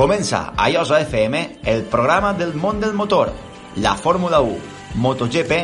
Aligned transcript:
Comença 0.00 0.54
a 0.56 0.70
Iosa 0.70 0.98
FM 1.02 1.58
el 1.62 1.82
programa 1.82 2.32
del 2.32 2.54
món 2.54 2.78
del 2.80 2.94
motor, 2.94 3.34
la 3.76 3.92
Fórmula 4.00 4.38
1, 4.40 4.54
MotoGP 4.96 5.58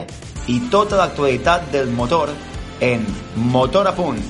i 0.53 0.57
tota 0.69 0.99
l'actualitat 0.99 1.71
del 1.73 1.89
motor 1.89 2.29
en 2.85 3.07
Motor 3.55 3.89
a 3.89 3.95
Punt. 3.97 4.21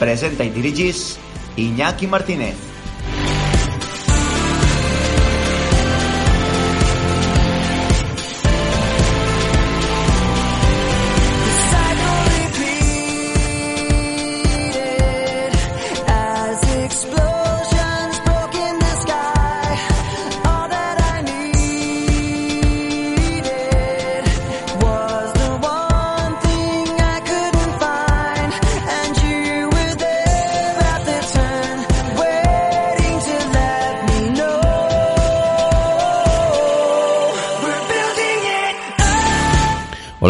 Presenta 0.00 0.40
i 0.40 0.54
dirigís 0.54 1.18
Iñaki 1.60 2.08
Martínez. 2.08 2.56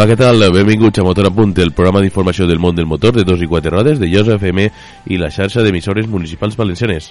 Què 0.07 0.15
tal? 0.15 0.39
Benvinguts 0.55 1.01
a 1.01 1.03
Motor 1.03 1.27
a 1.27 1.31
Punt, 1.35 1.57
el 1.59 1.73
programa 1.75 1.99
d'informació 1.99 2.47
del 2.47 2.61
món 2.63 2.77
del 2.77 2.87
motor 2.87 3.17
de 3.17 3.25
dos 3.27 3.41
i 3.43 3.49
quatre 3.51 3.73
rodes 3.73 3.99
de 3.99 4.07
Josa 4.07 4.37
FM 4.37 4.69
i 5.11 5.19
la 5.19 5.33
xarxa 5.35 5.65
d'emissores 5.67 6.07
municipals 6.07 6.55
valencianes. 6.55 7.09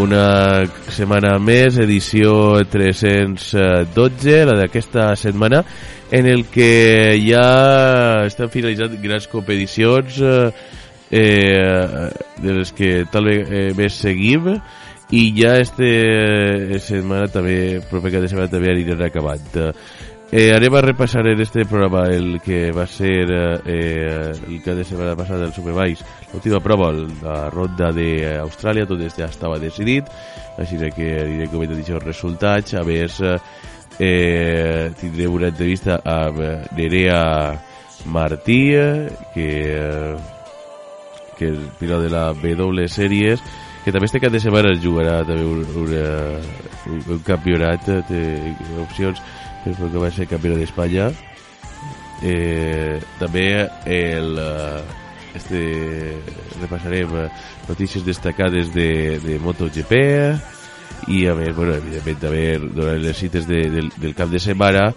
Una 0.00 0.64
setmana 0.88 1.36
més, 1.36 1.76
edició 1.76 2.64
312, 2.72 4.42
la 4.48 4.58
d'aquesta 4.64 5.12
setmana, 5.20 5.60
en 6.08 6.24
el 6.24 6.48
que 6.48 7.20
ja 7.20 8.24
estan 8.24 8.48
finalitzant 8.48 8.96
grans 9.04 9.28
competicions 9.28 10.24
eh, 10.24 10.78
eh, 11.10 12.10
de 12.38 12.54
les 12.54 12.72
que 12.72 13.04
tal 13.10 13.28
eh, 13.28 13.72
vegada 13.74 13.90
seguim 13.90 14.54
i 15.10 15.24
ja 15.34 15.56
este 15.58 16.78
setmana 16.78 17.26
també, 17.28 17.80
proper 17.90 18.12
cap 18.14 18.22
de 18.22 18.30
setmana 18.30 18.52
també 18.52 18.70
anirem 18.70 19.02
acabant. 19.02 19.58
Eh, 20.30 20.52
anem 20.54 20.76
a 20.78 20.80
repassar 20.84 21.26
en 21.26 21.40
este 21.42 21.64
programa 21.64 22.04
el 22.06 22.40
que 22.40 22.70
va 22.70 22.86
ser 22.86 23.26
eh, 23.66 24.30
el 24.30 24.60
cap 24.62 24.76
de 24.78 24.84
setmana 24.86 25.16
passat 25.18 25.42
del 25.42 25.50
Superbikes, 25.52 26.04
l'última 26.30 26.60
prova, 26.62 26.92
la 26.94 27.48
ronda 27.50 27.90
d'Austràlia, 27.90 28.86
tot 28.86 29.02
ja 29.18 29.26
estava 29.26 29.58
decidit, 29.58 30.06
així 30.62 30.78
que 30.94 31.10
aniré 31.24 31.50
comentant 31.50 31.82
els 31.82 32.04
resultats, 32.04 32.78
a 32.78 32.86
més 32.86 33.18
eh, 33.98 34.92
tindré 35.00 35.26
una 35.26 35.50
entrevista 35.50 35.98
amb 36.06 36.38
eh, 36.38 36.54
Nerea 36.78 37.24
Martí, 38.06 38.60
eh, 38.78 39.10
que, 39.34 39.48
eh, 39.74 40.39
que 41.40 41.50
és 41.50 41.66
pilot 41.80 42.04
de 42.04 42.12
la 42.12 42.28
W 42.36 42.86
Series, 42.92 43.42
que 43.84 43.92
també 43.94 44.10
este 44.10 44.20
cap 44.20 44.32
de 44.32 44.42
setmana 44.42 44.74
es 44.74 44.82
jugarà 44.84 45.22
també 45.24 45.44
un, 45.48 45.64
un, 45.80 47.02
un 47.16 47.22
campionat, 47.24 47.88
té 48.08 48.22
opcions 48.84 49.22
que 49.64 49.74
va 49.96 50.12
ser 50.12 50.28
campionat 50.28 50.60
d'Espanya. 50.60 51.10
Eh, 52.20 53.00
també 53.16 53.46
el, 53.88 54.34
eh, 54.36 54.82
este, 55.34 55.60
repassarem 56.60 57.16
eh, 57.16 57.28
notícies 57.68 58.04
destacades 58.04 58.74
de, 58.74 59.18
de 59.24 59.38
MotoGP 59.40 59.96
i 61.08 61.24
a 61.30 61.34
més, 61.38 61.54
bueno, 61.56 61.78
evidentment 61.80 62.20
també 62.20 62.44
donarem 62.60 63.06
les 63.06 63.16
cites 63.16 63.48
de, 63.48 63.62
del, 63.72 63.88
del 63.96 64.12
cap 64.18 64.28
de 64.28 64.42
setmana 64.42 64.90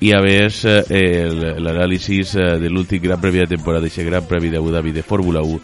i 0.00 0.12
a 0.16 0.20
més 0.24 0.62
eh, 0.64 0.80
el- 0.88 1.58
l'anàlisi 1.62 2.20
eh, 2.34 2.58
de 2.62 2.70
l'últim 2.72 3.02
gran 3.02 3.20
premi 3.20 3.38
de 3.42 3.46
temporada, 3.56 3.86
aquest 3.86 4.06
gran 4.08 4.24
premi 4.28 4.48
d'Abu 4.50 4.70
Dhabi 4.72 4.92
de 4.96 5.02
Fórmula 5.02 5.42
1 5.42 5.60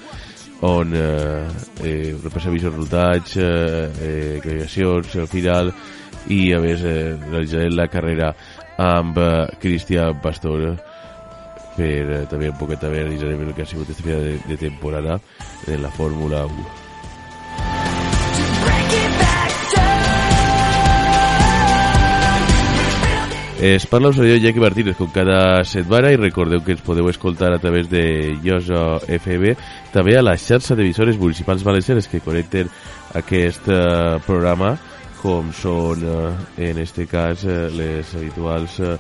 on 0.67 0.93
eh, 0.97 1.47
eh, 1.85 2.15
repassem 2.23 2.55
els 2.57 2.65
resultats, 2.65 3.37
eh, 3.37 3.91
eh, 4.01 4.39
creacions, 4.43 5.17
al 5.21 5.29
final 5.29 5.73
i 6.33 6.53
a 6.57 6.61
més 6.61 6.81
eh, 6.85 7.15
realitzarem 7.31 7.77
la 7.77 7.89
carrera 7.89 8.33
amb 8.81 9.17
eh, 9.19 9.47
Cristian 9.61 10.21
Pastor 10.21 10.75
per 11.77 11.87
eh, 12.17 12.25
també 12.31 12.49
un 12.51 12.57
poquet 12.61 12.81
també 12.81 13.03
analitzarem 13.05 13.45
el 13.47 13.55
que 13.55 13.63
ha 13.65 13.69
sigut 13.69 13.89
aquesta 13.89 14.03
final 14.05 14.25
de, 14.25 14.39
de 14.49 14.57
temporada 14.57 15.19
de 15.67 15.79
la 15.79 15.91
Fórmula 15.93 16.45
1 16.47 16.86
Es 23.61 23.87
parla 23.87 24.09
un 24.09 24.15
servidor 24.15 24.39
Jackie 24.39 24.61
Martínez 24.61 24.97
com 24.99 25.09
cada 25.09 25.65
setmana 25.65 26.11
i 26.13 26.19
recordeu 26.21 26.61
que 26.61 26.75
ens 26.75 26.83
podeu 26.85 27.07
escoltar 27.09 27.55
a 27.55 27.59
través 27.59 27.89
de 27.89 28.37
Josa 28.45 28.99
FM 29.09 29.55
també 29.95 30.13
a 30.19 30.25
la 30.25 30.35
xarxa 30.37 30.77
d'emissores 30.77 31.17
municipals 31.17 31.65
valencianes 31.65 32.05
que 32.13 32.21
connecten 32.21 32.69
aquest 33.17 33.65
eh, 33.73 34.19
programa 34.27 34.75
com 35.23 35.49
són 35.57 36.05
eh, 36.05 36.69
en 36.69 36.83
este 36.85 37.07
cas 37.09 37.47
eh, 37.49 37.71
les 37.73 38.13
habituals 38.13 38.77
eh, 38.85 38.93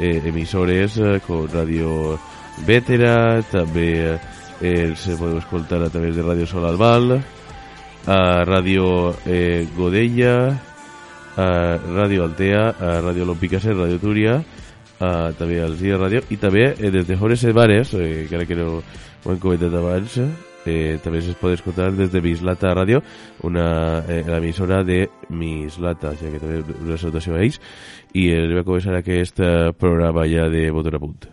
eh, 0.00 0.18
emissores 0.32 0.98
eh, 0.98 1.20
com 1.22 1.46
Ràdio 1.46 2.18
Vétera 2.66 3.38
també 3.54 3.88
eh, 4.16 4.18
els 4.66 5.06
podeu 5.14 5.38
escoltar 5.38 5.78
a 5.78 5.92
través 5.94 6.18
de 6.18 6.26
Ràdio 6.26 6.50
Sol 6.50 6.66
Albal 6.66 7.20
a 8.10 8.20
Ràdio 8.50 9.14
eh, 9.30 9.62
Godella 9.78 10.34
a 11.36 11.78
Ràdio 11.80 12.26
Altea, 12.26 12.62
a 12.76 12.92
Ràdio 13.00 13.26
Lompicasa, 13.28 13.74
Ràdio 13.76 14.00
Túria, 14.02 14.38
a, 15.00 15.32
també 15.38 15.60
al 15.62 15.76
Dia 15.78 15.98
Ràdio, 16.00 16.22
i 16.30 16.38
també 16.40 16.68
eh, 16.72 16.90
des 16.90 17.06
de 17.08 17.16
Jores 17.18 17.42
Setmanes, 17.42 17.94
eh, 17.94 18.24
encara 18.26 18.46
que 18.46 18.58
no 18.58 18.68
ho 18.78 19.32
hem 19.32 19.40
comentat 19.42 19.74
abans, 19.78 20.18
eh, 20.66 20.98
també 21.02 21.22
es 21.22 21.34
pot 21.40 21.54
escoltar 21.54 21.90
des 21.96 22.12
de 22.12 22.22
Mislata 22.22 22.74
Ràdio, 22.76 23.02
una 23.48 23.66
eh, 24.06 24.22
l'emissora 24.28 24.82
de 24.84 25.06
Mislata, 25.30 26.14
ja 26.20 26.32
que 26.32 26.42
també 26.42 26.62
una 26.80 26.98
salutació 26.98 27.36
a 27.36 27.44
ells, 27.44 27.60
i 28.14 28.28
eh, 28.30 28.48
va 28.54 28.66
començar 28.66 28.98
aquest 28.98 29.40
eh, 29.40 29.70
programa 29.78 30.28
ja 30.28 30.50
de 30.52 30.68
Motor 30.72 31.00
a 31.00 31.06
Punt. 31.06 31.31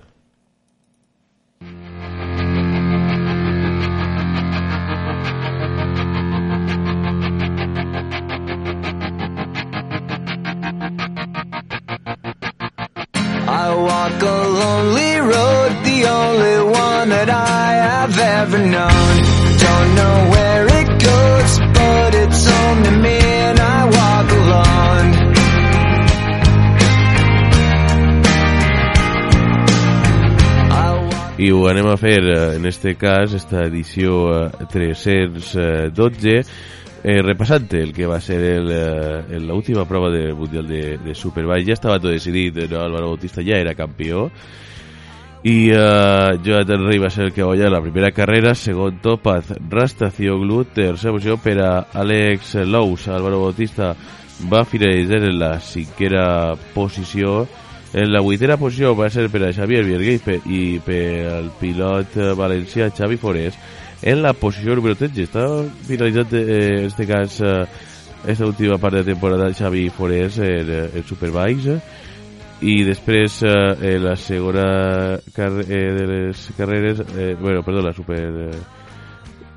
Walk 14.09 14.21
a 14.21 14.47
lonely 14.47 15.17
road, 15.17 15.71
the 15.83 16.05
only 16.05 16.71
one 16.71 17.09
that 17.09 17.29
I 17.29 17.73
have 17.73 18.17
ever 18.17 18.57
known. 18.57 19.13
Don't 19.57 19.95
know 19.95 20.29
where 20.33 20.65
it 20.81 20.89
goes, 21.03 21.51
but 21.73 22.15
it's 22.15 22.43
to 22.43 22.91
me 22.97 23.19
and 23.19 23.59
I 23.59 23.85
walk 23.85 24.31
alone. 24.31 25.09
I 31.39 31.51
ho 31.51 31.67
anem 31.69 31.87
a 31.87 31.95
fer 31.97 32.19
eh, 32.19 32.55
en 32.57 32.65
este 32.65 32.95
cas 32.97 33.33
esta 33.33 33.63
edició 33.63 34.45
eh, 34.45 34.51
312 34.69 36.45
eh, 37.03 37.21
repassant 37.21 37.67
el 37.79 37.93
que 37.93 38.05
va 38.07 38.19
ser 38.21 38.39
el, 38.43 38.71
eh, 38.71 39.39
l'última 39.39 39.85
prova 39.87 40.09
del 40.11 40.33
Mundial 40.35 40.67
de, 40.67 40.97
de 40.97 41.15
Superbike. 41.15 41.67
Ja 41.67 41.73
estava 41.77 41.99
tot 41.99 42.11
decidit, 42.11 42.55
no? 42.69 42.81
Álvaro 42.81 43.07
Bautista 43.13 43.41
ja 43.45 43.57
era 43.59 43.75
campió 43.75 44.29
i 45.43 45.69
eh, 45.71 46.39
Jonathan 46.43 46.85
Rey 46.85 46.97
va 46.99 47.09
ser 47.09 47.29
el 47.29 47.31
que 47.33 47.41
va 47.43 47.53
guanyar 47.53 47.71
la 47.71 47.81
primera 47.81 48.11
carrera, 48.11 48.53
segon 48.55 48.97
Topaz 48.99 49.53
Rastacioglu, 49.69 50.65
tercera 50.75 51.13
posició 51.15 51.37
per 51.39 51.57
a 51.63 51.71
Alex 51.93 52.55
Lous, 52.67 53.07
Álvaro 53.07 53.39
Bautista 53.45 53.93
va 54.51 54.65
finalitzar 54.65 55.23
en 55.23 55.39
la 55.39 55.59
cinquera 55.59 56.55
posició 56.73 57.47
en 57.93 58.11
la 58.13 58.19
vuitena 58.21 58.55
posició 58.59 58.91
va 58.95 59.07
ser 59.09 59.29
per 59.33 59.41
a 59.47 59.53
Xavier 59.55 59.81
Viergueix 59.87 60.21
pe- 60.21 60.41
i 60.45 60.77
per 60.85 60.99
al 61.39 61.47
pilot 61.59 62.19
valencià 62.37 62.91
Xavi 62.93 63.17
Forés 63.17 63.55
en 64.01 64.21
la 64.23 64.33
posició 64.33 64.75
número 64.77 64.95
13 64.95 65.25
està 65.27 65.45
finalitzat 65.87 66.33
eh, 66.39 66.85
este 66.85 67.05
cas 67.07 67.39
eh, 67.43 67.65
esta 68.27 68.45
última 68.45 68.77
part 68.77 68.95
de 68.95 69.03
temporada 69.03 69.51
Xavi 69.53 69.89
Forés 69.89 70.37
en, 70.39 70.69
eh, 70.69 70.89
en 70.95 71.03
Superbikes 71.03 71.67
eh, 71.67 71.79
i 72.61 72.83
després 72.87 73.41
eh, 73.43 73.97
la 73.99 74.15
segona 74.19 75.19
car 75.35 75.51
eh, 75.63 75.85
de 75.95 76.05
les 76.07 76.45
carreres 76.57 76.99
eh, 77.15 77.35
bueno, 77.39 77.63
perdó, 77.63 77.81
la 77.81 77.93
Super 77.93 78.19
eh, 78.19 78.59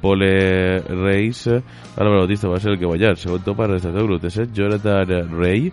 Pole 0.01 0.79
Race 0.79 1.63
Álvaro 1.97 2.21
Bautista 2.21 2.49
va 2.49 2.59
ser 2.59 2.73
el 2.73 2.79
que 2.79 2.87
guanyar 2.87 3.17
segon 3.17 3.43
top 3.43 3.63
a 3.63 3.69
resta 3.75 3.91
grup 3.91 4.23
tercer 4.23 4.51
Jonathan 4.53 5.39
Rey 5.39 5.73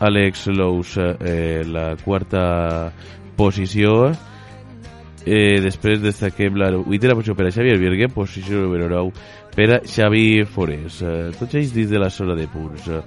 Alex 0.00 0.48
Lous 0.48 0.96
eh, 0.98 1.62
la 1.66 1.94
quarta 2.02 2.92
posició 3.36 4.10
eh, 4.10 4.29
després 5.24 6.00
destaquem 6.00 6.56
la 6.56 6.70
vuitena 6.78 7.14
posició 7.14 7.34
per 7.36 7.48
a 7.48 7.52
Xavier 7.52 7.76
Virgue, 7.78 8.08
posició 8.08 8.62
número 8.62 8.88
9 8.88 9.12
per 9.54 9.68
a 9.74 9.80
Xavi 9.84 10.44
Forés. 10.48 11.02
Eh, 11.02 11.30
tots 11.38 11.58
ells 11.58 11.74
dins 11.74 11.90
de 11.90 12.00
la 12.00 12.10
zona 12.10 12.36
de 12.38 12.48
punts. 12.48 12.88
Eh, 12.88 13.02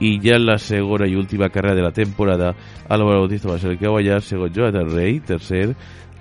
I 0.00 0.14
ja 0.24 0.38
en 0.38 0.46
la 0.46 0.56
segona 0.56 1.06
i 1.06 1.16
última 1.16 1.50
carrera 1.52 1.74
de 1.76 1.82
la 1.82 1.92
temporada, 1.92 2.54
Álvaro 2.88 3.20
Bautista 3.20 3.50
va 3.50 3.58
ser 3.58 3.72
el 3.72 3.78
que 3.78 3.86
va 3.86 3.98
guanyar, 3.98 4.22
segon 4.22 4.52
Jonathan 4.52 4.88
Rey, 4.88 5.20
tercer 5.20 5.74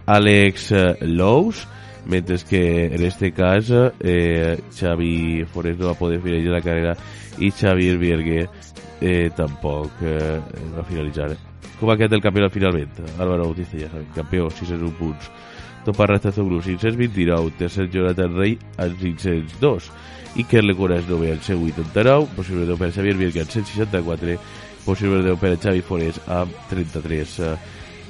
Àlex 0.05 0.71
eh, 0.73 0.97
Lous, 1.07 1.65
mentre 2.05 2.37
que 2.49 2.87
en 2.87 3.03
este 3.03 3.31
cas 3.31 3.71
eh, 3.71 4.57
Xavi 4.75 5.45
Forés 5.45 5.77
no 5.77 5.87
va 5.87 5.93
poder 5.93 6.19
finalitzar 6.21 6.57
la 6.57 6.61
carrera 6.61 6.95
i 7.39 7.51
Xavier 7.51 7.97
Virgue 7.97 8.49
eh, 8.99 9.29
tampoc 9.35 10.01
eh, 10.01 10.41
va 10.75 10.83
finalitzar. 10.83 11.48
Com 11.79 11.87
ha 11.87 11.95
quedat 11.95 12.17
el 12.17 12.23
campionat 12.23 12.51
finalment? 12.51 12.97
Álvaro 13.15 13.45
Bautista, 13.47 13.77
ja 13.79 13.87
sabem, 13.87 14.07
campió, 14.15 14.49
601 14.51 14.95
punts. 14.99 15.29
Topa 15.85 16.09
Ratazoglu, 16.09 16.59
529, 16.61 17.53
tercer 17.57 17.87
Jonathan 17.89 18.35
Rey, 18.35 18.57
amb 18.77 18.97
502. 18.99 19.87
Iker 20.43 20.63
Lecura 20.65 20.99
és 20.99 21.07
9 21.07 21.31
amb 21.31 21.45
189, 21.45 22.27
possible 22.35 22.65
10 22.67 22.81
per 22.81 22.89
Xavier 22.93 23.15
Virga 23.17 23.45
amb 23.45 23.53
164, 23.55 24.35
possible 24.85 25.21
10 25.23 25.39
per 25.39 25.53
Xavi 25.55 25.85
Forés 25.87 26.19
amb 26.27 26.57
33. 26.69 27.37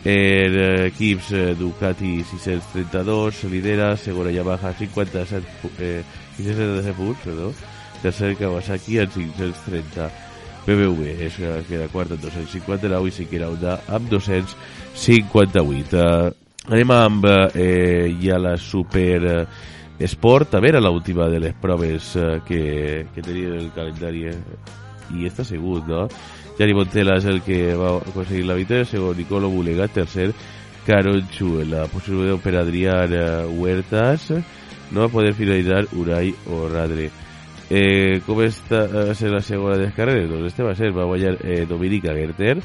En 0.09 0.55
equips 0.87 1.29
eh, 1.35 1.43
Ducati 1.59 2.23
632, 2.23 3.43
lidera, 3.51 3.91
segona 3.99 4.31
Yamaha 4.31 4.73
57, 4.73 5.43
eh, 5.77 6.01
577 6.39 6.97
punts, 6.97 7.21
perdó, 7.27 7.53
tercer 8.01 8.33
Kawasaki 8.39 8.99
amb 9.03 9.13
530. 9.13 10.28
BBV 10.69 11.15
és 11.25 11.39
que 11.39 11.55
queda 11.67 11.89
quart 11.89 12.13
amb 12.13 12.21
259 12.21 13.09
i 13.09 13.15
Siquera 13.15 13.49
Honda 13.49 13.79
amb 13.89 14.09
258. 14.11 15.97
Uh, 15.97 16.29
anem 16.69 16.91
amb 16.93 17.25
eh, 17.55 18.13
ja 18.21 18.37
la 18.37 18.55
Super 18.61 19.19
eh, 19.25 20.07
Sport, 20.07 20.53
a 20.55 20.61
veure 20.61 20.81
l'última 20.83 21.27
de 21.31 21.39
les 21.41 21.55
proves 21.57 22.11
eh, 22.15 22.39
que, 22.45 22.61
que 23.15 23.23
tenia 23.25 23.55
el 23.57 23.71
calendari 23.75 24.27
eh? 24.29 24.37
i 25.17 25.25
està 25.25 25.43
segut, 25.47 25.87
no? 25.89 26.05
Jari 26.59 26.75
Montela 26.75 27.17
és 27.17 27.25
el 27.31 27.41
que 27.41 27.73
va 27.79 27.95
aconseguir 27.97 28.45
la 28.45 28.57
victòria, 28.59 28.85
segon 28.85 29.17
Nicolo 29.17 29.49
Bulega, 29.49 29.87
tercer 29.89 30.29
Caronchu, 30.85 31.61
en 31.63 31.73
la 31.73 31.87
posició 31.89 32.37
per 32.43 32.55
Adrián 32.59 33.15
eh, 33.15 33.25
Huertas, 33.49 34.29
no 34.91 35.07
va 35.07 35.13
poder 35.13 35.33
finalitzar 35.33 35.87
o 35.95 36.67
Radre. 36.69 37.09
Eh, 37.69 38.21
com 38.25 38.39
està, 38.41 38.87
va 38.89 39.13
ser 39.13 39.29
la 39.29 39.43
segona 39.45 39.77
de 39.77 39.91
carreres? 39.93 40.25
Doncs 40.31 40.49
este 40.49 40.65
va 40.65 40.73
ser, 40.77 40.89
va 40.95 41.05
guanyar 41.05 41.35
eh, 41.45 41.65
Dominica 41.69 42.15
Gerter, 42.17 42.55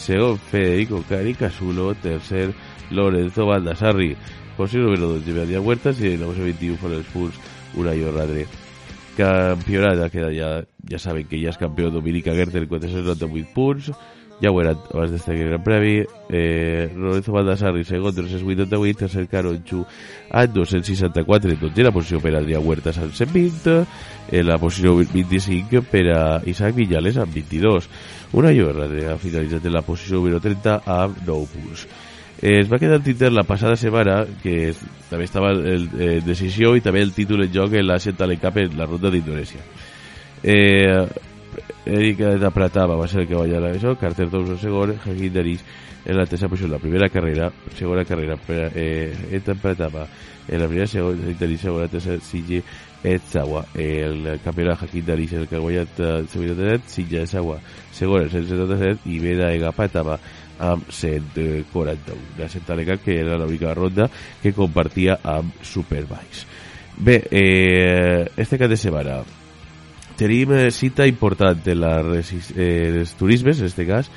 segon 0.00 0.38
Federico 0.38 1.02
Cari 1.08 1.34
Casulo, 1.36 1.90
tercer 2.00 2.48
Lorenzo 2.90 3.44
Baldassarri, 3.44 4.14
posició 4.56 4.86
número 4.86 5.10
12, 5.18 5.36
Adrián 5.42 5.66
Huertas 5.66 6.00
i 6.00 6.14
posició 6.16 6.48
21 6.48 6.80
foren 6.80 7.02
els 7.02 7.12
punts 7.12 7.40
Unai 7.76 8.00
o 8.06 8.12
Radre. 8.14 8.46
Campionat, 9.18 10.00
ja, 10.34 10.48
ja 10.90 10.98
saben 10.98 11.28
que 11.28 11.38
ja 11.42 11.52
és 11.52 11.60
campió 11.60 11.92
Dominica 11.92 12.32
Gerter, 12.34 12.64
498 12.70 13.52
punts, 13.54 13.92
ja 14.40 14.50
ho 14.50 14.60
era 14.60 14.74
abans 14.74 15.12
d'estar 15.12 15.36
Gran 15.38 15.62
Premi, 15.62 16.02
eh, 16.28 16.90
Lorenzo 16.96 17.32
Baldassarri, 17.32 17.84
segon, 17.84 18.14
388, 18.14 18.98
tercer 19.04 19.26
Caronchu, 19.30 19.84
amb 20.30 20.54
264, 20.54 21.58
dotzena 21.60 21.92
posició 21.94 22.20
per 22.20 22.34
Adrià 22.38 22.60
Huertas 22.60 22.98
amb 22.98 23.14
120, 23.14 23.76
en 24.32 24.48
la 24.48 24.58
posició 24.58 24.96
25 24.98 25.84
per 25.90 26.06
a 26.14 26.24
Isaac 26.50 26.74
Villales 26.74 27.20
amb 27.20 27.34
22. 27.34 27.88
Una 28.34 28.50
llorra 28.52 28.88
ha 29.12 29.20
finalitzat 29.20 29.64
en 29.64 29.76
la 29.76 29.84
posició 29.86 30.18
número 30.18 30.40
30 30.42 30.80
amb 30.84 31.22
9 31.26 31.46
punts. 31.54 31.86
Eh, 32.42 32.60
es 32.60 32.70
va 32.70 32.78
quedar 32.78 32.98
el 32.98 33.04
títol 33.06 33.34
la 33.34 33.44
passada 33.46 33.76
setmana, 33.76 34.24
que 34.42 34.70
es, 34.70 34.80
també 35.08 35.24
estava 35.24 35.52
el, 35.54 35.86
eh, 35.96 36.20
decisió 36.26 36.74
i 36.76 36.82
també 36.84 37.00
el 37.00 37.14
títol 37.14 37.46
en 37.46 37.52
joc 37.54 37.72
en 37.78 37.86
la 37.86 37.98
Talent 37.98 38.40
Cup 38.42 38.58
en 38.58 38.76
la 38.76 38.86
ronda 38.90 39.10
d'Indonèsia. 39.10 39.62
Eh, 40.42 41.06
Eric 41.84 42.20
apretava, 42.44 42.96
va 42.96 43.06
ser 43.08 43.22
el 43.22 43.28
que 43.28 43.36
va 43.36 43.44
guanyar 43.44 43.74
això, 43.74 43.92
Carter 44.00 44.30
Dawson 44.32 44.58
segon, 44.58 44.94
Hakim 45.04 45.32
Daris 45.32 45.64
en 46.04 46.16
la 46.16 46.24
tercera 46.26 46.48
posició, 46.48 46.70
la 46.72 46.78
primera 46.80 47.08
carrera, 47.08 47.50
segona 47.76 48.04
carrera, 48.04 48.38
eh, 48.48 49.42
apretava 49.46 50.06
en 50.48 50.60
la 50.60 50.66
primera, 50.66 50.86
segona, 50.86 51.34
Daris 51.40 51.60
segona, 51.60 51.88
tercera, 51.88 52.20
Sigi 52.20 52.62
Etzawa, 53.04 53.66
el 53.74 54.40
campionat 54.44 54.82
Hakim 54.82 55.04
Daris 55.04 55.32
el 55.36 55.46
que 55.48 55.56
ha 55.56 55.60
guanyat 55.60 56.00
el 56.00 56.28
177, 56.28 56.88
Sigi 56.88 57.20
Etzawa, 57.20 57.60
segona, 57.92 58.28
177, 58.32 59.04
i 59.04 59.20
Veda 59.20 59.52
Ega 59.52 59.68
apretava 59.68 60.18
amb 60.58 60.88
141. 60.88 62.16
La 62.38 62.48
Centaleca, 62.48 62.96
que 62.96 63.20
era 63.20 63.36
l'única 63.36 63.74
ronda 63.74 64.08
que 64.42 64.54
compartia 64.56 65.18
amb 65.22 65.60
Superbikes. 65.60 66.46
Bé, 66.96 67.24
eh, 67.30 68.30
este 68.36 68.56
cap 68.56 68.70
de 68.70 68.76
setmana 68.78 69.22
tenim 70.16 70.52
eh, 70.52 70.70
cita 70.70 71.06
important 71.06 71.66
en 71.66 71.80
la 71.80 71.98
eh, 72.14 73.00
els 73.00 73.14
turismes, 73.18 73.60
en 73.60 73.66
este 73.66 73.86
cas. 73.86 74.10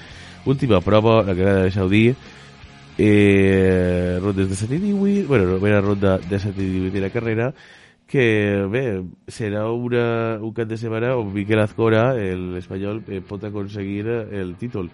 Última 0.46 0.82
prova, 0.82 1.24
la 1.24 1.36
que 1.36 1.44
de 1.44 1.72
Saudí, 1.72 2.16
eh, 2.98 4.20
rondes 4.22 4.50
de 4.50 4.56
7 4.56 4.76
i 4.76 4.80
18, 4.80 5.28
bueno, 5.28 5.58
primera 5.58 5.82
ronda 5.82 6.18
de 6.18 6.40
7 6.40 6.64
i 6.64 6.70
18 6.70 6.94
de 6.94 7.02
la 7.02 7.10
carrera, 7.10 7.54
que 8.08 8.66
bé, 8.72 9.04
serà 9.28 9.68
una, 9.70 10.40
un 10.40 10.54
cap 10.56 10.70
de 10.70 10.78
setmana 10.80 11.18
on 11.20 11.34
Miquel 11.36 11.60
Azcora, 11.60 12.14
l'espanyol, 12.16 13.04
eh, 13.12 13.20
pot 13.22 13.44
aconseguir 13.44 14.08
el 14.08 14.56
títol 14.56 14.90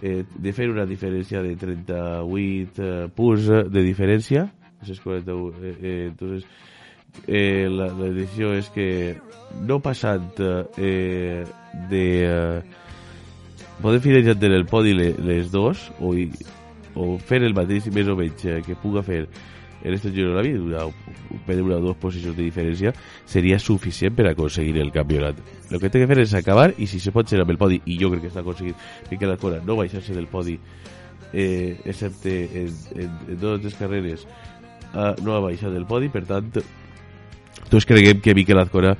eh, 0.00 0.22
de 0.22 0.52
fer 0.54 0.68
una 0.70 0.86
diferència 0.86 1.42
de 1.42 1.56
38 1.58 2.82
eh, 2.82 3.08
punts 3.14 3.50
de 3.74 3.82
diferència, 3.82 4.46
és 4.82 5.00
41, 5.02 5.58
eh, 5.58 5.74
eh, 5.80 6.06
entonces, 6.10 6.46
eh, 7.26 7.68
la, 7.70 7.88
la 7.92 8.10
decisió 8.10 8.52
és 8.56 8.68
que 8.74 8.88
no 9.66 9.80
passant 9.84 10.30
eh, 10.40 11.44
de 11.90 12.04
eh, 12.24 12.62
poder 13.82 14.00
finalitzar 14.00 14.52
el 14.52 14.66
podi 14.66 14.94
les, 14.94 15.18
les 15.18 15.50
dos 15.50 15.90
o, 16.00 16.14
o 16.94 17.16
fer 17.18 17.42
el 17.42 17.54
mateix 17.54 17.88
més 17.94 18.08
o 18.08 18.16
menys 18.18 18.46
eh, 18.46 18.60
que 18.66 18.78
puga 18.78 19.02
fer 19.06 19.26
en 19.82 19.94
este 19.94 20.12
Giro 20.12 20.30
de 20.30 20.36
la 20.36 20.42
vida, 20.42 20.60
una, 20.60 20.86
una 20.86 21.76
o 21.76 21.80
dos 21.80 21.96
posicions 21.96 22.36
de 22.36 22.44
diferència, 22.44 22.92
seria 23.26 23.58
suficient 23.58 24.14
per 24.14 24.28
aconseguir 24.30 24.76
el 24.78 24.92
campionat. 24.94 25.40
El 25.70 25.80
que 25.82 25.90
té 25.90 25.98
que 25.98 26.06
fer 26.06 26.20
és 26.22 26.34
acabar 26.38 26.68
i 26.78 26.86
si 26.86 27.00
se 27.02 27.10
pot 27.10 27.26
ser 27.26 27.40
amb 27.42 27.50
el 27.50 27.58
podi, 27.58 27.80
i 27.90 27.98
jo 27.98 28.12
crec 28.12 28.22
que 28.26 28.30
està 28.30 28.44
aconseguit 28.44 28.78
Miquel 29.10 29.34
Alcora 29.34 29.58
no 29.66 29.74
baixar-se 29.80 30.14
del 30.14 30.28
podi, 30.30 30.54
eh, 31.32 31.80
excepte 31.84 32.36
en, 32.62 32.70
en, 32.94 33.18
en 33.26 33.40
dues 33.42 33.66
les 33.66 33.74
carreres, 33.74 34.22
eh, 34.94 35.12
no 35.24 35.34
ha 35.34 35.42
baixat 35.48 35.74
del 35.74 35.88
podi, 35.90 36.12
per 36.14 36.24
tant, 36.30 36.52
tots 37.72 37.88
creguem 37.88 38.20
que 38.20 38.34
Miquel 38.36 38.60
Azcora 38.60 38.92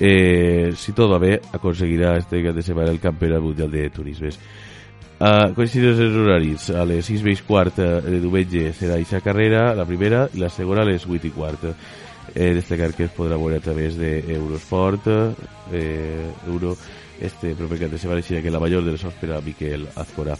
eh, 0.00 0.72
si 0.80 0.94
tot 0.96 1.10
va 1.12 1.20
bé 1.20 1.36
aconseguirà 1.52 2.16
este 2.16 2.40
cap 2.42 2.56
de 2.56 2.64
setmana 2.64 2.94
el 2.94 3.02
campionat 3.02 3.44
mundial 3.44 3.70
de 3.70 3.84
turismes 3.92 4.38
uh, 5.20 5.52
coincidents 5.54 6.00
els 6.00 6.16
horaris 6.16 6.70
a 6.72 6.86
les 6.88 7.04
6 7.12 7.28
i 7.28 7.36
quart 7.46 7.78
eh, 7.84 7.90
de 8.06 8.22
diumenge 8.22 8.72
serà 8.72 8.96
aquesta 8.96 9.20
carrera, 9.20 9.74
la 9.76 9.84
primera 9.84 10.24
i 10.32 10.40
la 10.40 10.48
segona 10.48 10.82
a 10.82 10.88
les 10.88 11.04
8 11.06 11.28
i 11.28 11.34
quart 11.36 11.68
eh, 11.68 12.54
destacar 12.56 12.94
que 12.96 13.10
es 13.10 13.14
podrà 13.14 13.36
veure 13.36 13.60
a 13.60 13.64
través 13.64 14.00
de 14.00 14.18
Eurosport 14.34 15.06
eh, 15.72 16.24
Euro 16.48 16.76
este 17.20 17.54
proper 17.54 17.84
cap 17.84 17.92
de 17.92 18.00
setmana 18.00 18.24
així 18.24 18.40
que 18.42 18.50
la 18.50 18.60
major 18.60 18.82
de 18.82 18.96
les 18.96 19.04
per 19.20 19.30
a 19.36 19.40
Miquel 19.40 19.86
Azcora. 19.94 20.34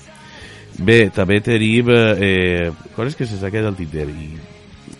Bé, 0.82 1.10
també 1.14 1.38
tenim 1.40 1.92
eh, 1.94 2.72
coses 2.96 3.14
que 3.14 3.28
se 3.30 3.38
saquen 3.38 3.68
al 3.68 3.76
Tinder 3.78 4.08
i 4.10 4.32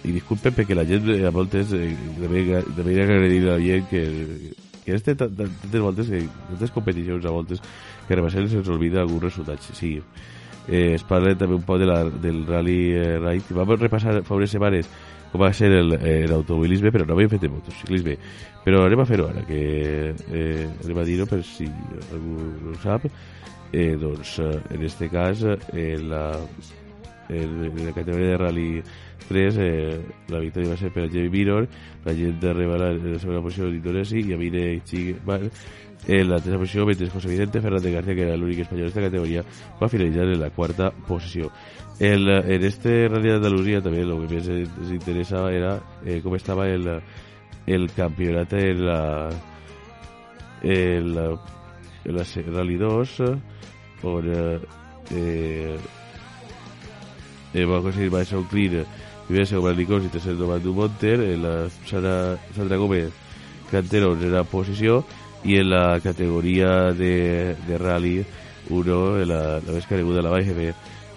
i 0.05 0.13
disculpen 0.13 0.55
perquè 0.55 0.77
la 0.77 0.85
gent 0.89 1.09
a 1.25 1.33
voltes 1.35 1.73
eh, 1.77 1.91
també 2.21 2.45
agrair 3.03 3.43
a 3.49 3.55
la 3.55 3.59
gent 3.63 3.89
que, 3.91 4.05
que 4.85 4.95
este 4.95 5.15
tantes 5.17 5.81
voltes 5.81 6.13
que 6.13 6.23
tantes 6.51 6.75
competicions 6.75 7.25
a 7.25 7.33
voltes 7.33 7.63
que 8.07 8.15
rebassem 8.15 8.49
se'ns 8.49 8.69
olvida 8.69 9.01
algun 9.03 9.25
resultat 9.25 9.65
sí, 9.73 9.97
eh, 10.69 10.95
es 10.95 11.05
parla 11.09 11.35
també 11.35 11.57
un 11.57 11.67
poc 11.67 11.81
de 11.81 11.89
la, 11.89 12.05
del 12.05 12.45
Rally 12.47 12.79
eh, 12.93 13.19
Ride 13.19 13.49
que 13.49 13.57
vam 13.57 13.77
repassar 13.81 14.21
fa 14.23 14.37
unes 14.37 14.53
setmanes 14.53 14.91
com 15.35 15.43
va 15.43 15.51
ser 15.51 15.67
l'automobilisme 16.31 16.93
però 16.95 17.09
no 17.09 17.17
havíem 17.17 17.33
fet 17.33 17.43
de 17.43 17.51
motociclisme. 17.51 18.13
Però 18.63 18.85
anem 18.87 19.01
a 19.03 19.07
fer-ho 19.09 19.27
ara 19.27 19.43
que 19.49 19.63
eh, 20.15 20.69
anem 20.85 21.01
a 21.03 21.07
dir-ho 21.09 21.27
per 21.27 21.41
si 21.43 21.67
algú 22.15 22.37
no 22.63 22.71
ho 22.71 22.79
sap. 22.85 23.09
Eh, 23.75 23.97
doncs 23.99 24.37
eh, 24.39 24.53
en 24.71 24.85
este 24.87 25.09
cas 25.11 25.43
eh, 25.43 25.99
la, 25.99 26.39
en, 27.29 27.65
en 27.65 27.87
la 27.87 27.93
categoria 27.93 28.29
de 28.29 28.37
Rally 28.39 28.83
3 29.29 29.57
eh, 29.59 30.01
la 30.29 30.41
victòria 30.41 30.75
va 30.75 30.77
ser 30.77 30.91
per 30.93 31.07
a 31.07 31.09
Jamie 31.09 31.31
Mirror 31.33 31.69
la 32.05 32.15
gent 32.15 32.41
de 32.41 32.51
en 32.51 33.13
la 33.13 33.19
segona 33.19 33.43
posició 33.43 33.71
d'Indonesi 33.71 34.21
i 34.21 34.35
Amine 34.35 34.83
Chigbal 34.85 35.51
en 36.07 36.29
la 36.29 36.37
tercera 36.37 36.59
posició 36.59 36.87
mentre 36.87 37.09
José 37.09 37.29
Vicente 37.29 37.61
Fernández 37.61 37.93
García 37.93 38.15
que 38.15 38.27
era 38.27 38.37
l'únic 38.37 38.61
espanyol 38.61 38.91
d'esta 38.91 39.07
categoria 39.07 39.45
va 39.81 39.89
finalitzar 39.89 40.29
en 40.29 40.41
la 40.41 40.51
quarta 40.51 40.91
posició 40.91 41.51
el, 41.99 42.29
en 42.29 42.65
este 42.65 43.09
Rally 43.09 43.31
d'Andalusia 43.31 43.81
també 43.81 44.03
el 44.03 44.13
que 44.21 44.35
més 44.35 44.49
ens 44.49 44.93
interessava 44.93 45.53
era 45.53 45.79
eh, 46.05 46.21
com 46.21 46.37
estava 46.37 46.69
el, 46.69 46.89
el 47.67 47.91
campionat 47.97 48.53
en 48.61 48.87
la 48.87 49.01
en 50.65 51.11
la, 51.15 51.29
Rally 52.05 52.77
2 52.77 53.21
on 54.05 54.33
eh, 54.33 54.61
eh, 55.15 55.77
va 57.55 57.79
aconseguir 57.79 58.11
baixar 58.11 58.41
un 58.41 58.49
clean 58.51 58.83
primer, 59.29 59.47
segon 59.47 59.69
per 59.69 59.77
Licós 59.79 60.05
i 60.05 60.13
tercer 60.13 60.35
Tomàs 60.39 60.63
Dumonter 60.65 61.19
en 61.23 61.45
la 61.45 61.55
Sandra, 61.89 62.35
Sandra 62.57 62.81
Gómez 62.81 63.13
Canterons 63.71 64.23
en 64.23 64.35
la 64.35 64.45
posició 64.45 65.03
i 65.45 65.61
en 65.61 65.71
la 65.71 66.01
categoria 66.03 66.93
de, 66.97 67.55
de 67.69 67.79
rally 67.79 68.19
1 68.73 69.25
la, 69.29 69.41
la 69.61 69.73
més 69.77 69.87
careguda 69.89 70.25
la 70.25 70.33
Baix 70.33 70.49
GB 70.51 70.73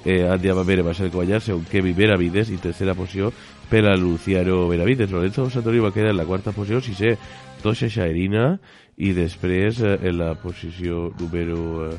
eh, 0.07 0.23
Andy 0.29 0.49
Amamere 0.49 0.85
va 0.85 0.93
ser 0.95 1.09
guanyar 1.11 1.41
segon 1.43 1.65
Kevin 1.67 1.95
Benavides 1.97 2.51
i 2.53 2.61
tercera 2.63 2.95
posició 2.95 3.31
per 3.67 3.83
a 3.85 3.97
Luciano 3.99 4.67
Benavides. 4.69 5.11
Lorenzo 5.11 5.49
Santori 5.51 5.81
va 5.83 5.91
quedar 5.91 6.13
en 6.13 6.21
la 6.21 6.25
quarta 6.25 6.53
posició 6.55 6.79
sisè 6.81 7.17
Tosha 7.61 7.89
Shaerina 7.91 8.53
i 8.97 9.11
després 9.13 9.81
eh, 9.83 9.97
en 10.07 10.17
la 10.21 10.33
posició 10.39 11.09
número 11.19 11.89
eh, 11.89 11.97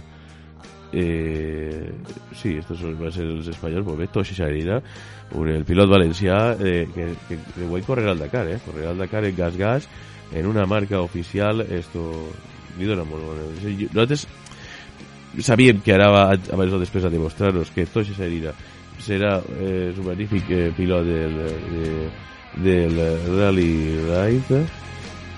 eh, 0.93 1.93
sí, 2.35 2.57
estos 2.57 2.83
van 2.99 3.13
ser 3.13 3.27
els 3.29 3.49
espanyols 3.53 3.87
molt 3.87 3.99
bé, 4.01 4.09
Tosha 4.13 4.37
Shaerina 4.37 4.81
un, 5.37 5.49
el 5.53 5.65
pilot 5.69 5.91
valencià 5.91 6.39
eh, 6.57 6.87
que, 6.95 7.11
que, 7.29 7.39
que 7.55 7.69
guai 7.69 7.85
correrà 7.85 8.15
al 8.15 8.23
Dakar 8.23 8.47
eh? 8.49 8.61
correrà 8.65 8.95
al 8.95 9.03
Dakar 9.03 9.25
en 9.29 9.37
gas-gas 9.37 9.89
en 10.33 10.47
una 10.47 10.67
marca 10.67 11.01
oficial. 11.01 11.63
Esto 11.63 12.03
li 12.79 12.87
dona 12.87 13.05
molt 13.09 13.25
bona 13.25 13.47
nosaltres 13.49 14.27
sabíem 15.45 15.81
que 15.85 15.93
ara 15.95 16.09
va 16.13 16.25
abans 16.33 16.73
o 16.73 16.81
després 16.81 17.05
a 17.05 17.13
demostrar-nos 17.13 17.71
que 17.75 17.87
Tosha 17.87 18.17
Shaerina 18.17 18.55
serà 19.03 19.39
eh, 19.61 19.95
un 19.95 20.07
magnífic 20.07 20.51
eh, 20.51 20.69
pilot 20.77 21.07
del, 21.07 21.37
de, 21.69 21.97
del 22.65 23.01
Rally 23.37 23.73
Ride. 24.09 24.63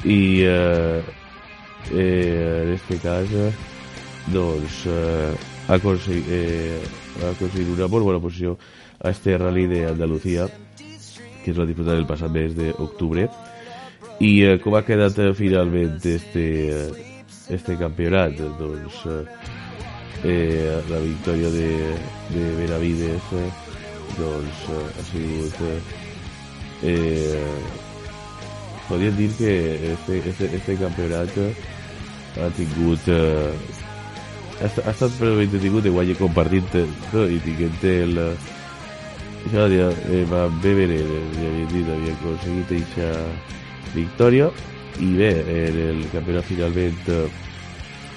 I 0.00 0.20
eh, 0.48 1.02
eh, 1.92 2.62
en 2.62 2.72
este 2.72 2.96
cas 3.02 3.28
doncs 4.32 4.84
eh, 4.86 5.34
eh, 5.68 6.80
ha 7.20 7.30
aconseguit 7.30 7.68
una 7.74 7.88
molt 7.88 8.04
bona 8.04 8.20
posició 8.20 8.56
a 9.00 9.10
este 9.10 9.36
rally 9.38 9.66
d'Andalucía 9.66 10.48
que 11.44 11.50
es 11.50 11.58
va 11.58 11.66
disputar 11.66 11.96
el 11.96 12.06
passat 12.06 12.30
mes 12.30 12.54
d'octubre 12.56 13.28
i 14.20 14.30
eh, 14.44 14.58
com 14.60 14.74
ha 14.76 14.84
quedat 14.84 15.18
eh, 15.18 15.32
finalment 15.34 16.04
este, 16.04 16.44
eh, 16.68 17.08
este 17.48 17.76
campionat 17.80 18.36
doncs 18.58 19.00
eh, 19.06 19.24
eh, 20.24 20.78
la 20.90 21.00
victòria 21.00 21.50
de, 21.50 21.68
de 22.30 22.46
Benavides 22.60 23.34
eh, 23.40 23.50
doncs 24.18 24.64
eh, 24.68 24.86
ha 24.90 25.06
sigut 25.10 25.60
eh, 25.64 25.80
eh, 26.82 27.78
que 28.90 29.92
este, 29.92 30.18
este, 30.28 30.56
este 30.56 30.76
campionat 30.76 31.30
ha 32.36 32.48
tingut 32.56 33.08
eh, 33.08 33.52
ha, 34.60 34.68
ha 34.68 34.92
estat 34.92 35.14
prou 35.18 35.40
entretingut 35.42 35.84
de 35.84 35.92
guanya 35.94 36.16
compartint 36.18 36.74
no? 37.12 37.26
i 37.26 37.38
tinguent 37.44 37.84
el 37.90 38.18
això 39.40 39.66
ja, 39.72 39.88
eh, 40.12 40.24
va 40.28 40.46
bé 40.62 40.74
bé 40.76 40.88
ja 40.90 41.04
havia 41.48 41.68
dit, 41.70 41.88
havia 41.88 42.16
aconseguit 42.16 42.74
aquesta 42.76 43.08
victòria 43.94 44.50
i 45.00 45.14
bé, 45.16 45.30
en 45.40 45.78
el 45.86 46.02
campionat 46.12 46.44
finalment 46.44 47.08
eh, 47.08 47.24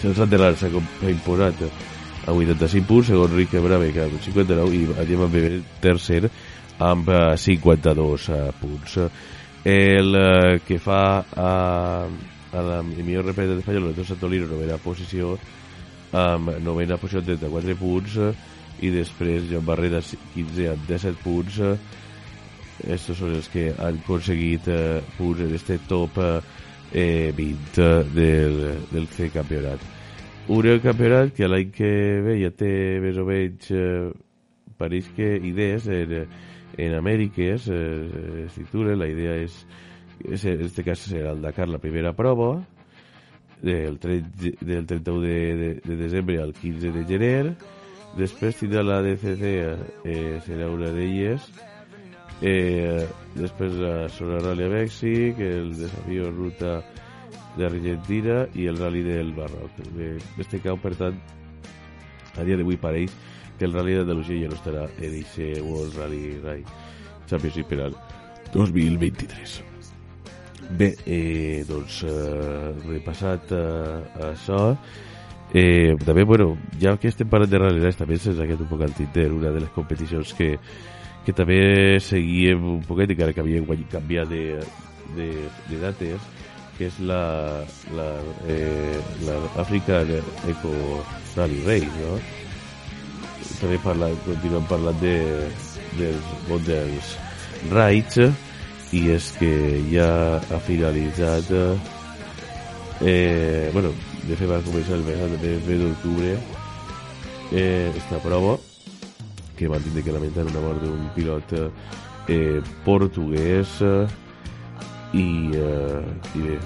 Sense 0.02 0.20
Antelar 0.20 0.52
s'ha 0.60 0.68
imposat 1.08 1.62
a 2.28 2.34
85 2.34 2.88
punts, 2.88 3.08
segon 3.08 3.32
Rique 3.38 3.62
Brave 3.64 3.94
que 3.96 4.04
amb 4.04 4.20
59 4.20 4.76
i 4.76 4.84
Adiem 5.00 5.24
Beber 5.32 5.62
tercer 5.84 6.26
amb 6.84 7.08
52 7.40 8.30
eh, 8.30 8.44
punts 8.60 9.00
el 9.64 10.16
eh, 10.20 10.60
que 10.68 10.80
fa 10.84 11.24
a, 11.24 11.52
a 12.52 12.64
la 12.68 12.82
millor 12.84 13.30
repeta 13.32 13.56
d'Espanya 13.56 13.80
Loreto 13.80 14.04
Santolino 14.04 14.50
novena 14.52 14.76
posició 14.84 15.38
amb 16.14 16.52
novena 16.62 17.00
posició 17.02 17.24
amb 17.24 17.30
34 17.32 17.76
punts 17.80 18.18
eh, 18.22 18.34
i 18.86 18.92
després 18.94 19.48
Joan 19.50 19.66
Barrera 19.66 20.02
15 20.02 20.68
amb 20.72 20.90
17 20.90 21.24
punts 21.24 21.60
eh, 21.66 21.78
estos 22.94 23.18
són 23.18 23.36
els 23.38 23.50
que 23.54 23.70
han 23.74 24.00
aconseguit 24.02 24.68
eh, 24.70 25.02
punts 25.18 25.42
en 25.46 25.54
este 25.58 25.80
top 25.90 26.20
eh, 26.22 27.34
20 27.38 27.90
del, 28.14 28.60
del 28.92 29.08
C 29.14 29.30
campionat 29.34 29.82
un 30.54 30.68
campionat 30.84 31.34
que 31.34 31.48
l'any 31.48 31.72
que 31.72 31.94
ve 32.26 32.38
ja 32.42 32.52
té 32.52 32.74
més 33.02 33.18
o 33.18 33.26
menys 33.26 33.72
eh, 33.72 34.12
pareix 34.78 35.08
que 35.16 35.38
idees 35.50 35.88
en, 35.88 36.18
en 36.78 36.98
Amèriques 37.00 37.70
eh, 37.72 38.94
la 38.98 39.08
idea 39.08 39.40
és 39.40 40.46
en 40.46 40.62
este 40.62 40.84
cas 40.84 41.00
serà 41.10 41.34
el 41.34 41.42
Dakar 41.42 41.68
la 41.70 41.82
primera 41.82 42.14
prova 42.14 42.62
del, 43.64 43.98
30, 43.98 44.52
del 44.62 44.86
31 44.86 45.22
de, 45.22 45.56
de, 45.56 45.70
de 45.84 45.96
desembre 45.96 46.42
al 46.42 46.54
15 46.54 46.92
de 46.92 47.06
gener. 47.08 47.56
Després 48.20 48.60
tindrà 48.60 48.84
la 48.86 49.02
DCC 49.02 49.44
eh, 49.50 50.42
serà 50.46 50.70
una 50.70 50.92
d'elles. 50.94 51.48
Eh, 52.44 53.08
després 53.38 53.78
la 53.80 54.10
Sona 54.12 54.42
Rally 54.44 54.68
a 54.68 54.74
Mèxic 54.74 55.40
el 55.40 55.72
desafío 55.78 56.30
ruta 56.34 56.82
d'Argentina 57.56 58.44
i 58.60 58.68
el 58.68 58.82
Rally 58.82 59.04
del 59.06 59.32
Marroc 59.38 59.80
este 60.42 60.60
cau 60.60 60.76
per 60.82 60.96
tant 61.00 61.20
a 62.36 62.44
dia 62.44 62.58
d'avui 62.60 62.76
pareix 62.82 63.14
que 63.60 63.70
el 63.70 63.78
Rally 63.78 64.00
d'Andalusia 64.00 64.42
ja 64.44 64.52
no 64.52 64.60
estarà 64.60 64.88
en 64.98 65.20
aquest 65.22 65.62
World 65.62 66.02
Rally 66.02 66.40
Rally 66.42 66.66
Championship 67.30 67.70
per 67.70 67.86
al 67.86 68.02
2023 68.58 69.73
Bé, 70.70 70.94
eh, 71.06 71.64
doncs 71.68 72.04
eh, 72.08 72.72
repassat 72.88 73.52
eh, 73.52 74.30
això 74.32 74.76
eh, 75.54 75.94
també, 76.06 76.24
bueno, 76.24 76.58
ja 76.82 76.96
que 76.98 77.12
estem 77.12 77.30
parlant 77.30 77.52
de 77.52 77.60
realitats 77.62 78.00
també 78.00 78.18
se'ns 78.18 78.40
ha 78.40 78.48
quedat 78.48 78.64
un 78.64 78.72
poc 78.72 78.82
al 78.82 78.96
tinter 78.98 79.28
una 79.32 79.52
de 79.54 79.62
les 79.62 79.74
competicions 79.76 80.34
que, 80.38 80.56
que 81.26 81.36
també 81.36 82.00
seguíem 82.02 82.64
un 82.78 82.82
poquet 82.88 83.14
encara 83.14 83.36
que 83.36 83.44
havíem 83.44 83.68
canviat 83.92 84.32
de, 84.32 84.46
de, 85.18 85.28
de 85.70 85.82
dates 85.84 86.32
que 86.78 86.88
és 86.90 86.96
la, 87.06 87.62
la, 87.94 88.08
eh, 88.50 88.98
la 89.28 89.36
African 89.62 90.10
Eco 90.50 90.74
Rally 91.36 91.62
Race 91.68 91.92
no? 92.00 92.16
també 93.60 93.78
parla, 93.84 94.10
continuem 94.26 94.66
parlant 94.72 94.98
de, 95.04 95.20
dels 96.00 96.34
Models 96.50 97.14
Rides 97.70 98.53
i 98.94 99.08
és 99.14 99.32
que 99.40 99.54
ja 99.90 100.38
ha 100.38 100.60
finalitzat 100.68 101.50
eh, 103.02 103.70
bueno, 103.74 103.90
de 104.28 104.36
fet 104.38 104.50
va 104.50 104.62
començar 104.66 105.00
el 105.00 105.08
mes, 105.08 105.24
el 105.26 105.38
mes 105.42 105.82
d'octubre 105.82 106.36
eh, 107.52 107.90
esta 107.96 108.22
prova 108.24 108.58
que 109.58 109.68
van 109.68 109.82
tindre 109.86 110.04
que 110.04 110.14
lamentar 110.14 110.46
una 110.46 110.62
mort 110.62 110.86
d'un 110.86 111.10
pilot 111.16 111.58
eh, 112.30 112.62
portuguès 112.86 113.82
i, 115.14 115.28
eh, 115.58 116.38
i 116.38 116.48
bé 116.48 116.62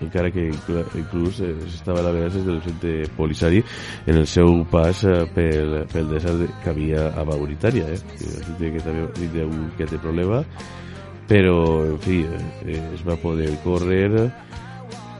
encara 0.00 0.30
que 0.30 0.46
inclús 0.94 1.40
eh, 1.42 1.54
estava 1.66 2.00
a 2.00 2.02
la 2.06 2.12
vegada 2.12 2.34
des 2.34 2.44
del 2.46 2.60
centre 2.62 3.08
polissari 3.16 3.62
en 4.06 4.16
el 4.16 4.26
seu 4.26 4.64
pas 4.70 5.02
eh, 5.04 5.24
pel, 5.34 5.80
pel 5.92 6.10
desert 6.10 6.44
que 6.62 6.70
havia 6.70 7.08
a 7.14 7.24
Mauritània 7.26 7.88
eh? 7.94 7.98
que, 8.14 8.74
que 8.76 8.84
també 8.84 9.08
tindria 9.18 9.48
un 9.48 9.70
que 9.78 9.88
té 9.90 9.98
problema 9.98 10.44
però 11.28 11.84
en 11.84 11.98
fi 12.00 12.22
eh, 12.24 12.80
es 12.94 13.04
va 13.06 13.18
poder 13.20 13.50
córrer 13.62 14.30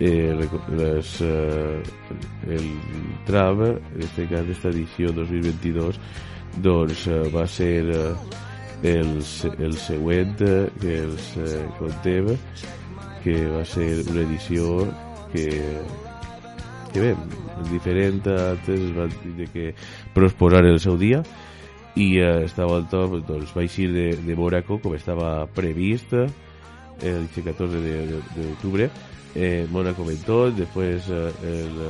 eh, 0.01 0.33
les, 0.33 1.21
eh, 1.21 1.83
el 2.49 2.67
tram 3.27 3.63
en 3.67 4.03
este 4.03 4.27
cas 4.31 4.47
d'esta 4.49 4.73
edició 4.73 5.13
2022 5.13 6.01
doncs 6.65 7.07
eh, 7.07 7.23
va 7.35 7.47
ser 7.47 7.85
eh, 7.93 8.15
el, 8.83 9.19
el 9.59 9.77
següent 9.77 10.37
eh, 10.41 10.69
que 10.81 10.99
els 11.05 11.33
eh, 11.37 11.65
contem 11.79 12.33
que 13.25 13.41
va 13.53 13.65
ser 13.67 13.91
una 14.09 14.23
edició 14.25 14.87
que 15.33 15.49
que 16.89 17.01
bé, 17.03 17.13
diferent 17.69 18.23
a 18.33 18.37
altres 18.55 18.81
es 18.81 18.95
va 18.97 19.05
dir 19.37 19.49
que 19.53 19.75
prosposar 20.15 20.65
el 20.65 20.81
seu 20.81 20.97
dia 20.97 21.21
i 21.97 22.19
eh, 22.21 22.47
top, 22.91 23.17
doncs 23.27 23.55
va 23.57 23.63
eixir 23.63 23.89
de, 23.93 24.11
de 24.17 24.37
Monaco 24.37 24.79
com 24.83 24.95
estava 24.95 25.47
previst 25.55 26.13
el 26.13 27.29
14 27.31 27.81
d'octubre 28.37 28.91
eh, 29.35 29.67
Mónaco 29.71 30.09
en 30.11 30.23
tot 30.27 30.55
després 30.57 31.09
eh, 31.11 31.33
el, 31.43 31.81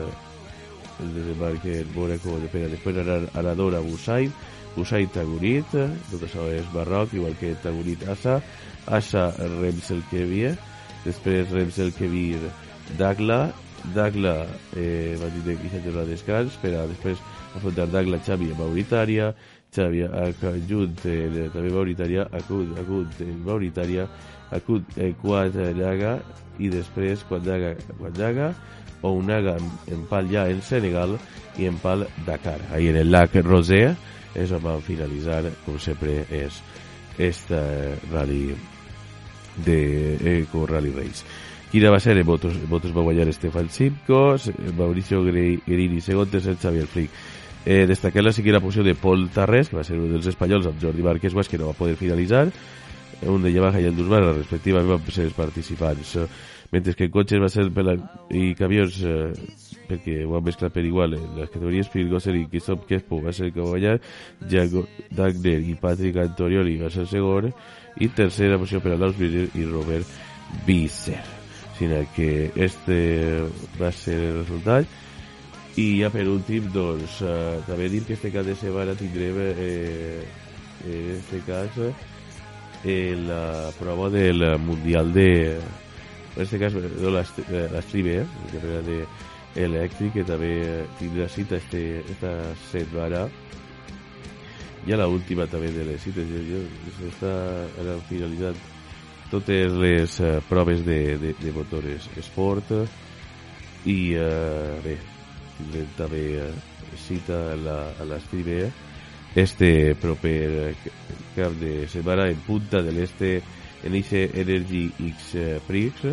el 1.02 1.14
desembarque 1.14 1.80
en 1.80 1.92
Mónaco 1.94 2.38
de 2.38 2.48
Pena 2.52 2.68
després 2.68 2.98
anar 2.98 3.20
a 3.78 3.80
Busain 3.80 4.32
Busain 4.76 5.08
Tagunit 5.08 5.70
tot 5.72 6.22
això 6.22 6.48
és 6.52 6.66
Barroc 6.74 7.14
igual 7.14 7.36
que 7.40 7.54
Tagunit 7.62 8.04
Assa 8.08 8.40
Assa 8.86 9.30
Rems 9.38 9.90
el 9.90 10.04
Kevir 10.10 10.54
després 11.04 11.50
Rems 11.50 11.78
el 11.78 11.94
Kevir 11.96 12.38
Dagla 12.98 13.48
Dagla 13.94 14.46
eh, 14.76 15.16
va 15.20 15.28
dir 15.32 15.56
que 15.56 15.80
de 15.80 16.04
descans 16.08 16.56
per 16.62 16.74
a 16.74 16.86
després 16.90 17.20
afrontar 17.56 17.88
Dagla 17.90 18.20
Xavi 18.24 18.50
a 18.52 18.58
Mauritània 18.58 19.32
Xavi 19.74 20.04
Acut 20.08 21.06
eh, 21.06 21.48
també 21.52 21.70
Mauritània 21.70 22.26
Acut, 22.32 22.74
Acut 22.80 23.22
eh, 23.24 23.32
Mauritània 23.46 24.08
Acut 24.56 24.96
eh, 24.96 25.12
Quadraga 25.20 26.18
i 26.58 26.70
després 26.72 27.24
Quadraga, 27.28 27.74
Quadraga 27.98 28.52
o 29.02 29.12
Unaga 29.14 29.58
en 29.86 30.06
pal 30.10 30.30
ja 30.32 30.48
en 30.50 30.62
Senegal 30.64 31.18
i 31.58 31.68
en 31.68 31.76
pal 31.82 32.06
Dakar 32.26 32.58
ahí 32.72 32.88
en 32.88 32.96
el 33.02 33.12
lac 33.12 33.36
Rosé 33.44 33.84
és 34.38 34.52
on 34.52 34.62
van 34.62 34.82
finalitzar, 34.84 35.42
com 35.64 35.78
sempre, 35.82 36.22
és 36.30 36.60
esta 37.18 37.60
rally 38.12 38.54
de 39.64 39.78
Eco 40.38 40.66
Rally 40.66 40.92
Race. 40.94 41.24
Quina 41.72 41.90
va 41.92 42.00
ser? 42.00 42.16
En 42.16 42.26
votos, 42.26 42.54
en 42.56 42.68
votos 42.70 42.94
va 42.96 43.04
guanyar 43.04 43.28
Estefan 43.28 43.68
Simcos, 43.70 44.48
Mauricio 44.76 45.22
Guerini 45.24 46.00
segon, 46.00 46.30
tercer 46.30 46.56
Xavier 46.56 46.86
Flick. 46.86 47.10
Eh, 47.66 47.86
destacar 47.86 48.22
la 48.24 48.32
següent 48.32 48.60
posició 48.62 48.84
de 48.86 48.94
Paul 48.94 49.28
Tarrés, 49.34 49.68
que 49.68 49.76
va 49.76 49.84
ser 49.84 49.98
un 49.98 50.12
dels 50.14 50.28
espanyols, 50.30 50.68
amb 50.70 50.78
Jordi 50.80 51.02
Márquez 51.04 51.34
Guas, 51.34 51.48
que 51.48 51.58
no 51.58 51.72
va 51.72 51.78
poder 51.78 51.96
finalitzar, 52.00 52.46
un 53.26 53.42
de 53.42 53.52
Yamaha 53.52 53.80
i 53.82 53.88
el 53.90 53.96
d'Usmana, 53.96 54.32
respectivament, 54.36 54.92
van 54.94 55.10
ser 55.12 55.26
els 55.26 55.34
participants. 55.36 56.14
Mentre 56.70 56.92
que 56.94 57.08
en 57.08 57.12
cotxes 57.12 57.40
va 57.40 57.48
ser 57.48 57.64
per 57.72 57.84
la, 57.86 57.94
i 58.30 58.52
camions, 58.56 59.00
eh, 59.00 59.32
perquè 59.88 60.20
ho 60.26 60.36
han 60.36 60.44
mesclat 60.44 60.74
per 60.74 60.84
igual, 60.84 61.16
en 61.16 61.38
les 61.38 61.48
categories 61.48 61.88
Phil 61.88 62.10
Gosser 62.12 62.34
i 62.36 62.44
Christoph 62.50 62.84
Kespo 62.88 63.22
va 63.24 63.32
ser 63.32 63.50
que 63.54 63.64
guanyar, 63.64 63.96
Jaco 64.50 64.84
Dagner 65.10 65.58
i 65.64 65.78
Patrick 65.80 66.20
Antonioli 66.20 66.76
va 66.82 66.92
ser 66.92 67.06
segon, 67.08 67.48
i 67.98 68.10
tercera 68.12 68.60
posició 68.60 68.82
per 68.84 68.94
a 68.94 69.00
Lars 69.00 69.16
Miller 69.18 69.48
i 69.56 69.64
Robert 69.64 70.16
Visser. 70.66 71.22
Sinó 71.78 72.02
que 72.14 72.50
este 72.54 72.98
va 73.80 73.90
ser 73.92 74.18
el 74.18 74.40
resultat. 74.42 74.96
I 75.78 75.86
ja 76.00 76.10
per 76.10 76.26
últim, 76.26 76.66
doncs, 76.74 77.20
eh, 77.22 77.58
també 77.68 77.86
dir 77.92 78.02
que 78.06 78.16
este 78.16 78.32
cap 78.34 78.46
de 78.46 78.56
setmana 78.58 78.96
tindrem, 78.98 79.36
eh, 79.38 80.24
en 80.84 81.10
este 81.14 81.38
cas, 81.46 81.70
eh, 82.84 83.14
la 83.14 83.70
prova 83.78 84.10
del 84.10 84.58
Mundial 84.58 85.12
de... 85.12 85.58
En 86.36 86.42
este 86.42 86.58
cas, 86.58 86.74
no, 86.74 87.10
l'Estribe, 87.10 88.16
eh, 88.20 88.26
la 88.26 88.52
carrera 88.52 88.82
de 88.82 88.98
elèctric, 89.58 90.12
que 90.14 90.24
també 90.26 90.50
tindrà 90.98 91.28
cita 91.30 91.58
este, 91.58 92.00
esta 92.10 92.32
setmana. 92.70 93.26
Ja 94.86 94.98
la 94.98 95.08
última 95.10 95.46
també 95.50 95.70
de 95.74 95.84
les 95.84 96.02
cites, 96.02 96.26
jo, 96.48 96.64
jo 96.86 97.10
està 97.10 97.32
ara 97.82 97.98
finalitzat 98.08 98.58
totes 99.30 99.74
les 99.76 100.20
uh, 100.24 100.38
proves 100.48 100.84
de, 100.86 101.18
de, 101.20 101.34
de 101.36 101.52
motores 101.52 102.06
esport 102.16 102.70
i 103.84 103.98
uh, 104.16 104.78
bé, 104.84 104.96
també 105.98 106.22
uh, 106.42 106.52
cita 106.96 107.38
a 107.52 107.56
la, 107.58 107.78
a 107.98 108.06
l'Estribe 108.08 108.68
este 109.34 109.94
proper 110.00 110.74
cap 111.36 111.52
de 111.60 111.86
setmana 111.88 112.28
en 112.30 112.38
punta 112.46 112.82
de 112.82 112.92
l'este 112.92 113.42
en 113.84 113.94
Ice 113.94 114.30
Energy 114.34 114.90
X 114.98 115.34
Prix. 115.66 116.06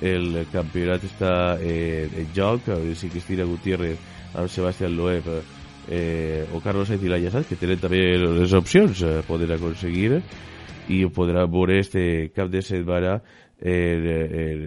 El 0.00 0.46
campionat 0.52 1.04
està 1.04 1.32
eh, 1.60 2.08
en 2.22 2.30
joc 2.32 2.70
a 2.70 2.78
veure 2.78 2.96
si 2.96 3.10
Cristina 3.12 3.44
Gutiérrez 3.44 3.98
amb 4.32 4.48
Sebastián 4.48 4.94
Loeb 4.96 5.26
eh, 5.90 6.46
o 6.54 6.60
Carlos 6.64 6.88
Sainz 6.88 7.04
i 7.04 7.10
Laia 7.12 7.32
Sanz 7.34 7.50
que 7.50 7.58
tenen 7.60 7.82
també 7.82 8.00
les 8.16 8.54
opcions 8.56 9.02
eh, 9.04 9.18
poden 9.28 9.52
aconseguir 9.52 10.22
i 10.88 11.02
ho 11.04 11.10
podrà 11.12 11.44
veure 11.44 11.76
este 11.82 12.30
cap 12.32 12.48
de 12.48 12.62
setmana 12.64 13.18
en, 13.60 14.08
en, 14.08 14.64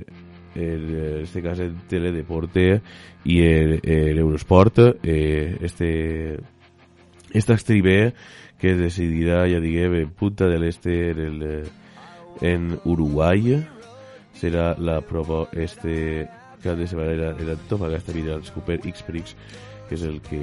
en 0.55 1.21
este 1.23 1.41
cas 1.41 1.59
en 1.59 1.75
Teledeporte 1.89 2.81
i 3.25 3.39
en, 3.41 3.79
en 3.81 4.17
Eurosport 4.17 4.79
eh, 5.03 5.57
este 5.61 6.39
esta 7.33 7.53
Extribé 7.53 8.13
que 8.59 8.75
decidirà, 8.75 9.43
ja 9.49 9.59
diguem, 9.59 9.95
en 9.99 10.11
Punta 10.15 10.47
del 10.47 10.63
Este 10.63 11.11
en, 11.11 11.19
el, 11.19 11.41
en 12.41 12.79
Uruguai. 12.85 13.57
Serà 14.33 14.73
la 14.79 15.01
prova 15.05 15.47
este 15.51 16.29
cap 16.63 16.77
de 16.77 16.87
setmana 16.87 17.11
en, 17.11 17.41
en 17.43 17.49
Antofagasta 17.57 18.11
el 18.13 18.51
Cooper 18.53 18.79
X-Prix 18.87 19.35
que 19.87 19.95
és 19.95 20.03
el 20.07 20.21
que 20.23 20.39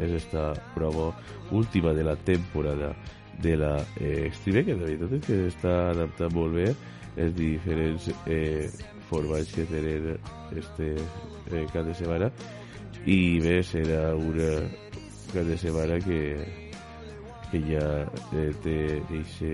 és 0.00 0.14
esta 0.16 0.52
prova 0.74 1.12
última 1.52 1.92
de 1.92 2.04
la 2.04 2.16
temporada 2.16 2.94
de 3.42 3.56
la 3.56 3.76
eh, 4.00 4.26
Extreme, 4.26 4.64
que 4.64 4.76
la 4.76 4.86
veritat 4.86 5.12
és 5.18 5.26
que 5.26 5.38
està 5.50 5.74
adaptant 5.90 6.32
molt 6.34 6.56
bé 6.56 6.68
els 7.20 7.34
diferents 7.36 8.08
eh, 8.26 8.70
formats 9.12 9.52
que 9.52 9.68
tenen 9.68 10.16
este 10.56 10.94
eh, 10.96 11.66
cap 11.72 11.84
de 11.84 11.94
setmana 11.98 12.30
i 13.04 13.40
bé, 13.42 13.58
serà 13.66 14.14
una 14.16 14.50
cap 15.32 15.44
de 15.48 15.58
setmana 15.60 16.00
que 16.00 16.22
que 17.52 17.60
ja 17.68 17.86
eh, 18.40 18.48
té 18.64 18.76
eixe 19.12 19.52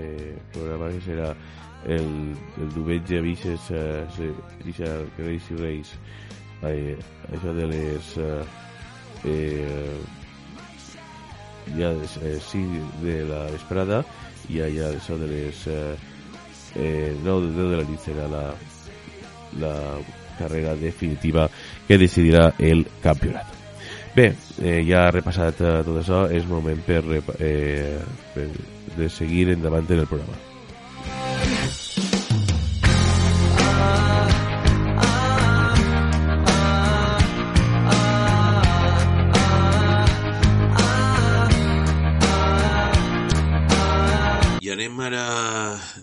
eh, 0.00 0.32
programa 0.54 0.88
que 0.94 1.02
serà 1.04 1.34
el, 1.84 2.08
el 2.62 2.70
diumenge 2.72 3.20
Vixes 3.26 3.68
eh, 3.76 4.32
Vixa 4.64 4.90
Race 5.18 5.58
Race 5.60 5.98
eh, 6.64 6.96
això 7.28 7.52
de 7.52 7.68
les 7.68 8.14
eh, 8.24 8.44
eh, 9.28 10.00
ja 11.76 11.92
eh, 12.24 12.38
sí 12.40 12.64
de 13.02 13.20
la 13.28 13.44
vesprada 13.52 14.00
i 14.48 14.64
allà 14.64 14.94
això 14.94 15.20
de 15.20 15.28
les 15.28 15.66
eh, 15.68 15.94
eh, 16.76 17.14
9 17.22 17.50
de, 17.50 17.68
de 17.70 17.80
la 17.80 17.88
nit 17.88 18.06
serà 18.06 18.28
la, 18.30 18.44
carrera 20.38 20.74
definitiva 20.74 21.48
que 21.86 21.98
decidirà 21.98 22.48
el 22.58 22.86
campionat. 23.02 23.46
Bé, 24.16 24.32
eh, 24.62 24.80
ja 24.86 25.10
repassat 25.10 25.60
eh, 25.62 25.76
tot 25.86 26.00
això 26.00 26.24
és 26.30 26.46
moment 26.46 26.82
eh, 27.38 27.98
de 28.96 29.08
seguir 29.10 29.48
endavant 29.54 29.86
en 29.90 30.02
el 30.02 30.10
programa 30.10 30.53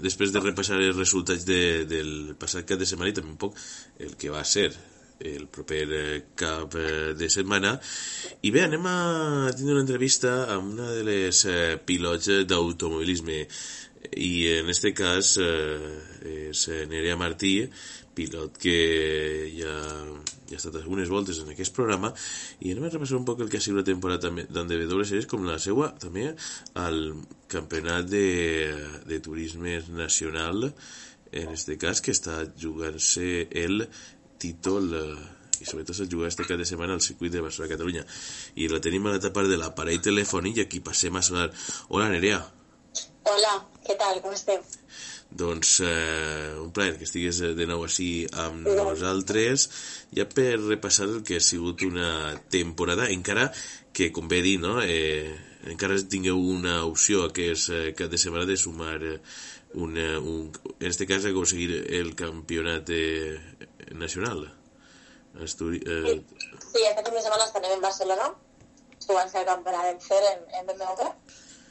després 0.03 0.33
de 0.33 0.43
repassar 0.43 0.79
els 0.81 0.97
resultats 0.97 1.45
de, 1.47 1.85
del 1.89 2.33
passat 2.39 2.67
cap 2.67 2.81
de 2.81 2.87
setmana 2.89 3.11
i 3.11 3.17
també 3.17 3.33
un 3.33 3.41
poc 3.41 3.59
el 3.99 4.17
que 4.19 4.33
va 4.33 4.43
ser 4.47 4.69
el 5.21 5.47
proper 5.47 5.85
eh, 5.93 6.23
cap 6.35 6.75
eh, 6.75 7.13
de 7.17 7.29
setmana. 7.29 7.75
I 8.41 8.51
bé, 8.53 8.65
anem 8.65 8.87
a 8.89 9.51
tindre 9.55 9.75
una 9.75 9.85
entrevista 9.85 10.33
amb 10.55 10.73
una 10.75 10.89
de 10.95 11.05
les 11.07 11.43
eh, 11.45 11.77
pilots 11.85 12.31
d'automobilisme 12.49 13.43
i 14.17 14.31
en 14.57 14.69
este 14.73 14.95
cas 14.97 15.35
és 15.37 16.61
Nerea 16.89 17.15
Martí, 17.21 17.53
pilot 18.21 18.57
que 18.61 18.77
ja, 19.57 19.73
ja 20.49 20.57
ha 20.57 20.59
estat 20.59 20.77
algunes 20.81 21.09
voltes 21.09 21.41
en 21.41 21.49
aquest 21.53 21.73
programa 21.75 22.11
i 22.59 22.73
anem 22.73 22.87
a 22.87 22.93
repassar 22.93 23.17
un 23.17 23.25
poc 23.25 23.41
el 23.41 23.49
que 23.49 23.57
ha 23.57 23.63
sigut 23.63 23.81
la 23.81 23.87
temporada 23.87 24.29
tant 24.29 24.69
de 24.69 24.79
W 24.85 25.07
Series 25.07 25.29
com 25.31 25.45
la 25.47 25.57
seva 25.63 25.91
també 26.01 26.29
al 26.81 27.01
campionat 27.51 28.09
de, 28.11 28.25
de 29.09 29.19
turisme 29.25 29.79
nacional 29.97 30.69
en 31.31 31.53
este 31.55 31.77
cas 31.81 32.03
que 32.03 32.13
està 32.15 32.43
jugant-se 32.59 33.47
el 33.65 33.85
títol 34.41 34.91
i 35.61 35.67
sobretot 35.69 35.95
s'ha 35.95 36.09
jugat 36.09 36.33
este 36.33 36.47
cap 36.49 36.59
de 36.59 36.65
setmana 36.67 36.97
al 36.97 37.05
circuit 37.05 37.33
de 37.33 37.43
Barcelona 37.43 37.73
Catalunya 37.75 38.05
i 38.61 38.69
la 38.71 38.81
tenim 38.83 39.05
a 39.05 39.13
l'altra 39.13 39.33
part 39.33 39.49
de 39.49 39.59
l'aparell 39.61 40.01
telefònic 40.01 40.57
i 40.57 40.65
aquí 40.65 40.81
passem 40.83 41.15
a 41.15 41.25
sonar 41.25 41.51
Hola 41.89 42.09
Nerea 42.13 42.41
Hola, 43.31 43.51
què 43.85 43.93
tal? 43.99 44.17
Com 44.23 44.33
esteu? 44.33 44.63
Doncs 45.31 45.79
eh, 45.85 46.55
un 46.59 46.71
plaer 46.75 46.97
que 46.99 47.07
estigues 47.07 47.39
de 47.55 47.67
nou 47.67 47.85
així 47.85 48.27
amb 48.43 48.67
nosaltres. 48.67 49.69
Ja 50.15 50.27
per 50.27 50.57
repassar 50.59 51.07
el 51.07 51.21
que 51.27 51.39
ha 51.39 51.43
sigut 51.43 51.85
una 51.87 52.35
temporada 52.51 53.07
encara 53.09 53.49
que 53.93 54.11
com 54.11 54.27
bé 54.31 54.41
dir 54.43 54.57
no? 54.59 54.79
eh, 54.83 55.31
encara 55.71 55.99
tingueu 56.09 56.39
una 56.39 56.81
opció 56.87 57.25
aquest 57.27 57.71
eh, 57.71 57.81
cap 57.97 58.11
de 58.11 58.19
setmana 58.19 58.47
de 58.47 58.57
sumar 58.57 58.99
eh, 59.03 59.19
una, 59.73 60.19
un, 60.19 60.51
en 60.79 60.87
este 60.87 61.07
cas 61.07 61.25
aconseguir 61.25 61.85
el 61.95 62.15
campionat 62.15 62.89
eh, 62.91 63.39
nacional. 63.95 64.49
Estudi 65.39 65.79
eh, 65.85 66.19
Sí, 66.71 66.83
aquest 66.87 67.05
cap 67.05 67.13
de 67.15 67.21
setmana 67.23 67.47
estarem 67.47 67.77
en 67.77 67.83
Barcelona. 67.83 68.33
Jugant-se 69.01 69.39
el 69.39 69.47
campionat 69.47 69.87
del 69.87 70.03
CER 70.03 70.23
en, 70.33 70.43
en 70.59 70.67
BMW 70.67 71.11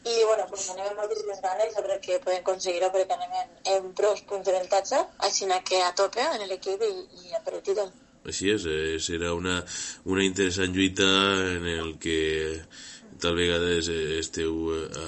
i 0.04 0.24
bueno, 0.24 0.46
pues 0.48 0.68
anem 0.72 0.86
amb 0.88 1.00
moltíssimes 1.02 1.40
ganes 1.44 1.76
a 1.76 1.82
veure 1.84 1.98
que 2.00 2.20
podem 2.24 2.40
aconseguir-ho 2.40 2.88
perquè 2.94 3.16
anem 3.16 3.34
en, 3.40 3.50
en 3.74 3.90
pros 3.96 4.22
punts 4.28 4.46
d'avantatge 4.46 5.00
així 5.26 5.48
que 5.68 5.82
a 5.84 5.92
tope 5.92 6.24
en 6.24 6.46
l'equip 6.48 6.80
i, 6.86 6.92
i 7.26 7.34
a 7.36 7.42
per 7.44 7.58
el 7.58 7.62
títol. 7.66 7.90
Així 8.24 8.50
és, 8.52 8.64
eh, 8.64 8.96
serà 9.00 9.34
una, 9.36 9.60
una 10.04 10.24
interessant 10.24 10.72
lluita 10.72 11.08
en 11.56 11.66
el 11.66 11.98
que 11.98 12.62
tal 13.20 13.36
vegades 13.36 13.88
esteu 13.92 14.72
a, 14.72 15.06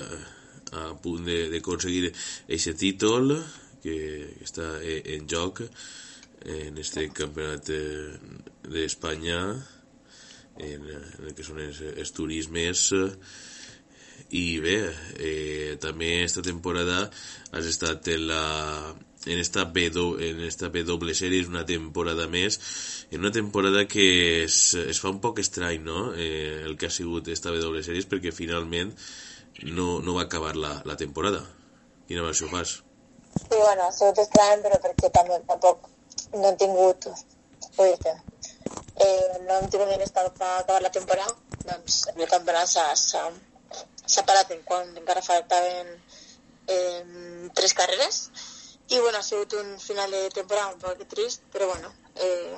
a 0.81 0.85
punt 1.01 1.25
d'aconseguir 1.25 2.11
aquest 2.13 2.79
títol 2.81 3.37
que, 3.83 3.97
que 4.39 4.45
està 4.45 4.75
en 4.85 5.29
joc 5.29 5.63
en 6.43 6.77
este 6.79 7.07
campionat 7.15 7.71
d'Espanya 8.69 9.41
en, 10.61 10.85
en 10.85 11.25
el 11.29 11.33
que 11.37 11.47
són 11.47 11.63
els, 11.65 11.81
els 11.81 12.13
turismes 12.13 12.85
i 14.33 14.61
bé, 14.65 14.77
eh, 15.21 15.79
també 15.81 16.23
esta 16.25 16.43
temporada 16.45 17.05
has 17.53 17.67
estat 17.69 18.09
en 18.15 18.27
la, 18.31 18.45
en 19.27 19.39
esta 19.39 19.65
B 19.65 19.91
en 19.93 20.41
esta 20.47 20.71
B 20.73 20.85
doble 20.89 21.15
Series 21.15 21.49
una 21.49 21.67
temporada 21.67 22.29
més 22.29 22.59
en 23.11 23.21
una 23.21 23.33
temporada 23.33 23.87
que 23.87 24.45
es, 24.45 24.75
es 24.75 25.01
fa 25.01 25.13
un 25.13 25.21
poc 25.21 25.43
estrany 25.45 25.85
no? 25.85 26.15
eh, 26.15 26.63
el 26.65 26.79
que 26.79 26.89
ha 26.89 26.95
sigut 26.95 27.29
esta 27.29 27.53
B 27.53 27.61
doble 27.61 27.85
Series 27.85 28.09
perquè 28.09 28.33
finalment 28.33 28.95
no, 29.69 30.01
no 30.01 30.17
va 30.17 30.25
acabar 30.25 30.57
la, 30.57 30.79
la 30.89 30.97
temporada 30.97 31.45
quina 32.09 32.25
versió 32.25 32.49
fas? 32.49 32.81
Sí, 33.37 33.57
bueno, 33.57 33.85
ha 33.85 33.93
sigut 33.93 34.19
estrany, 34.25 34.61
però 34.65 34.79
perquè 34.81 35.09
també 35.13 35.39
tampoc 35.49 35.89
no 36.35 36.49
hem 36.49 36.59
tingut... 36.61 37.09
Dir, 37.77 38.13
eh, 39.05 39.39
no 39.47 39.59
hem 39.59 39.71
tingut 39.73 39.89
diners 39.93 40.13
per 40.17 40.27
acabar 40.29 40.81
la 40.85 40.93
temporada, 40.93 41.37
doncs 41.69 42.03
el 42.15 42.29
campionat 42.29 42.69
s'ha 42.73 43.25
s'ha 44.07 44.25
parat 44.29 44.53
quan 44.69 44.97
encara 44.97 45.23
faltaven 45.23 45.91
eh, 46.67 47.51
tres 47.55 47.75
carreres 47.75 48.23
i 48.89 49.01
bueno, 49.01 49.19
ha 49.19 49.23
sigut 49.23 49.55
un 49.55 49.79
final 49.81 50.11
de 50.11 50.29
temporada 50.31 50.73
un 50.75 50.81
poc 50.81 51.05
trist, 51.09 51.43
però 51.53 51.69
bueno, 51.71 51.93
eh, 52.17 52.57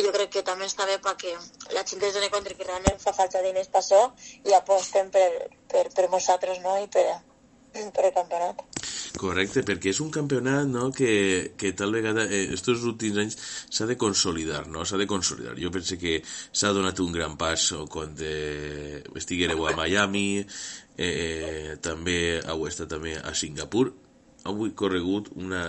jo 0.00 0.12
crec 0.12 0.30
que 0.36 0.42
també 0.46 0.66
està 0.66 0.86
bé 0.88 0.96
perquè 1.04 1.34
la 1.76 1.84
gent 1.88 2.02
es 2.08 2.14
dona 2.16 2.30
compte 2.32 2.54
que 2.56 2.64
realment 2.64 2.98
fa 3.02 3.12
falta 3.12 3.42
diners 3.44 3.68
per 3.68 3.82
això 3.82 4.00
i 4.48 4.54
aposten 4.56 5.10
per, 5.14 5.28
per, 5.68 5.84
per 5.94 6.08
nosaltres 6.10 6.62
no? 6.64 6.78
i 6.82 6.88
per, 6.88 7.04
per 7.72 8.04
el 8.08 8.14
campionat. 8.14 8.62
Correcte, 9.20 9.62
perquè 9.66 9.92
és 9.92 10.00
un 10.04 10.10
campionat 10.12 10.68
no, 10.68 10.88
que, 10.94 11.52
que 11.58 11.72
tal 11.78 11.92
vegada 11.94 12.24
eh, 12.26 12.44
estos 12.56 12.84
últims 12.88 13.20
anys 13.22 13.38
s'ha 13.70 13.86
de 13.88 13.96
consolidar, 14.00 14.66
no? 14.72 14.86
S'ha 14.88 15.00
de 15.00 15.08
consolidar. 15.10 15.56
Jo 15.60 15.72
penso 15.74 15.98
que 16.00 16.20
s'ha 16.24 16.72
donat 16.76 17.00
un 17.04 17.12
gran 17.14 17.36
pas 17.40 17.68
quan 17.92 18.16
eh, 18.20 19.02
estiguéreu 19.16 19.66
a 19.68 19.76
Miami, 19.78 20.44
eh, 20.96 21.76
també 21.84 22.40
heu 22.40 22.66
estat 22.68 22.90
també 22.92 23.16
a 23.18 23.34
Singapur, 23.36 23.90
avui 24.44 24.72
corregut 24.74 25.28
una 25.38 25.62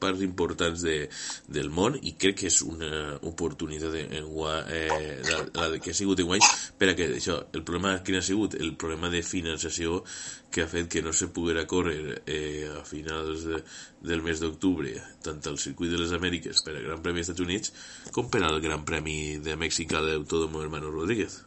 parts 0.00 0.20
importants 0.24 0.82
de, 0.84 1.08
del 1.48 1.70
món 1.72 1.96
i 2.02 2.12
crec 2.20 2.38
que 2.40 2.48
és 2.50 2.60
una 2.64 3.16
oportunitat 3.28 3.92
de, 3.92 4.02
eh, 4.10 5.22
la, 5.28 5.38
la 5.68 5.78
que 5.80 5.90
ha 5.92 5.96
sigut 5.96 6.20
en 6.20 6.28
guany 6.28 6.44
per 6.78 6.90
a 6.90 6.94
que 6.96 7.08
això, 7.16 7.38
el 7.52 7.62
problema 7.64 7.94
quin 8.04 8.16
ha 8.18 8.22
sigut? 8.24 8.54
El 8.60 8.74
problema 8.76 9.08
de 9.12 9.22
finançació 9.24 10.02
que 10.50 10.64
ha 10.64 10.68
fet 10.68 10.88
que 10.90 11.02
no 11.02 11.12
se 11.14 11.28
poguera 11.28 11.66
córrer 11.70 12.22
eh, 12.26 12.68
a 12.80 12.84
finals 12.84 13.44
de, 13.46 13.62
del 14.02 14.22
mes 14.26 14.40
d'octubre 14.40 14.96
tant 15.22 15.40
al 15.46 15.58
circuit 15.62 15.92
de 15.92 16.00
les 16.00 16.12
Amèriques 16.16 16.64
per 16.64 16.74
al 16.76 16.82
Gran 16.88 17.02
Premi 17.04 17.20
dels 17.20 17.28
Estats 17.30 17.44
Units 17.46 17.72
com 18.16 18.28
per 18.32 18.42
al 18.44 18.60
Gran 18.64 18.84
Premi 18.88 19.38
de 19.38 19.54
Mèxic 19.60 19.92
a 19.94 20.00
l'Autódromo 20.02 20.60
Hermano 20.64 20.90
Rodríguez. 20.90 21.44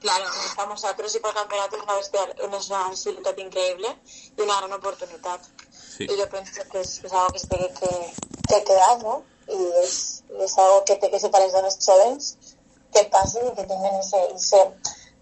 Claro, 0.00 0.24
para 0.54 0.68
nosotros 0.68 1.12
y 1.16 1.18
para 1.18 1.32
el 1.32 1.38
campeonato 1.48 1.76
es 1.76 1.82
una, 1.82 1.94
bestia- 1.96 2.34
es 2.38 2.68
una 2.70 2.90
visibilidad 2.90 3.36
increíble 3.38 3.88
y 4.38 4.42
una 4.42 4.58
gran 4.60 4.72
oportunidad. 4.74 5.40
Sí. 5.96 6.06
Y 6.10 6.16
yo 6.16 6.28
pienso 6.28 6.62
que 6.70 6.80
es, 6.80 7.04
es 7.04 7.12
algo 7.12 7.28
que 7.28 7.38
se 7.38 7.46
tiene 7.46 7.68
que, 7.72 8.12
que 8.48 8.64
quedar, 8.64 9.02
¿no? 9.02 9.22
Y 9.46 9.84
es, 9.84 10.24
es 10.40 10.58
algo 10.58 10.84
que 10.84 10.96
té 10.96 11.10
que 11.10 11.20
ser 11.20 11.30
para 11.30 11.44
les 11.44 11.52
dones 11.52 11.78
jóvenes 11.84 12.36
que 12.94 13.04
passen 13.10 13.46
i 13.46 13.54
que 13.54 13.64
tinguin 13.66 13.94
ese, 13.98 14.20
ese, 14.34 14.60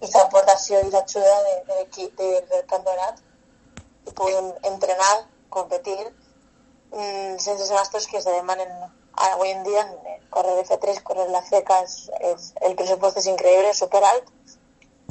esa 0.05 0.25
aportació 0.27 0.81
i 0.85 0.91
l'ajuda 0.93 1.37
de, 1.47 1.55
de 1.69 1.79
l'equip 1.79 2.19
de, 2.21 2.31
del 2.51 2.65
campionat 2.71 3.21
i 4.09 4.13
puguin 4.19 4.51
entrenar, 4.69 5.15
competir 5.49 6.01
mm, 6.05 7.39
sense 7.39 7.63
els 7.65 7.73
gastos 7.73 8.09
que 8.11 8.21
se 8.21 8.35
demanen 8.37 8.73
ara, 8.77 9.33
avui 9.33 9.53
en 9.53 9.65
dia 9.65 9.85
eh, 10.13 10.19
correr 10.31 10.59
F3, 10.67 11.01
correr 11.09 11.29
la 11.33 11.43
FECA 11.49 11.81
és, 11.87 11.97
és, 12.33 12.51
el 12.69 12.77
pressupost 12.77 13.21
és 13.23 13.29
increïble, 13.33 13.73
super 13.77 14.05
alt 14.11 14.29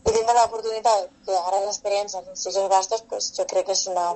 i 0.01 0.13
tindre 0.15 0.35
l'oportunitat 0.37 1.11
d'agarrar 1.27 1.61
l'experiència 1.65 2.23
sense 2.25 2.49
aquests 2.49 2.73
gastos 2.75 3.05
pues, 3.09 3.29
jo 3.37 3.45
crec 3.51 3.69
que 3.69 3.77
és 3.77 3.85
una, 3.91 4.07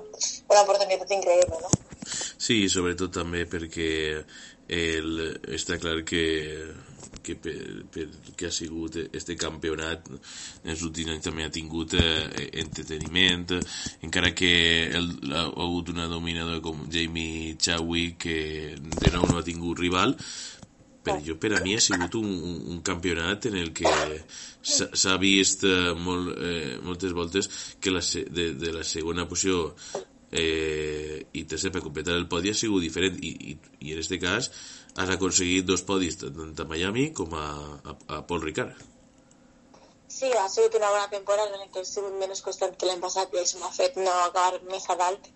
una 0.49 0.63
oportunitat 0.65 1.15
increïble 1.19 1.61
no? 1.61 1.71
Sí, 2.05 2.65
sobretot 2.69 3.13
també 3.13 3.45
perquè 3.49 3.91
el, 4.69 5.21
està 5.53 5.77
clar 5.81 5.99
que, 6.07 6.23
que 7.25 7.35
per, 7.41 7.55
per 7.93 8.05
que 8.37 8.49
ha 8.49 8.53
sigut 8.53 8.97
este 9.05 9.35
campionat 9.39 10.09
en 10.09 10.73
els 10.73 10.81
últims 10.87 11.13
anys 11.13 11.27
també 11.27 11.45
ha 11.45 11.53
tingut 11.53 11.93
eh, 11.99 12.49
entreteniment 12.63 13.55
encara 14.05 14.33
que 14.37 14.51
el, 14.89 15.11
ha, 15.31 15.45
ha 15.45 15.67
hagut 15.67 15.93
una 15.93 16.09
dominadora 16.11 16.61
com 16.65 16.85
Jamie 16.91 17.55
Chadwick 17.61 18.25
que 18.25 18.39
de 18.75 19.13
nou 19.13 19.25
no 19.29 19.39
ha 19.39 19.47
tingut 19.47 19.81
rival 19.81 20.17
però 21.05 21.21
jo 21.21 21.35
per 21.41 21.53
a 21.53 21.61
mi 21.63 21.75
ha 21.77 21.83
sigut 21.83 22.17
un, 22.17 22.31
un, 22.73 22.81
campionat 22.85 23.45
en 23.51 23.59
el 23.61 23.71
que 23.77 23.91
s'ha 24.65 25.15
vist 25.21 25.63
eh, 25.69 25.93
molt, 26.07 26.33
eh, 26.41 26.75
moltes 26.85 27.13
voltes 27.13 27.49
que 27.79 27.93
la, 27.93 28.01
de, 28.39 28.47
de 28.57 28.73
la 28.73 28.83
segona 28.87 29.27
posició 29.29 29.69
eh, 30.31 31.27
i 31.37 31.45
tercer 31.45 31.71
per 31.75 31.83
completar 31.85 32.17
el 32.17 32.27
podi 32.31 32.51
ha 32.51 32.57
sigut 32.57 32.83
diferent 32.83 33.21
i, 33.21 33.35
i, 33.53 33.55
i 33.85 33.93
en 33.93 34.01
este 34.01 34.19
cas 34.21 34.49
has 34.95 35.13
aconseguit 35.13 35.67
dos 35.67 35.85
podis 35.85 36.17
tant 36.21 36.59
a 36.65 36.67
Miami 36.67 37.11
com 37.13 37.33
a, 37.37 37.47
a, 37.83 37.97
a 38.17 38.21
Paul 38.27 38.43
Ricard 38.47 38.91
Sí, 40.15 40.29
ha 40.31 40.47
sigut 40.47 40.75
una 40.77 40.89
bona 40.93 41.09
temporada 41.11 41.57
en 41.59 41.71
què 41.73 41.81
he 41.81 41.87
sigut 41.87 42.13
menys 42.19 42.41
constant 42.45 42.75
que 42.79 42.87
l'any 42.87 43.01
passat 43.03 43.33
i 43.35 43.41
això 43.41 43.59
m'ha 43.59 43.73
fet 43.75 43.97
no 43.99 44.13
acabar 44.23 44.61
més 44.71 44.85
a 44.89 44.95
dalt 45.01 45.27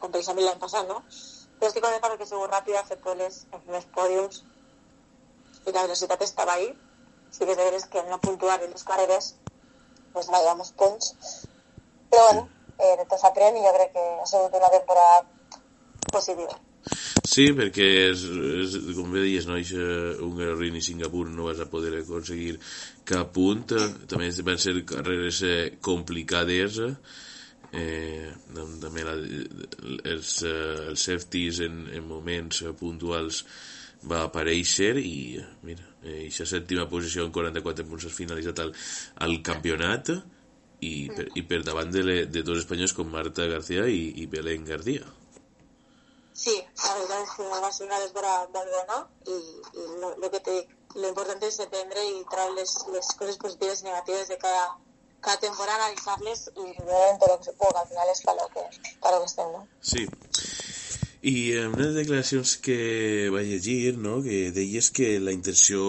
com 0.00 0.10
precisament 0.10 0.48
l'any 0.48 0.58
passat, 0.58 0.88
no? 0.88 0.96
Però 1.60 1.68
estic 1.70 1.84
contenta 1.84 2.10
perquè 2.10 2.26
he 2.26 2.30
sigut 2.30 2.50
ràpida, 2.50 2.80
he 2.80 2.88
fet 2.88 3.04
poles, 3.04 3.36
he 3.52 3.60
fet 3.60 3.70
més 3.76 3.86
pòdiums 3.94 4.40
i 5.66 5.72
la 5.72 5.86
velocitat 5.86 6.22
estava 6.22 6.58
ahí. 6.58 6.72
Sí 7.30 7.44
que 7.44 7.56
de 7.56 7.64
veres 7.64 7.86
que 7.90 8.02
no 8.08 8.20
puntuar 8.20 8.62
en 8.62 8.70
les 8.70 8.84
carreres 8.84 9.34
pues 10.12 10.28
no 10.30 10.38
hi 10.38 10.50
ha 10.50 10.54
més 10.58 10.70
punts. 10.78 11.14
Però 12.10 12.26
bueno, 12.28 12.44
eh, 12.78 12.94
de 13.00 13.08
tot 13.10 13.18
s'aprèn 13.20 13.58
i 13.58 13.64
jo 13.64 13.72
crec 13.74 13.90
que 13.96 14.04
ha 14.22 14.28
sigut 14.30 14.54
una 14.60 14.70
temporada 14.76 15.24
positiva. 16.12 16.54
Sí, 17.24 17.48
perquè 17.56 17.86
és, 18.10 18.22
és, 18.60 18.74
com 18.94 19.10
bé 19.10 19.24
deies, 19.24 19.46
no, 19.48 19.56
Eixa 19.58 19.84
Hungaroring 20.22 20.76
i 20.78 20.84
Singapur 20.84 21.24
no 21.32 21.48
vas 21.48 21.62
a 21.64 21.68
poder 21.72 21.94
aconseguir 21.98 22.58
cap 23.08 23.32
punt. 23.34 23.64
També 24.10 24.30
van 24.46 24.60
ser 24.60 24.76
carreres 24.88 25.40
eh, 25.48 25.60
complicades. 25.82 26.80
Eh, 27.74 28.30
doncs 28.54 28.78
també 28.84 29.02
la, 29.02 29.16
els, 30.12 30.34
eh, 30.46 30.90
els 30.92 31.06
safeties 31.08 31.64
en, 31.66 31.86
en 31.96 32.04
moments 32.06 32.62
eh, 32.62 32.74
puntuals 32.78 33.42
va 34.10 34.24
aparèixer 34.28 34.94
i 35.00 35.40
mira, 35.66 35.86
eixa 36.04 36.46
sèptima 36.48 36.86
posició 36.90 37.24
en 37.26 37.34
44 37.34 37.86
punts 37.88 38.06
has 38.08 38.16
finalitzat 38.16 38.62
al, 38.64 38.72
al 39.26 39.36
campionat 39.46 40.12
i 40.84 40.94
per, 41.16 41.28
i 41.38 41.44
per 41.48 41.62
davant 41.64 41.92
de, 41.92 42.02
le, 42.04 42.16
de 42.28 42.42
dos 42.46 42.60
espanyols 42.64 42.94
com 42.96 43.10
Marta 43.10 43.46
García 43.50 43.86
i, 43.88 44.06
i 44.22 44.26
Belén 44.30 44.66
García. 44.68 45.06
Sí, 46.34 46.54
la 46.82 46.94
veritat 46.98 47.20
és 47.22 47.34
que 47.36 47.44
va 47.62 47.70
ser 47.72 47.86
una 47.86 48.00
desbora 48.02 48.32
molt 48.54 48.72
bona 48.74 48.96
i, 49.30 49.36
i 49.80 49.84
lo, 50.02 50.10
lo 50.20 50.30
que 50.32 50.40
te 50.40 50.56
dic, 50.56 50.72
lo 50.98 51.10
important 51.10 51.46
és 51.46 51.60
aprendre 51.62 52.02
i 52.10 52.24
treure 52.32 52.56
les, 52.58 52.74
les 52.94 53.12
coses 53.20 53.38
positives 53.44 53.82
i 53.82 53.88
negatives 53.88 54.32
de 54.32 54.38
cada, 54.42 54.66
cada 55.24 55.40
temporada, 55.46 55.86
analitzar-les 55.86 56.48
i 56.50 56.66
veure 56.82 57.16
tot 57.22 57.30
el 57.30 57.38
que 57.38 57.48
se 57.48 57.56
pugui, 57.62 57.78
al 57.80 57.88
final 57.92 58.12
és 58.12 58.22
per 58.26 58.36
lo 58.40 58.48
que, 58.56 58.66
per 59.00 59.14
lo 59.14 59.22
que 59.22 59.30
estem, 59.30 59.54
no? 59.54 59.64
Sí. 59.92 60.04
I 61.24 61.56
en 61.56 61.72
unes 61.72 61.94
declaracions 61.96 62.50
que 62.60 62.74
vaig 63.32 63.46
llegir, 63.48 63.94
no?, 63.96 64.18
que 64.24 64.50
deies 64.52 64.90
que 64.92 65.14
la 65.24 65.32
intenció 65.32 65.80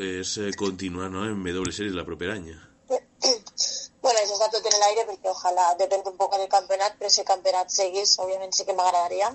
és 0.00 0.30
eh, 0.40 0.52
continuar 0.56 1.10
no, 1.12 1.26
en 1.28 1.42
W 1.44 1.74
Series 1.76 1.96
la 1.96 2.06
propera 2.08 2.38
any. 2.38 2.48
Bueno, 3.98 4.20
això 4.22 4.36
està 4.38 4.46
tot 4.54 4.66
en 4.70 4.76
l'aire 4.80 5.02
perquè 5.08 5.28
ojalà 5.28 5.64
depèn 5.76 6.04
un 6.06 6.14
poc 6.16 6.32
del 6.38 6.48
campionat, 6.48 6.94
però 6.96 7.10
si 7.12 7.20
el 7.20 7.26
campionat 7.28 7.72
seguís, 7.74 8.14
òbviament 8.22 8.54
sí 8.56 8.64
que 8.64 8.76
m'agradaria. 8.78 9.28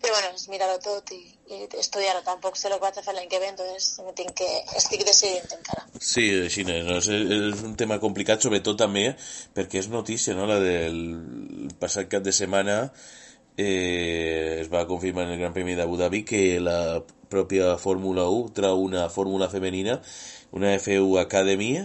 Però 0.00 0.14
bueno, 0.14 0.30
és 0.38 0.46
mirar-ho 0.48 0.78
tot 0.80 1.10
i, 1.12 1.18
i 1.50 1.58
estudiar-ho. 1.82 2.22
Tampoc 2.24 2.56
sé 2.56 2.70
el 2.70 2.76
que 2.78 2.84
vaig 2.86 3.00
a 3.00 3.04
fer 3.04 3.16
l'any 3.18 3.28
que 3.28 3.40
ve, 3.42 3.50
entonces 3.52 3.98
me 4.06 4.14
tinc 4.16 4.32
que... 4.38 4.48
estic 4.78 5.04
decidint 5.04 5.50
encara. 5.58 5.84
Sí, 5.98 6.24
així 6.46 6.64
no, 6.64 6.78
és, 6.94 7.10
és 7.10 7.66
un 7.66 7.74
tema 7.80 7.98
complicat, 8.00 8.40
sobretot 8.46 8.80
també 8.80 9.10
perquè 9.58 9.82
és 9.82 9.90
notícia, 9.92 10.38
no?, 10.38 10.48
la 10.48 10.62
del 10.62 11.74
passat 11.82 12.08
cap 12.14 12.24
de 12.24 12.32
setmana 12.32 12.78
eh, 13.56 14.58
es 14.60 14.70
va 14.72 14.86
confirmar 14.86 15.24
en 15.24 15.34
el 15.34 15.38
Gran 15.38 15.52
Premi 15.54 15.74
d'Abu 15.74 15.96
Dhabi 15.96 16.24
que 16.24 16.60
la 16.60 17.02
pròpia 17.30 17.76
Fórmula 17.78 18.26
1 18.30 18.54
trau 18.56 18.82
una 18.82 19.08
fórmula 19.10 19.48
femenina, 19.48 20.00
una 20.52 20.74
F1 20.74 21.20
Academy, 21.20 21.76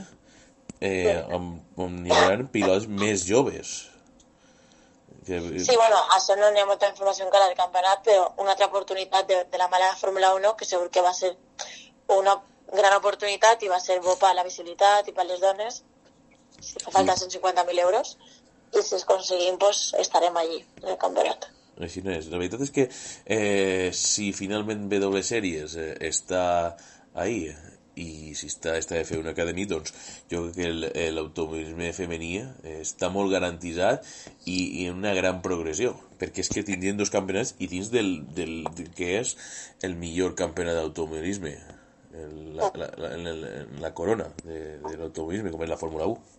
eh, 0.81 1.23
on, 1.35 1.53
on 1.77 2.01
hi 2.05 2.13
haurà 2.15 2.43
pilots 2.53 2.87
més 2.87 3.25
joves. 3.27 3.77
Que, 5.25 5.39
Sí, 5.61 5.75
bueno, 5.75 5.97
això 6.15 6.37
no 6.39 6.49
n'hi 6.49 6.61
ha 6.61 6.69
molta 6.69 6.89
informació 6.89 7.27
encara 7.27 7.49
del 7.49 7.57
campionat, 7.57 8.01
però 8.05 8.31
una 8.41 8.55
altra 8.55 8.69
oportunitat 8.71 9.27
de, 9.29 9.43
de 9.51 9.61
la 9.61 9.67
mala 9.69 9.91
Fórmula 9.99 10.33
1 10.37 10.55
que 10.57 10.65
segur 10.65 10.89
que 10.89 11.05
va 11.05 11.13
ser 11.13 11.35
una 12.15 12.39
gran 12.71 12.95
oportunitat 12.97 13.61
i 13.63 13.69
va 13.69 13.79
ser 13.81 13.99
bo 14.05 14.15
per 14.21 14.33
la 14.37 14.45
visibilitat 14.47 15.07
i 15.09 15.13
per 15.13 15.27
les 15.29 15.41
dones. 15.43 15.83
Si 16.59 16.81
fa 16.81 16.91
falta 16.91 17.15
150.000 17.15 17.85
euros 17.85 18.17
i 18.73 18.81
si 18.81 18.95
es 18.95 19.05
aconseguim, 19.05 19.57
pues, 19.61 19.93
estarem 20.01 20.35
allí, 20.37 20.59
en 20.81 20.89
el 20.93 20.97
campionat. 20.97 21.47
Així 21.79 22.03
no 22.03 22.11
és. 22.11 22.27
La 22.31 22.39
veritat 22.41 22.63
és 22.65 22.71
que 22.75 22.87
eh, 22.89 23.89
si 23.95 24.31
finalment 24.35 24.87
W 24.91 25.23
Series 25.23 25.75
eh, 25.79 25.91
està 26.09 26.43
ahí 27.15 27.45
i 27.99 28.33
si 28.37 28.47
està, 28.47 28.77
està 28.79 28.95
de 28.95 29.05
fer 29.07 29.17
una 29.19 29.33
acadèmia, 29.35 29.67
doncs 29.67 29.91
jo 30.31 30.45
crec 30.45 30.93
que 30.93 31.07
l'automobilisme 31.11 31.89
femení 31.95 32.31
eh, 32.39 32.77
està 32.83 33.09
molt 33.11 33.31
garantitzat 33.33 34.05
i, 34.45 34.83
i 34.83 34.87
en 34.87 35.01
una 35.01 35.13
gran 35.17 35.41
progressió, 35.45 35.95
perquè 36.21 36.45
és 36.45 36.51
que 36.53 36.63
tindrien 36.67 36.99
dos 36.99 37.11
campionats 37.11 37.55
i 37.59 37.67
dins 37.71 37.91
del, 37.91 38.13
del, 38.35 38.61
del 38.77 38.91
que 38.95 39.11
és 39.19 39.35
el 39.87 39.97
millor 39.99 40.35
campionat 40.39 40.79
d'automobilisme, 40.79 41.55
la, 42.55 42.71
la, 42.75 42.89
la, 42.97 43.13
en 43.15 43.81
la 43.83 43.93
corona 43.95 44.29
de, 44.43 44.59
de 44.85 44.95
l'automobilisme, 44.95 45.51
com 45.53 45.63
és 45.63 45.71
la 45.71 45.79
Fórmula 45.79 46.07
1. 46.11 46.37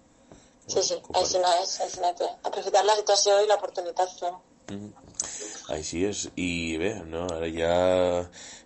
Sí, 0.70 0.82
sí, 0.86 0.96
així 1.18 1.40
no 1.42 1.52
és, 1.60 1.76
així 1.84 2.00
no 2.02 2.10
és. 2.12 2.24
Aprofitar 2.46 2.84
la 2.86 2.96
situació 3.00 3.40
i 3.42 3.48
l'oportunitat 3.50 4.12
fer 4.20 4.32
Així 5.70 6.04
és, 6.08 6.24
i 6.40 6.76
bé, 6.80 6.94
no? 7.06 7.26
ara 7.30 7.46
ja 7.54 7.74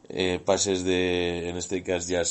eh, 0.09 0.39
passes 0.45 0.85
de, 0.85 1.49
en 1.51 1.59
este 1.61 1.83
cas 1.85 2.09
ja 2.09 2.23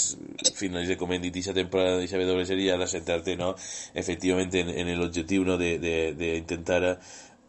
finalitza, 0.58 0.98
com 0.98 1.14
hem 1.14 1.22
dit, 1.22 1.36
aquesta 1.36 1.54
temporada 1.58 2.00
de 2.00 2.08
W 2.08 2.46
Serie, 2.50 2.74
ara 2.74 2.90
centrar-te, 2.90 3.36
no?, 3.38 3.54
efectivament 3.94 4.54
en, 4.62 4.74
en 4.74 4.94
l'objectiu, 5.00 5.46
no?, 5.46 5.58
de, 5.62 5.78
de, 5.82 5.96
de 6.18 6.36
intentar 6.42 6.98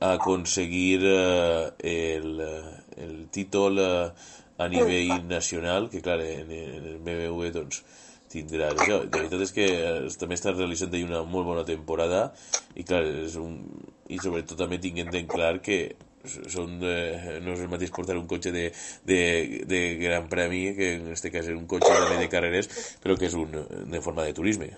aconseguir 0.05 1.01
eh, 1.09 1.71
el, 1.81 2.41
el 2.97 3.29
títol 3.33 3.81
eh, 3.81 4.13
a 4.59 4.69
nivell 4.69 5.27
nacional, 5.29 5.89
que 5.91 6.03
clar, 6.03 6.21
en, 6.21 6.51
en 6.51 6.89
el 6.93 6.99
BMW, 6.99 7.51
doncs, 7.55 7.83
tindrà 8.35 8.73
això. 8.73 9.01
La 9.05 9.21
veritat 9.21 9.45
és 9.47 9.53
que 9.55 9.67
eh, 9.75 10.09
també 10.21 10.39
està 10.39 10.55
realitzant 10.55 10.95
una 11.03 11.23
molt 11.29 11.49
bona 11.49 11.65
temporada 11.69 12.27
i 12.75 12.87
clar, 12.87 13.05
és 13.27 13.37
un, 13.41 13.61
i 14.11 14.19
sobretot 14.23 14.59
també 14.59 14.81
tinguent 14.83 15.15
en 15.15 15.31
clar 15.31 15.59
que 15.65 15.79
són, 16.25 16.79
eh, 16.83 17.39
no 17.45 17.55
és 17.55 17.63
el 17.65 17.71
mateix 17.73 17.93
portar 17.95 18.17
un 18.21 18.27
cotxe 18.31 18.53
de, 18.55 18.71
de, 19.05 19.21
de 19.71 19.83
gran 20.01 20.29
premi 20.33 20.65
que 20.79 20.95
en 20.99 21.13
este 21.13 21.33
cas 21.35 21.47
és 21.47 21.59
un 21.59 21.69
cotxe 21.71 21.93
també 21.93 22.23
de 22.23 22.33
carreres 22.33 22.71
però 23.05 23.19
que 23.21 23.29
és 23.31 23.37
un, 23.39 23.55
de 23.93 24.03
forma 24.05 24.27
de 24.27 24.37
turisme 24.37 24.73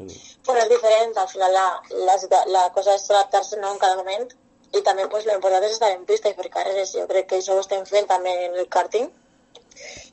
Bueno, 0.00 0.60
és 0.62 0.68
diferent, 0.70 1.10
al 1.20 1.28
final 1.28 1.52
la, 1.52 1.64
la, 2.08 2.14
la 2.48 2.62
cosa 2.72 2.94
és 2.96 3.02
adaptar-se 3.10 3.58
no, 3.60 3.74
en 3.74 3.80
cada 3.82 3.98
moment 3.98 4.30
i 4.72 4.82
també 4.86 5.06
pues, 5.12 5.26
l'important 5.26 5.66
és 5.66 5.74
estar 5.76 5.90
en 5.92 6.06
pista 6.08 6.30
i 6.30 6.36
fer 6.38 6.48
carreres. 6.52 6.94
Jo 6.94 7.06
crec 7.10 7.28
que 7.30 7.40
això 7.40 7.56
ho 7.56 7.64
estem 7.64 7.84
fent 7.88 8.08
també 8.08 8.32
en 8.46 8.56
el 8.62 8.68
karting, 8.76 9.10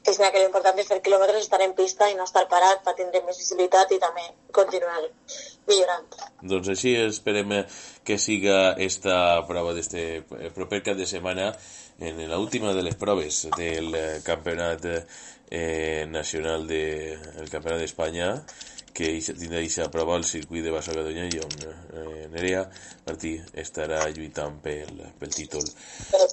és 0.07 0.17
que 0.17 0.39
l'important 0.39 0.77
és 0.79 0.87
fer 0.87 0.99
quilòmetres, 1.03 1.43
estar 1.43 1.59
en 1.63 1.73
pista 1.75 2.07
i 2.07 2.15
no 2.15 2.25
estar 2.27 2.45
parat 2.51 2.83
per 2.85 2.93
tindre 2.95 3.21
més 3.25 3.39
visibilitat 3.41 3.91
i 3.91 3.99
també 3.99 4.23
continuar 4.55 5.01
millorant. 5.67 6.07
Doncs 6.53 6.71
així 6.71 6.93
esperem 7.01 7.51
eh, 7.57 7.63
que 8.07 8.17
siga 8.21 8.77
esta 8.87 9.17
prova 9.49 9.75
d'este 9.75 10.05
eh, 10.21 10.51
proper 10.55 10.81
cap 10.85 10.97
de 10.99 11.09
setmana 11.09 11.51
en 11.99 12.23
l'última 12.31 12.73
de 12.77 12.85
les 12.87 12.95
proves 12.95 13.47
del 13.57 13.93
eh, 13.95 14.07
campionat 14.23 14.87
eh, 15.49 16.05
nacional 16.07 16.67
de 16.71 16.83
el 17.41 17.51
campionat 17.51 17.83
d'Espanya 17.83 18.31
que 18.97 19.11
tindrà 19.21 19.59
aquesta 19.59 19.91
prova 19.93 20.15
al 20.17 20.25
circuit 20.25 20.63
de 20.65 20.71
Bassa 20.73 20.95
Catalunya 20.95 21.27
i 21.29 21.41
on 21.43 21.57
eh, 21.67 22.27
Nerea 22.33 22.63
Martí 23.05 23.35
estarà 23.65 24.05
lluitant 24.09 24.57
pel, 24.63 25.03
pel 25.19 25.35
títol. 25.35 25.67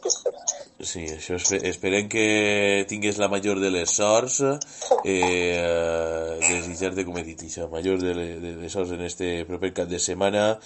Pistes. 0.04 0.53
Sí, 0.82 1.04
això 1.06 1.36
espe 1.38 1.60
esperem 1.68 2.08
que 2.10 2.84
tingues 2.90 3.20
la 3.22 3.28
major 3.30 3.60
de 3.62 3.70
les 3.70 3.92
sorts, 3.94 4.40
eh, 5.06 6.38
desitjar-te, 6.42 7.04
com 7.06 7.18
he 7.20 7.22
dit, 7.26 7.44
la 7.60 7.68
major 7.70 8.00
de, 8.02 8.14
le, 8.18 8.26
de 8.42 8.54
les 8.58 8.74
sorts 8.74 8.90
en 8.96 9.04
este 9.06 9.44
proper 9.46 9.70
cap 9.76 9.88
de 9.88 10.00
setmana, 10.02 10.58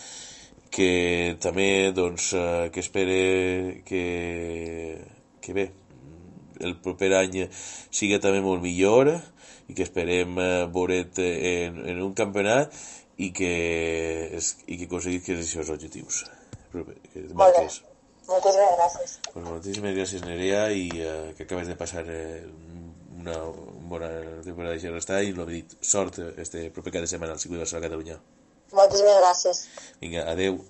que 0.73 1.37
també, 1.40 1.92
doncs, 1.92 2.33
eh, 2.33 2.71
que 2.73 2.81
espere 2.81 3.83
que, 3.85 4.05
que 5.44 5.57
bé, 5.57 5.66
el 6.61 6.77
proper 6.83 7.12
any 7.21 7.44
siga 7.51 8.18
també 8.23 8.40
molt 8.44 8.64
millor 8.64 9.12
i 9.68 9.77
que 9.77 9.85
esperem 9.85 10.40
eh, 10.40 10.49
veure't 10.73 11.21
en, 11.21 11.83
en 11.92 12.03
un 12.03 12.16
campionat 12.16 12.73
i 13.18 13.31
que, 13.35 13.53
i 14.66 14.79
que 14.79 14.88
aconseguis 14.88 15.29
objectius 15.29 15.53
que 15.53 15.92
et 15.92 16.09
Molt 16.73 16.90
bé. 16.90 17.29
marques. 17.35 17.83
Moltíssimes 18.28 18.74
gràcies. 18.76 19.12
Pues 19.32 19.44
moltíssimes 19.46 19.94
gràcies, 19.96 20.24
Nerea, 20.26 20.66
i 20.70 20.88
eh, 21.00 21.34
que 21.36 21.46
acabes 21.46 21.68
de 21.68 21.76
passar 21.80 22.04
eh, 22.12 22.44
una 23.18 23.38
bona 23.88 24.10
temporada 24.44 24.76
de 24.76 24.90
restar 24.92 25.22
i 25.24 25.32
l'ho 25.32 25.46
he 25.48 25.62
dit, 25.62 25.78
sort 25.80 26.18
eh, 26.20 26.34
este 26.36 26.68
proper 26.70 26.92
cap 26.92 27.06
de 27.06 27.08
setmana 27.08 27.32
al 27.32 27.40
circuit 27.40 27.56
de 27.56 27.64
Barcelona 27.64 27.88
Catalunya. 27.88 28.18
Moltíssimes 28.76 29.16
gràcies. 29.22 29.62
Vinga, 30.02 30.26
adeu. 30.28 30.60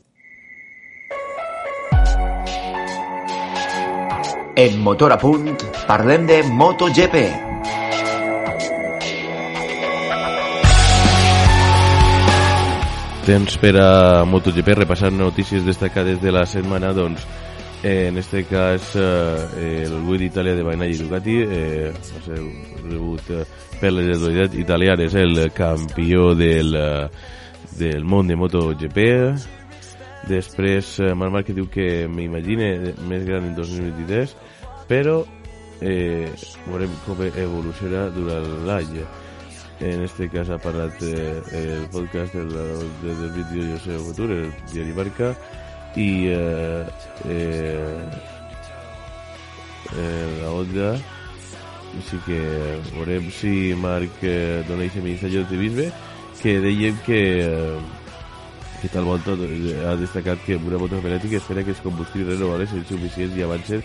En 4.58 4.78
Motor 4.82 5.12
a 5.12 5.18
Punt 5.18 5.66
parlem 5.86 6.30
de 6.30 6.42
MotoGP. 6.46 7.26
Temps 13.26 13.58
per 13.60 13.74
a 13.82 14.24
MotoGP 14.24 14.72
repassar 14.78 15.12
notícies 15.12 15.66
destacades 15.66 16.22
de 16.22 16.32
la 16.32 16.46
setmana, 16.46 16.94
doncs, 16.96 17.26
eh, 17.82 18.08
en 18.08 18.18
este 18.18 18.44
cas 18.44 18.94
eh, 18.96 19.84
el 19.84 19.94
Gui 20.06 20.18
d'Itàlia 20.18 20.54
de 20.56 20.62
Bainagli 20.62 20.96
Ducati 20.98 21.36
eh, 21.42 21.92
va 21.92 22.22
ser 22.24 22.38
rebut 22.84 23.30
eh, 23.30 23.44
per 23.80 23.92
les 23.94 24.10
autoritats 24.16 24.58
italianes 24.58 25.14
el 25.14 25.52
campió 25.54 26.34
del, 26.34 26.74
eh, 26.74 27.08
del 27.78 28.04
món 28.04 28.26
de 28.26 28.36
MotoGP. 28.36 28.98
Després 30.28 30.98
eh, 31.00 31.14
Marc 31.14 31.32
Márquez 31.32 31.56
diu 31.56 31.68
que 31.70 32.08
m'imagine 32.10 32.94
més 33.08 33.24
gran 33.28 33.46
en 33.46 33.54
2023 33.56 34.34
però 34.88 35.20
eh, 35.80 36.26
veurem 36.66 36.98
com 37.06 37.22
evoluciona 37.28 38.08
durant 38.10 38.50
l'any. 38.66 38.98
En 39.78 40.02
este 40.02 40.26
cas 40.32 40.48
ha 40.50 40.58
parlat 40.58 40.98
eh, 41.06 41.38
el 41.54 41.86
podcast 41.94 42.34
del, 42.34 42.50
del, 42.50 43.22
del 43.22 43.32
vídeo 43.36 43.76
Jo 43.76 43.78
sé 43.84 43.94
el 43.94 44.04
futur, 44.08 44.30
el 44.34 44.50
diari 44.72 44.96
Marca 44.96 45.36
i 45.98 46.10
eh, 46.30 46.84
eh, 47.26 48.02
eh, 49.98 50.26
la 50.40 50.50
Honda 50.54 50.90
així 51.98 52.18
que 52.26 52.40
veurem 52.92 53.30
si 53.34 53.52
Marc 53.74 54.22
eh, 54.22 54.62
dona 54.68 54.86
aquest 54.86 55.02
missatge 55.02 55.40
d'optimisme 55.40 55.88
que 56.38 56.58
dèiem 56.62 56.98
que 57.06 57.22
eh, 57.42 57.78
que 58.78 58.88
tal 58.92 59.08
volta 59.10 59.34
ha 59.34 59.96
destacat 59.98 60.38
que 60.46 60.54
una 60.56 60.78
moto 60.78 61.00
genètica 61.02 61.40
espera 61.40 61.64
que 61.64 61.74
els 61.74 61.82
combustibles 61.82 62.38
renovables 62.38 62.70
siguin 62.70 62.86
suficients 62.92 63.34
i 63.34 63.42
avancen 63.42 63.82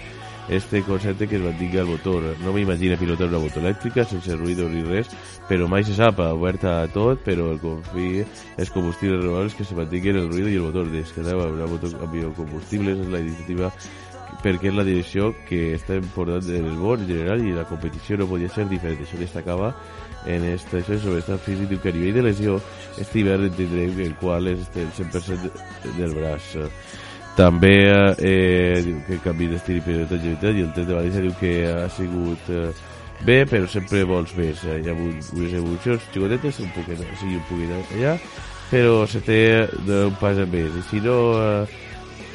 este 0.49 0.83
concepte 0.83 1.27
que 1.27 1.37
es 1.37 1.41
mantingui 1.41 1.79
al 1.79 1.87
motor. 1.87 2.23
No 2.43 2.53
m'imagino 2.53 2.97
pilotar 2.97 3.27
una 3.27 3.39
moto 3.39 3.61
elèctrica 3.61 4.05
sense 4.05 4.35
ruïdo 4.35 4.67
ni 4.69 4.83
res, 4.83 5.09
però 5.47 5.67
mai 5.71 5.83
se 5.87 5.95
sap, 5.95 6.19
oberta 6.19 6.81
a 6.81 6.87
tot, 6.91 7.23
però 7.23 7.51
el 7.53 7.59
confi 7.63 8.23
els 8.57 8.71
combustibles 8.71 9.21
renovables 9.21 9.55
que 9.55 9.65
se 9.65 9.75
mantinguin 9.75 10.19
el 10.19 10.31
ruïdo 10.31 10.49
i 10.51 10.57
el 10.59 10.65
motor. 10.67 10.89
Descartar 10.91 11.37
una 11.37 11.67
moto 11.67 11.91
amb 11.99 12.11
biocombustibles 12.11 13.05
és 13.05 13.13
la 13.13 13.23
iniciativa 13.23 13.71
perquè 14.43 14.71
és 14.71 14.75
la 14.75 14.83
direcció 14.83 15.31
que 15.47 15.75
està 15.77 15.95
important 15.95 16.43
en 16.51 16.65
el 16.67 16.79
món 16.79 17.03
en 17.03 17.07
general 17.07 17.43
i 17.45 17.53
la 17.55 17.67
competició 17.69 18.17
no 18.17 18.27
podia 18.27 18.51
ser 18.51 18.67
diferent. 18.67 19.03
Això 19.05 19.19
destacava 19.19 19.73
en 20.25 20.43
esta, 20.51 20.79
això 20.79 20.97
sobre 20.99 21.21
estat 21.23 21.43
físic 21.45 21.69
diu 21.71 21.79
que 21.83 21.91
a 21.91 21.95
nivell 21.95 22.19
de 22.19 22.25
lesió 22.29 22.59
este 22.97 23.21
hivern 23.21 23.51
tindrem 23.55 23.99
el 24.07 24.15
qual 24.19 24.47
és 24.51 24.67
el 24.75 24.91
100% 24.99 25.95
del 25.99 26.15
braç. 26.19 26.57
També 27.33 27.75
eh, 27.89 28.81
diu 28.85 28.99
que 29.07 29.17
canvi 29.23 29.47
d'estil 29.49 29.79
i 29.79 29.85
perioditat 29.85 30.53
i 30.53 30.61
el 30.61 30.73
test 30.75 30.85
de 30.89 30.93
València 30.93 31.23
diu 31.23 31.33
que 31.39 31.53
ha 31.65 31.87
sigut 31.89 32.49
eh, 32.53 32.67
bé, 33.25 33.39
però 33.49 33.65
sempre 33.69 34.03
vols 34.05 34.35
més. 34.37 34.61
Eh, 34.67 34.81
Hi 34.83 34.91
ha 34.91 34.93
hagut 34.93 35.31
unes 35.33 35.55
evolucions 35.57 36.05
xicotetes, 36.11 36.59
un 36.61 36.69
poquet, 36.75 37.01
sigui 37.21 37.39
un 37.39 37.47
poquet 37.49 37.95
allà, 37.97 38.17
però 38.69 38.99
se 39.09 39.23
té 39.25 39.39
d'un 39.87 40.13
pas 40.21 40.37
a 40.37 40.45
més. 40.45 40.77
I 40.77 40.85
si 40.91 41.01
no, 41.01 41.17
eh, 41.41 41.81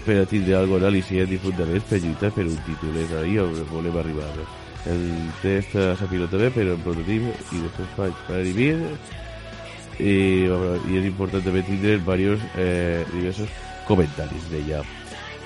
per 0.09 0.19
a 0.25 0.27
tindre 0.27 0.59
algo 0.59 0.83
al·licient 0.83 1.31
i 1.31 1.39
fundament 1.47 1.87
per 1.87 2.03
lluitar 2.03 2.33
per 2.35 2.49
un 2.49 2.59
títol. 2.67 2.99
És 3.05 3.15
ahí 3.21 3.39
on 3.39 3.55
volem 3.71 4.03
arribar. 4.03 4.33
El 4.91 5.07
test 5.45 5.79
eh, 5.79 5.93
s'ha 5.95 6.11
pilotat 6.11 6.43
bé, 6.43 6.51
però 6.59 6.75
en 6.75 6.83
prototip 6.83 7.55
i 7.55 7.63
després 7.63 7.95
faig 7.95 8.27
per 8.27 8.41
arribar 8.41 8.91
i, 9.99 10.47
i 10.47 10.99
és 10.99 11.07
important 11.07 11.43
també 11.43 11.63
tindre 11.67 11.97
diversos, 11.99 12.45
eh, 12.59 13.03
diversos 13.13 13.51
comentaris 13.89 14.47
d'ella. 14.53 14.85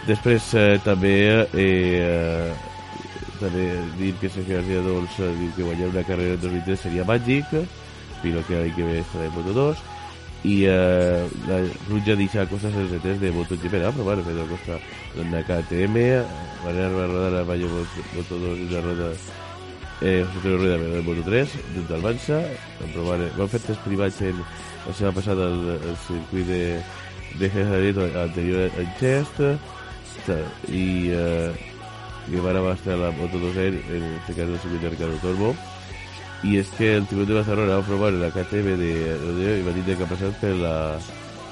Després 0.09 0.50
eh, 0.59 0.76
també 0.83 1.14
eh, 1.55 2.52
també 3.38 3.68
dir 3.98 4.12
que 4.20 4.31
Sergio 4.31 4.59
García 4.59 4.83
doncs, 4.87 5.18
eh, 5.22 5.33
diu 5.38 5.55
que 5.57 5.66
guanyar 5.66 5.90
una 5.92 6.05
carrera 6.07 6.37
en 6.37 6.44
2003 6.44 6.85
seria 6.87 7.07
màgic, 7.09 7.57
però 8.22 8.44
que 8.46 8.59
l'any 8.59 8.76
que 8.76 8.87
ve 8.87 9.00
estarà 9.02 9.31
en 9.31 9.35
Moto2 9.38 9.88
i 10.42 10.64
eh, 10.66 11.28
la 11.46 11.61
Ruja 11.88 12.16
deixa 12.18 12.48
cosas 12.50 12.74
en 12.74 12.98
test 12.98 13.20
de 13.22 13.31
MotoGP, 13.31 13.78
¿no? 13.78 13.92
però 13.92 14.05
bueno, 14.05 14.24
Pedro 14.26 14.46
Costa 14.50 14.78
una 15.22 15.42
KTM, 15.42 15.94
van 16.64 16.81
a 16.83 16.88
rodar 16.88 17.40
a 17.40 17.44
Bayo 17.44 17.68
Moto2 17.68 18.59
i 18.59 18.66
una 18.66 18.81
roda 18.81 19.12
eh, 20.00 20.26
José 20.35 20.48
Antonio 20.48 20.59
Rueda 20.59 20.78
de 20.78 21.02
Moto3 21.05 21.46
dins 21.74 21.88
del 21.88 22.02
Mansa 22.02 22.42
van, 22.81 22.90
provar, 22.92 23.20
van 23.38 23.52
fer 23.55 23.62
test 23.68 23.87
privats 23.87 24.18
en, 24.26 24.42
la 24.83 24.94
setmana 24.94 25.14
passada 25.14 25.46
al, 25.46 25.78
al 25.78 25.96
circuit 26.09 26.46
de 26.50 26.62
de 27.38 27.51
Jerez 27.51 27.97
anterior 28.16 28.71
en 28.79 28.88
Chest 29.01 29.40
i 30.68 31.11
eh, 31.11 31.53
que 32.29 32.40
van 32.40 32.57
abastar 32.57 32.97
la 32.99 33.11
Moto 33.11 33.38
2 33.38 33.57
en 33.57 34.03
este 34.21 34.35
cas 34.35 34.49
el 34.49 34.59
circuit 34.59 34.83
de 34.83 34.90
Ricardo 34.90 35.16
Torbo. 35.16 35.55
I 36.42 36.57
és 36.59 36.71
que 36.75 36.97
el 36.97 37.07
Tribut 37.07 37.29
de 37.29 37.35
Barcelona 37.38 37.79
va 37.79 37.87
provar 37.87 38.11
la 38.12 38.31
KTM 38.35 38.75
de 38.79 39.16
rodeo 39.21 39.59
i 39.59 39.62
va 39.62 39.75
dir 39.77 39.95
que 39.95 40.03
ha 40.03 40.11
passat 40.11 40.35
per 40.40 40.57
la, 40.59 40.99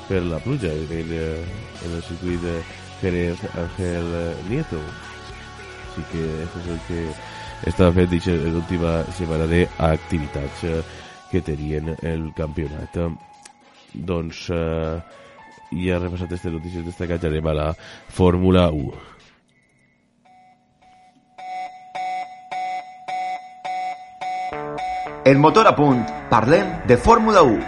per 0.09 0.23
la 0.27 0.41
pluja 0.43 0.73
en, 0.75 1.13
en 1.15 1.95
el 1.95 2.03
circuit 2.03 2.43
de 2.43 2.57
Pérez 3.01 3.39
Ángel 3.55 4.11
Nieto. 4.49 4.81
Així 5.91 6.03
que 6.11 6.25
això 6.43 6.65
és 6.65 6.73
el 6.75 6.83
que 6.89 7.05
estava 7.71 8.03
en 8.03 8.53
l'última 8.55 9.05
setmana 9.15 9.47
d'activitats 9.47 10.65
eh, 10.65 10.83
que 11.31 11.41
tenien 11.41 11.95
el 12.03 12.33
campionat. 12.35 12.99
Doncs 13.95 14.49
eh, 14.51 14.99
ja 15.71 16.01
repassat 16.03 16.31
aquestes 16.31 16.53
notícies 16.53 16.85
destacats 16.87 17.25
anem 17.31 17.47
a 17.47 17.57
la 17.63 17.71
Fórmula 18.09 18.69
1 18.75 19.11
En 25.23 25.39
Motor 25.39 25.67
a 25.69 25.77
Punt 25.77 26.01
parlem 26.31 26.81
de 26.89 26.97
Fórmula 26.97 27.43
1. 27.45 27.61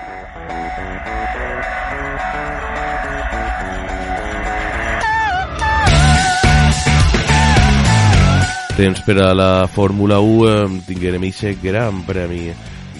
Temps 8.74 9.02
per 9.04 9.18
a 9.20 9.34
la 9.36 9.68
Fórmula 9.68 10.18
1 10.24 10.48
eh, 10.48 10.80
tinguem 10.88 11.28
aquest 11.28 11.60
gran 11.62 12.00
premi 12.08 12.48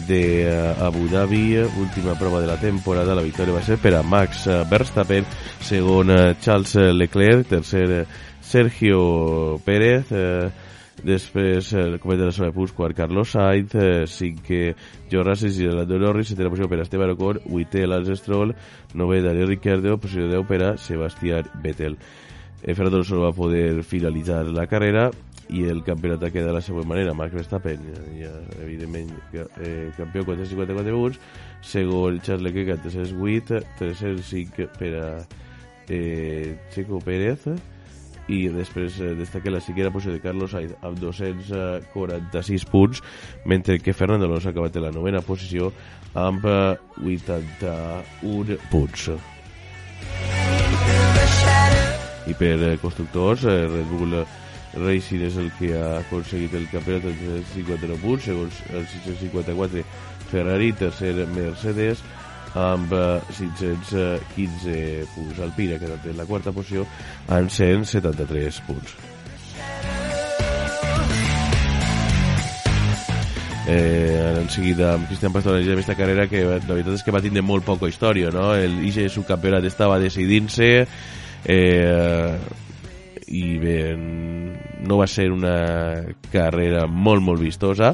de 0.07 0.43
eh, 0.49 0.75
Abu 0.81 1.09
Dhabi, 1.09 1.59
última 1.79 2.19
prova 2.19 2.41
de 2.41 2.47
la 2.47 2.57
temporada, 2.57 3.15
la 3.15 3.23
victòria 3.23 3.55
va 3.55 3.63
ser 3.63 3.79
per 3.83 3.95
a 3.99 4.03
Max 4.03 4.47
eh, 4.47 4.63
Verstappen, 4.71 5.27
segon 5.63 6.11
eh, 6.11 6.35
Charles 6.41 6.75
Leclerc, 6.97 7.49
tercer 7.49 8.07
Sergio 8.41 9.61
Pérez, 9.65 10.11
eh, 10.11 10.51
després 11.03 11.73
el 11.75 11.99
cometa 12.01 12.27
de 12.29 12.33
la 12.33 12.53
punts, 12.53 12.73
quart 12.77 12.97
Carlos 12.97 13.33
Sainz, 13.33 13.75
eh, 13.75 14.05
cinquè 14.07 14.75
Joe 15.11 15.25
Russell 15.25 15.61
i 15.63 15.71
Lando 15.71 15.99
Norris, 15.99 16.33
setena 16.33 16.51
posició 16.51 16.69
per 16.69 16.81
a 16.81 16.87
Esteban 16.87 17.15
Ocon, 17.15 17.41
vuitè 17.47 17.87
Lance 17.87 18.17
Stroll, 18.21 18.55
novè 18.95 19.23
Daniel 19.23 19.49
Ricciardo, 19.49 19.97
posició 19.99 20.29
10 20.29 20.47
per 20.47 20.63
a 20.63 20.77
Sebastián 20.77 21.49
Vettel. 21.63 21.97
Eh, 22.63 22.75
Fernando 22.75 23.01
Alonso 23.01 23.21
va 23.21 23.33
poder 23.33 23.83
finalitzar 23.83 24.47
la 24.47 24.67
carrera 24.67 25.11
i 25.51 25.65
el 25.69 25.83
campionat 25.85 26.23
queda 26.31 26.51
de 26.51 26.57
la 26.57 26.65
següent 26.65 26.89
manera 26.89 27.15
Max 27.15 27.35
Verstappen 27.35 27.81
ja, 28.19 28.33
evidentment 28.63 29.11
eh, 29.35 29.91
campió 29.97 30.25
454 30.25 30.97
punts 30.97 31.19
segon 31.63 32.21
Charles 32.23 32.45
Leclerc 32.47 32.83
308 32.87 33.63
305 33.79 34.69
per 34.79 34.95
a 35.01 35.27
eh, 35.89 36.57
Checo 36.73 37.01
Pérez 37.03 37.47
i 38.31 38.47
després 38.55 39.01
eh, 39.03 39.17
destaca 39.19 39.51
la 39.51 39.61
cinquena 39.61 39.91
posició 39.91 40.13
de 40.15 40.21
Carlos 40.23 40.51
Sainz 40.55 40.73
amb 40.81 40.99
246 41.03 42.65
punts 42.71 43.03
mentre 43.45 43.79
que 43.83 43.97
Fernando 43.97 44.27
Alonso 44.27 44.49
ha 44.49 44.53
acabat 44.55 44.77
en 44.77 44.83
la 44.87 44.95
novena 44.95 45.21
posició 45.27 45.73
amb 46.15 46.45
81 46.47 48.57
punts. 48.71 49.11
I 52.31 52.35
per 52.39 52.55
eh, 52.55 52.79
constructors 52.79 53.43
eh, 53.45 53.67
Red 53.67 53.87
Bull 53.91 54.15
Racing 54.75 55.27
és 55.29 55.37
el 55.41 55.51
que 55.59 55.73
ha 55.77 55.99
aconseguit 56.01 56.55
el 56.57 56.67
campionat 56.73 57.11
amb 57.11 57.23
359 57.55 58.01
punts, 58.03 58.27
segons 58.31 58.61
el 58.73 58.87
654 58.95 59.85
Ferrari, 60.33 60.73
tercer 60.81 61.15
Mercedes, 61.35 62.03
amb 62.57 62.93
515 63.37 65.07
punts. 65.15 65.41
Alpina, 65.45 65.81
que 65.81 65.97
té 66.05 66.17
la 66.17 66.29
quarta 66.29 66.53
posició, 66.57 66.87
amb 67.29 67.53
173 67.53 68.63
punts. 68.69 69.01
eh, 73.67 74.39
en 74.41 74.51
seguida 74.51 74.95
amb 74.95 75.07
Cristian 75.07 75.33
Pastor 75.33 75.59
en 75.59 75.71
aquesta 75.73 75.95
carrera 75.95 76.27
que 76.29 76.43
la 76.45 76.59
veritat 76.59 76.97
és 76.97 77.05
que 77.07 77.15
va 77.15 77.23
tindre 77.23 77.45
molt 77.47 77.65
poca 77.65 77.89
història 77.89 78.33
no? 78.35 78.53
el 78.59 78.81
Ixe 78.89 79.09
subcampionat 79.13 79.65
estava 79.69 80.01
decidint-se 80.03 80.71
eh, 80.83 82.39
i 83.33 83.57
bé 83.59 83.79
no 83.97 84.99
va 85.01 85.09
ser 85.09 85.31
una 85.33 85.57
carrera 86.33 86.87
molt 86.87 87.25
molt 87.25 87.41
vistosa. 87.41 87.93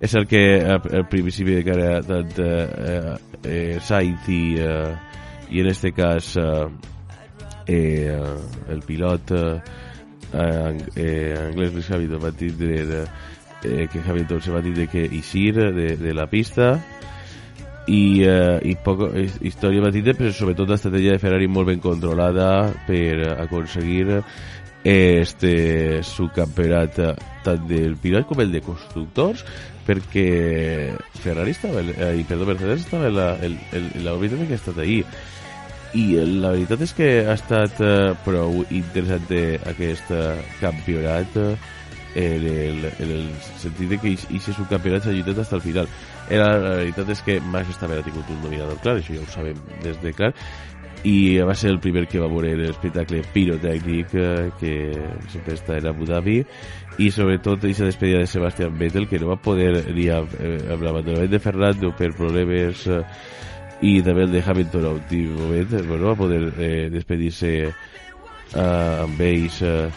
És 0.00 0.12
el 0.14 0.26
que 0.28 0.60
al 0.60 1.06
principi 1.08 1.56
de 1.56 1.64
carrera 1.64 2.02
tant 2.04 2.34
eh, 2.44 3.14
eh, 3.42 3.78
Sainz 3.80 4.28
i, 4.28 4.42
eh, 4.60 4.92
i 5.50 5.62
en 5.62 5.70
este 5.70 5.92
cas 5.96 6.34
eh, 6.36 6.66
eh, 7.66 8.18
el 8.68 8.82
pilot 8.84 9.32
eh, 9.32 9.60
eh, 10.32 11.34
anglès 11.46 11.72
Lewis 11.72 11.90
Hamilton 11.90 12.22
va 12.22 12.30
de, 12.30 13.06
eh, 13.64 13.88
que 13.92 14.02
Hamilton 14.04 14.42
se 14.42 14.52
va 14.52 14.62
tindre 14.62 14.86
que 14.86 15.06
eixir 15.06 15.54
de, 15.54 15.96
de 15.96 16.14
la 16.14 16.26
pista 16.26 16.74
i, 17.86 18.22
eh, 18.26 18.58
i 18.66 18.74
poc 18.82 19.06
història 19.46 19.84
va 19.84 19.92
tindre 19.94 20.16
però 20.18 20.32
sobretot 20.34 20.70
l'estratègia 20.70 21.14
de 21.14 21.22
Ferrari 21.22 21.48
molt 21.48 21.70
ben 21.70 21.80
controlada 21.82 22.72
per 22.86 23.36
aconseguir 23.36 24.20
este 24.86 26.02
subcampionat 26.06 27.00
tant 27.46 27.64
del 27.66 27.96
pilot 27.98 28.28
com 28.28 28.42
el 28.44 28.52
de 28.54 28.62
constructors 28.62 29.42
perquè 29.86 30.92
Ferrari 31.22 31.54
estava 31.54 31.82
eh, 31.82 32.22
perdó, 32.28 32.46
Mercedes 32.46 32.84
estava 32.84 33.10
la, 33.10 33.32
el, 33.42 33.56
el, 33.74 33.88
la 34.04 34.14
òrbita 34.14 34.38
que 34.38 34.54
ha 34.54 34.60
estat 34.60 34.78
ahir 34.82 35.02
i 35.96 36.04
la 36.42 36.52
veritat 36.54 36.84
és 36.86 36.92
que 36.94 37.08
ha 37.24 37.34
estat 37.34 37.80
eh, 37.82 38.12
prou 38.26 38.60
interessant 38.70 39.66
aquest 39.72 40.12
campionat 40.60 41.34
en 42.16 42.46
el, 42.48 42.84
en 42.98 43.10
el 43.12 43.26
sentit 43.60 43.90
de 43.90 43.98
que 44.00 44.14
aquest 44.14 44.54
subcampionat 44.56 45.04
s'ha 45.04 45.12
lluitat 45.12 45.42
fins 45.42 45.52
al 45.52 45.64
final. 45.64 45.90
Era, 46.32 46.46
la 46.62 46.76
veritat 46.80 47.10
és 47.12 47.20
que 47.26 47.36
Max 47.52 47.74
estava 47.74 47.98
ha 48.00 48.06
tingut 48.06 48.30
un 48.32 48.40
dominador 48.42 48.80
clar, 48.82 48.96
això 49.00 49.18
ja 49.18 49.22
ho 49.22 49.28
sabem 49.34 49.60
des 49.84 50.00
de 50.02 50.14
clar 50.16 50.32
i 51.06 51.38
va 51.46 51.54
ser 51.54 51.70
el 51.70 51.78
primer 51.78 52.06
que 52.10 52.18
va 52.18 52.26
veure 52.30 52.56
l'espectacle 52.58 53.22
pirotècnic 53.34 54.14
eh, 54.18 54.48
que 54.58 54.72
sempre 55.30 55.54
està 55.54 55.76
en 55.78 55.86
Abu 55.92 56.08
Dhabi. 56.08 56.40
I 56.98 57.10
sobretot 57.14 57.62
aquesta 57.62 57.86
despedida 57.86 58.22
de 58.24 58.30
Sebastian 58.30 58.74
Vettel 58.80 59.06
que 59.06 59.20
no 59.22 59.30
va 59.30 59.38
poder 59.38 59.84
ni 59.94 60.08
amb, 60.10 60.34
eh, 60.40 60.58
amb 60.72 60.82
l'abandonament 60.82 61.30
de 61.30 61.42
Fernando 61.42 61.92
per 61.94 62.10
problemes 62.16 62.86
eh, 62.90 63.02
i 63.86 64.00
també 64.02 64.24
el 64.24 64.32
de 64.32 64.42
Hamilton 64.42 64.88
a 64.88 64.94
últim 64.96 65.36
moment 65.36 65.76
bueno, 65.86 66.08
va 66.08 66.18
poder 66.18 66.42
eh, 66.56 66.88
despedir-se 66.90 67.52
eh, 67.68 67.72
amb 68.56 69.20
ells 69.20 69.60
eh, 69.62 69.90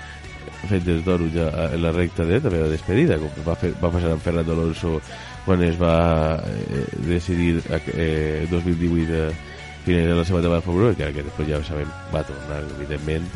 fent 0.68 0.90
els 0.92 1.06
donuts 1.08 1.38
ja 1.40 1.50
en 1.70 1.82
la 1.82 1.94
recta 1.96 2.28
de 2.28 2.42
també 2.44 2.60
la 2.60 2.72
despedida 2.74 3.18
com 3.22 3.32
va, 3.48 3.56
fer, 3.56 3.72
va 3.80 3.90
passar 3.94 4.12
amb 4.14 4.26
Fernando 4.26 4.58
Alonso 4.58 4.98
quan 5.46 5.64
es 5.64 5.80
va 5.80 5.96
eh, 6.44 6.84
decidir 7.08 7.62
eh, 7.96 8.46
2018 8.52 9.24
eh, 9.24 9.49
finalitzar 9.90 10.18
la 10.18 10.26
seva 10.28 10.42
temporada 10.44 10.66
Fórmula 10.66 10.94
1 10.94 10.98
que, 11.00 11.26
després 11.26 11.50
ja 11.50 11.60
ho 11.60 11.68
sabem 11.68 11.92
va 12.14 12.24
tornar 12.28 12.64
evidentment. 12.78 13.30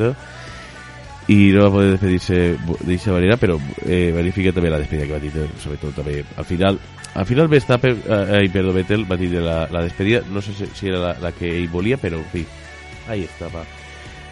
I 1.24 1.38
no 1.54 1.62
va 1.64 1.70
poder 1.72 1.94
despedir-se 1.94 2.40
d'aquesta 2.68 3.14
manera 3.14 3.38
però 3.40 3.56
eh, 3.86 4.10
verifica 4.12 4.52
també 4.52 4.72
la 4.72 4.82
despedida 4.82 5.06
que 5.08 5.16
va 5.16 5.22
dir 5.22 5.48
sobretot 5.62 5.96
també 6.02 6.18
al 6.36 6.48
final. 6.48 6.80
Al 7.14 7.26
final 7.26 7.48
Verstappen 7.48 8.02
eh, 8.02 8.42
eh, 8.42 8.50
perdó, 8.52 8.74
Vettel 8.74 9.06
va 9.10 9.16
dir 9.16 9.30
la, 9.38 9.64
la 9.70 9.84
despedida. 9.86 10.22
No 10.30 10.42
sé 10.42 10.52
si, 10.56 10.88
era 10.90 11.00
la, 11.00 11.16
la 11.22 11.32
que 11.32 11.48
ell 11.48 11.70
volia 11.72 11.96
però 12.00 12.20
en 12.20 12.28
fi 12.32 12.44
ahí 13.08 13.24
estava. 13.24 13.64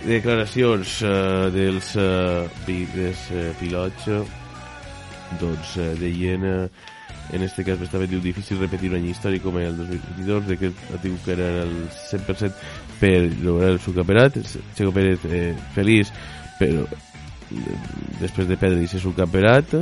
Declaracions 0.02 1.00
eh, 1.06 1.50
dels, 1.54 1.94
eh, 1.96 2.46
dels 2.66 3.26
eh, 3.30 3.50
pilots 3.60 4.08
doncs 5.40 5.76
eh, 5.78 5.92
deien 6.00 6.44
eh, 6.44 6.68
en 7.32 7.42
este 7.42 7.64
cas 7.64 7.80
m'estava 7.80 8.06
diu 8.06 8.20
difícil 8.20 8.60
repetir 8.60 8.90
un 8.90 8.98
any 9.00 9.08
històric 9.10 9.42
com 9.44 9.56
el 9.58 9.76
2022 9.78 10.46
de 10.50 10.58
que 10.60 10.70
diu 11.02 11.16
que 11.24 11.32
era 11.32 11.48
el 11.64 11.72
100% 12.10 12.52
per 13.00 13.16
lograr 13.40 13.72
el 13.72 13.80
subcampionat 13.80 14.38
Checo 14.76 14.92
Pérez 14.92 15.24
eh, 15.26 15.52
feliç 15.76 16.12
però 16.60 16.84
eh, 16.84 17.76
després 18.20 18.48
de 18.50 18.60
perdre 18.60 18.84
aquest 18.84 19.00
subcampionat 19.02 19.76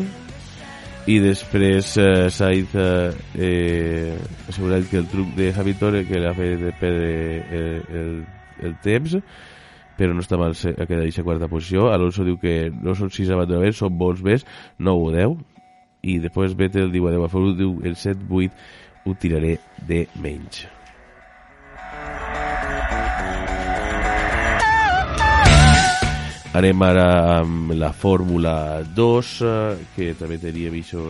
i 1.10 1.18
després 1.22 1.94
eh, 1.98 2.28
Sainz 2.30 2.74
eh, 2.78 3.12
eh, 3.34 4.18
assegurat 4.48 4.86
que 4.90 5.00
el 5.02 5.08
truc 5.10 5.34
de 5.36 5.50
Hamilton 5.50 6.02
que 6.06 6.22
l'ha 6.22 6.34
fet 6.38 6.66
perdre 6.80 7.14
eh, 7.50 7.78
el, 8.02 8.12
el 8.62 8.76
temps 8.84 9.18
però 10.00 10.14
no 10.16 10.22
està 10.24 10.38
mal 10.40 10.54
a 10.54 10.86
quedar 10.88 11.04
a 11.04 11.22
quarta 11.26 11.48
posició. 11.50 11.90
Alonso 11.92 12.24
diu 12.24 12.38
que 12.40 12.70
no 12.72 12.94
són 12.96 13.10
6 13.12 13.34
abandonaments 13.34 13.82
són 13.82 13.98
bons 14.00 14.22
més, 14.24 14.46
9 14.80 15.02
o 15.10 15.10
10 15.12 15.59
i 16.02 16.18
després 16.22 16.56
Vettel 16.56 16.92
diu 16.92 17.08
a 17.08 17.14
10 17.14 17.24
a 17.26 17.30
favor 17.32 17.56
diu 17.56 17.78
el 17.84 17.96
7-8 17.96 18.50
ho 19.04 19.14
tiraré 19.20 19.56
de 19.86 20.04
menys. 20.20 20.66
Anem 26.50 26.82
ara 26.82 27.06
amb 27.38 27.70
la 27.78 27.92
Fórmula 27.94 28.82
2 28.96 29.34
que 29.94 30.08
també 30.18 30.40
tenia 30.42 30.72
això 30.74 31.04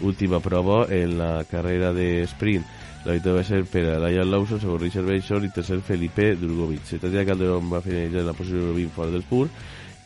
última 0.00 0.40
prova 0.40 0.86
en 0.88 1.18
la 1.18 1.44
carrera 1.44 1.92
de 1.92 2.24
sprint. 2.24 2.64
La 3.04 3.12
victòria 3.12 3.40
va 3.40 3.44
ser 3.44 3.60
per 3.68 3.84
a 3.92 3.98
Lion 4.06 4.30
Lawson 4.30 4.60
segon 4.60 4.80
Richard 4.80 5.06
Benson 5.08 5.44
i 5.44 5.52
tercer 5.52 5.78
Felipe 5.84 6.34
Drugovic 6.36 6.84
Tatiana 6.90 7.26
Calderón 7.28 7.70
va 7.72 7.80
finalitzar 7.84 8.24
en 8.24 8.26
la 8.28 8.36
posició 8.36 8.74
20 8.74 8.92
fora 8.96 9.12
del 9.12 9.24
pur 9.28 9.46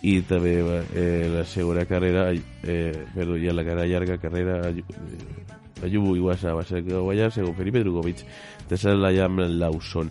i 0.05 0.19
també 0.29 0.59
eh, 0.93 1.29
la 1.33 1.47
segona 1.49 1.87
carrera 1.89 2.29
eh, 2.31 3.07
perdó, 3.15 3.39
ja 3.41 3.55
la 3.57 3.65
carrera 3.65 3.89
llarga 3.89 4.19
carrera 4.21 4.59
eh, 4.69 4.85
Ayubu 5.85 6.17
Iwasa 6.17 6.53
va 6.55 6.65
ser 6.65 6.83
guanyar 6.85 7.31
segon 7.33 7.57
Felipe 7.57 7.81
Drugovic 7.81 8.25
tercer 8.69 8.97
Liam 8.97 9.41
Lawson. 9.59 10.11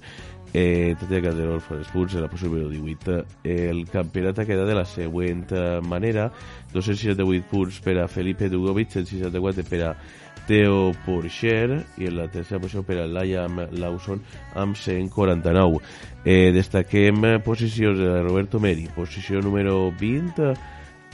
Eh, 0.53 0.95
Tatiana 0.99 1.29
Calderón 1.29 1.61
for 1.65 1.79
els 1.81 1.87
punts 1.89 2.13
en 2.13 2.21
la 2.21 2.27
posició 2.29 2.51
número 2.51 2.67
18 2.69 3.15
el 3.49 3.87
campionat 3.89 4.37
ha 4.37 4.45
quedat 4.45 4.67
de 4.69 4.75
la 4.77 4.83
següent 4.85 5.47
eh, 5.49 5.79
manera 5.81 6.27
268 6.75 7.47
punts 7.49 7.79
per 7.81 7.95
a 8.03 8.05
Felipe 8.05 8.51
Drugovic 8.53 8.91
164 8.93 9.65
per 9.65 9.79
a 9.87 9.95
Theo 10.47 10.93
Porcher 11.05 11.83
i 11.97 12.07
en 12.09 12.17
la 12.17 12.27
tercera 12.31 12.59
posició 12.59 12.83
per 12.83 12.97
a 13.01 13.07
Liam 13.07 13.61
Lawson 13.79 14.21
amb 14.59 14.77
149 14.77 15.79
eh, 16.25 16.51
destaquem 16.55 17.25
eh, 17.25 17.39
posicions 17.43 17.99
de 17.99 18.21
Roberto 18.21 18.59
Meri 18.59 18.89
posició 18.95 19.41
número 19.43 19.93
20 19.99 20.53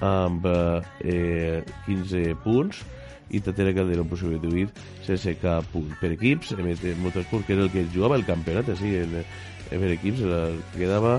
amb 0.05 0.45
eh, 0.49 1.63
15 1.85 2.35
punts 2.45 2.83
i 3.29 3.39
Tatera 3.45 3.75
Calderón 3.77 4.09
posició 4.09 4.31
número 4.31 4.49
18 4.49 5.05
sense 5.05 5.35
cap 5.41 5.63
punt. 5.73 5.91
Per 6.01 6.11
equips 6.15 6.47
MT 6.57 6.83
Motorsport 7.03 7.45
que 7.45 7.53
era 7.53 7.63
el 7.67 7.73
que 7.73 7.85
jugava 7.93 8.17
el 8.17 8.25
campionat 8.25 8.65
així 8.73 8.89
en, 9.03 9.11
en 9.21 9.77
per 9.83 9.91
equips 9.93 10.21
el, 10.25 10.57
quedava 10.73 11.13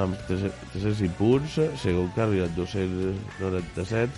amb 0.00 0.12
305 0.26 1.14
punts 1.20 1.50
segon 1.82 2.08
Carri 2.16 2.38
el 2.42 2.50
297 2.56 4.10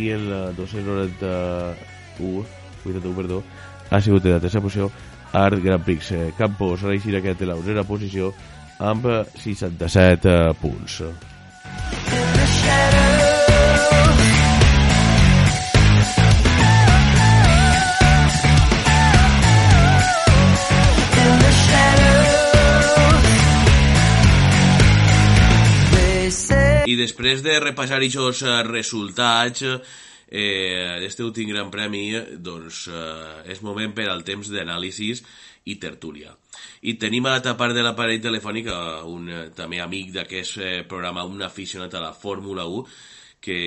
i 0.00 0.04
en 0.14 0.22
la 0.30 0.42
291 0.56 2.59
81, 2.84 3.16
perdó, 3.16 3.42
ha 3.90 4.00
sigut 4.00 4.26
en 4.26 4.36
la 4.36 4.40
tercera 4.40 4.62
posició 4.62 4.90
Art 5.32 5.62
Grand 5.62 5.84
Prix 5.84 6.12
eh, 6.12 6.32
Campos 6.38 6.82
Reixir 6.82 7.16
aquest 7.18 7.42
en 7.42 7.52
la 7.52 7.58
onzena 7.58 7.84
posició 7.86 8.32
amb 8.80 9.06
67 9.36 10.30
eh, 10.30 10.54
punts. 10.60 11.02
I 26.90 26.96
després 26.98 27.42
de 27.44 27.60
repassar 27.62 28.00
aquests 28.00 28.42
eh, 28.42 28.62
resultats 28.66 29.62
eh, 30.30 30.98
d'este 31.02 31.24
últim 31.26 31.50
Gran 31.50 31.70
Premi, 31.74 32.14
doncs 32.38 32.86
eh, 32.88 33.50
és 33.50 33.62
moment 33.66 33.92
per 33.94 34.06
al 34.08 34.22
temps 34.24 34.48
d'anàlisis 34.54 35.24
i 35.68 35.76
tertúlia. 35.82 36.32
I 36.86 36.94
tenim 37.02 37.26
a 37.26 37.34
l'altra 37.34 37.56
part 37.58 37.74
de 37.76 37.82
l'aparell 37.84 38.22
telefònic 38.22 38.70
un 39.10 39.28
eh, 39.28 39.40
també 39.56 39.82
amic 39.82 40.14
d'aquest 40.14 40.60
eh, 40.62 40.76
programa, 40.88 41.26
un 41.26 41.42
aficionat 41.42 41.94
a 41.94 42.04
la 42.06 42.14
Fórmula 42.14 42.64
1, 42.70 42.86
que, 43.40 43.58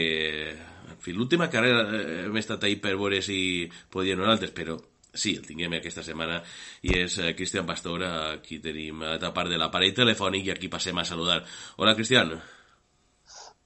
en 0.53 0.97
fi, 1.01 1.14
l'última 1.14 1.49
carrera 1.51 1.84
eh, 1.89 2.24
hem 2.26 2.41
estat 2.41 2.64
ahí 2.64 2.80
per 2.82 2.95
veure 2.95 3.22
si 3.26 3.68
podien 3.91 4.22
nosaltres, 4.22 4.55
però 4.55 4.80
sí, 5.14 5.36
el 5.38 5.45
tinguem 5.45 5.78
aquesta 5.78 6.03
setmana 6.05 6.39
i 6.88 6.95
és 7.03 7.20
eh, 7.20 7.36
Cristian 7.38 7.68
Pastor, 7.70 8.07
aquí 8.07 8.59
tenim 8.64 9.03
a 9.03 9.14
l'altra 9.14 9.34
part 9.36 9.51
de 9.51 9.59
l'aparell 9.61 9.93
telefònic 9.99 10.47
i 10.47 10.55
aquí 10.55 10.72
passem 10.72 10.97
a 10.97 11.05
saludar. 11.05 11.41
Hola, 11.78 11.95
Cristian. 11.97 12.38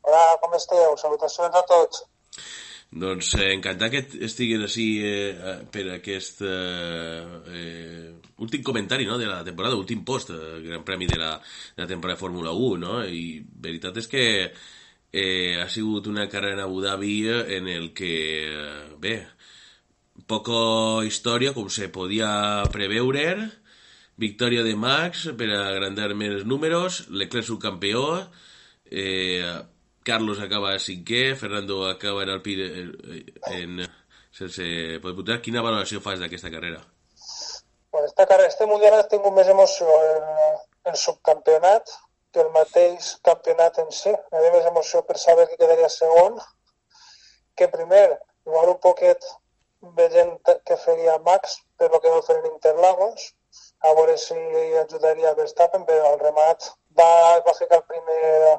Hola, 0.07 0.23
com 0.41 0.53
esteu? 0.55 0.95
Salutacions 0.99 1.55
a 1.55 1.63
tots. 1.67 2.05
Doncs 2.89 3.33
eh, 3.35 3.51
encantat 3.51 3.91
que 3.91 4.01
estiguin 4.23 4.63
així 4.63 4.85
eh, 5.03 5.35
eh, 5.35 5.57
per 5.71 5.83
aquest 5.97 6.39
eh, 6.47 7.23
eh, 7.51 8.13
últim 8.39 8.63
comentari 8.63 9.05
no, 9.05 9.17
de 9.19 9.27
la 9.27 9.43
temporada, 9.43 9.75
últim 9.75 10.05
post, 10.07 10.31
eh, 10.31 10.61
Gran 10.63 10.85
Premi 10.87 11.05
de 11.05 11.19
la, 11.19 11.33
de 11.75 11.83
la 11.83 11.87
temporada 11.87 12.15
de 12.15 12.21
Fórmula 12.21 12.53
1, 12.55 12.79
no? 12.79 13.01
I 13.03 13.43
veritat 13.43 13.99
és 13.99 14.07
que 14.07 14.23
eh, 15.11 15.59
ha 15.59 15.67
sigut 15.69 16.07
una 16.07 16.29
carrera 16.31 16.61
en 16.61 16.63
Abu 16.63 16.79
Dhabi 16.81 17.27
en 17.59 17.67
el 17.67 17.91
que, 17.93 18.13
eh, 18.55 18.95
bé, 19.03 19.17
poco 20.25 21.03
història, 21.03 21.53
com 21.53 21.67
se 21.69 21.91
podia 21.91 22.63
preveure, 22.71 23.49
victòria 24.17 24.63
de 24.63 24.75
Max 24.79 25.27
per 25.37 25.51
agrandar 25.53 26.13
més 26.15 26.45
números, 26.47 27.03
Leclerc 27.11 27.51
subcampió, 27.51 28.03
eh, 28.89 29.43
Carlos 30.07 30.39
acaba 30.39 30.77
cinquè, 30.79 31.35
Fernando 31.35 31.81
acaba 31.89 32.23
en 32.23 32.29
el 32.31 32.41
PIR 32.41 32.59
en, 33.51 33.81
sense 34.31 34.67
poder 35.03 35.15
votar. 35.17 35.39
Quina 35.43 35.63
valoració 35.65 35.99
fas 36.05 36.21
d'aquesta 36.21 36.51
carrera? 36.53 36.79
Pues 37.91 38.05
esta 38.05 38.25
carrera, 38.25 38.47
este 38.47 38.67
mundial 38.69 38.95
ha 38.95 39.07
tingut 39.11 39.35
més 39.35 39.49
emoció 39.51 39.87
en, 40.11 40.29
en 40.91 40.99
subcampionat 41.01 41.91
que 42.31 42.43
el 42.45 42.53
mateix 42.55 43.09
campionat 43.27 43.81
en 43.83 43.91
si. 43.97 44.13
Hi 44.13 44.39
havia 44.39 44.53
més 44.55 44.69
emoció 44.71 45.03
per 45.09 45.17
saber 45.19 45.47
qui 45.49 45.59
quedaria 45.59 45.89
segon 45.91 46.39
que 47.57 47.67
primer, 47.73 48.07
igual 48.45 48.75
un 48.75 48.81
poquet 48.87 49.27
veient 49.99 50.33
què 50.45 50.77
faria 50.85 51.17
Max 51.25 51.59
per 51.77 51.91
lo 51.91 51.99
que 52.03 52.13
no 52.13 52.23
fer 52.29 52.37
en 52.39 52.49
Interlagos, 52.53 53.31
a 53.83 53.93
veure 53.97 54.15
si 54.21 54.37
ajudaria 54.85 55.31
a 55.31 55.37
Verstappen, 55.37 55.85
però 55.89 56.13
al 56.13 56.19
remat 56.23 56.71
va, 56.99 57.11
va 57.45 57.59
ficar 57.59 57.81
el 57.81 57.87
primer 57.91 58.57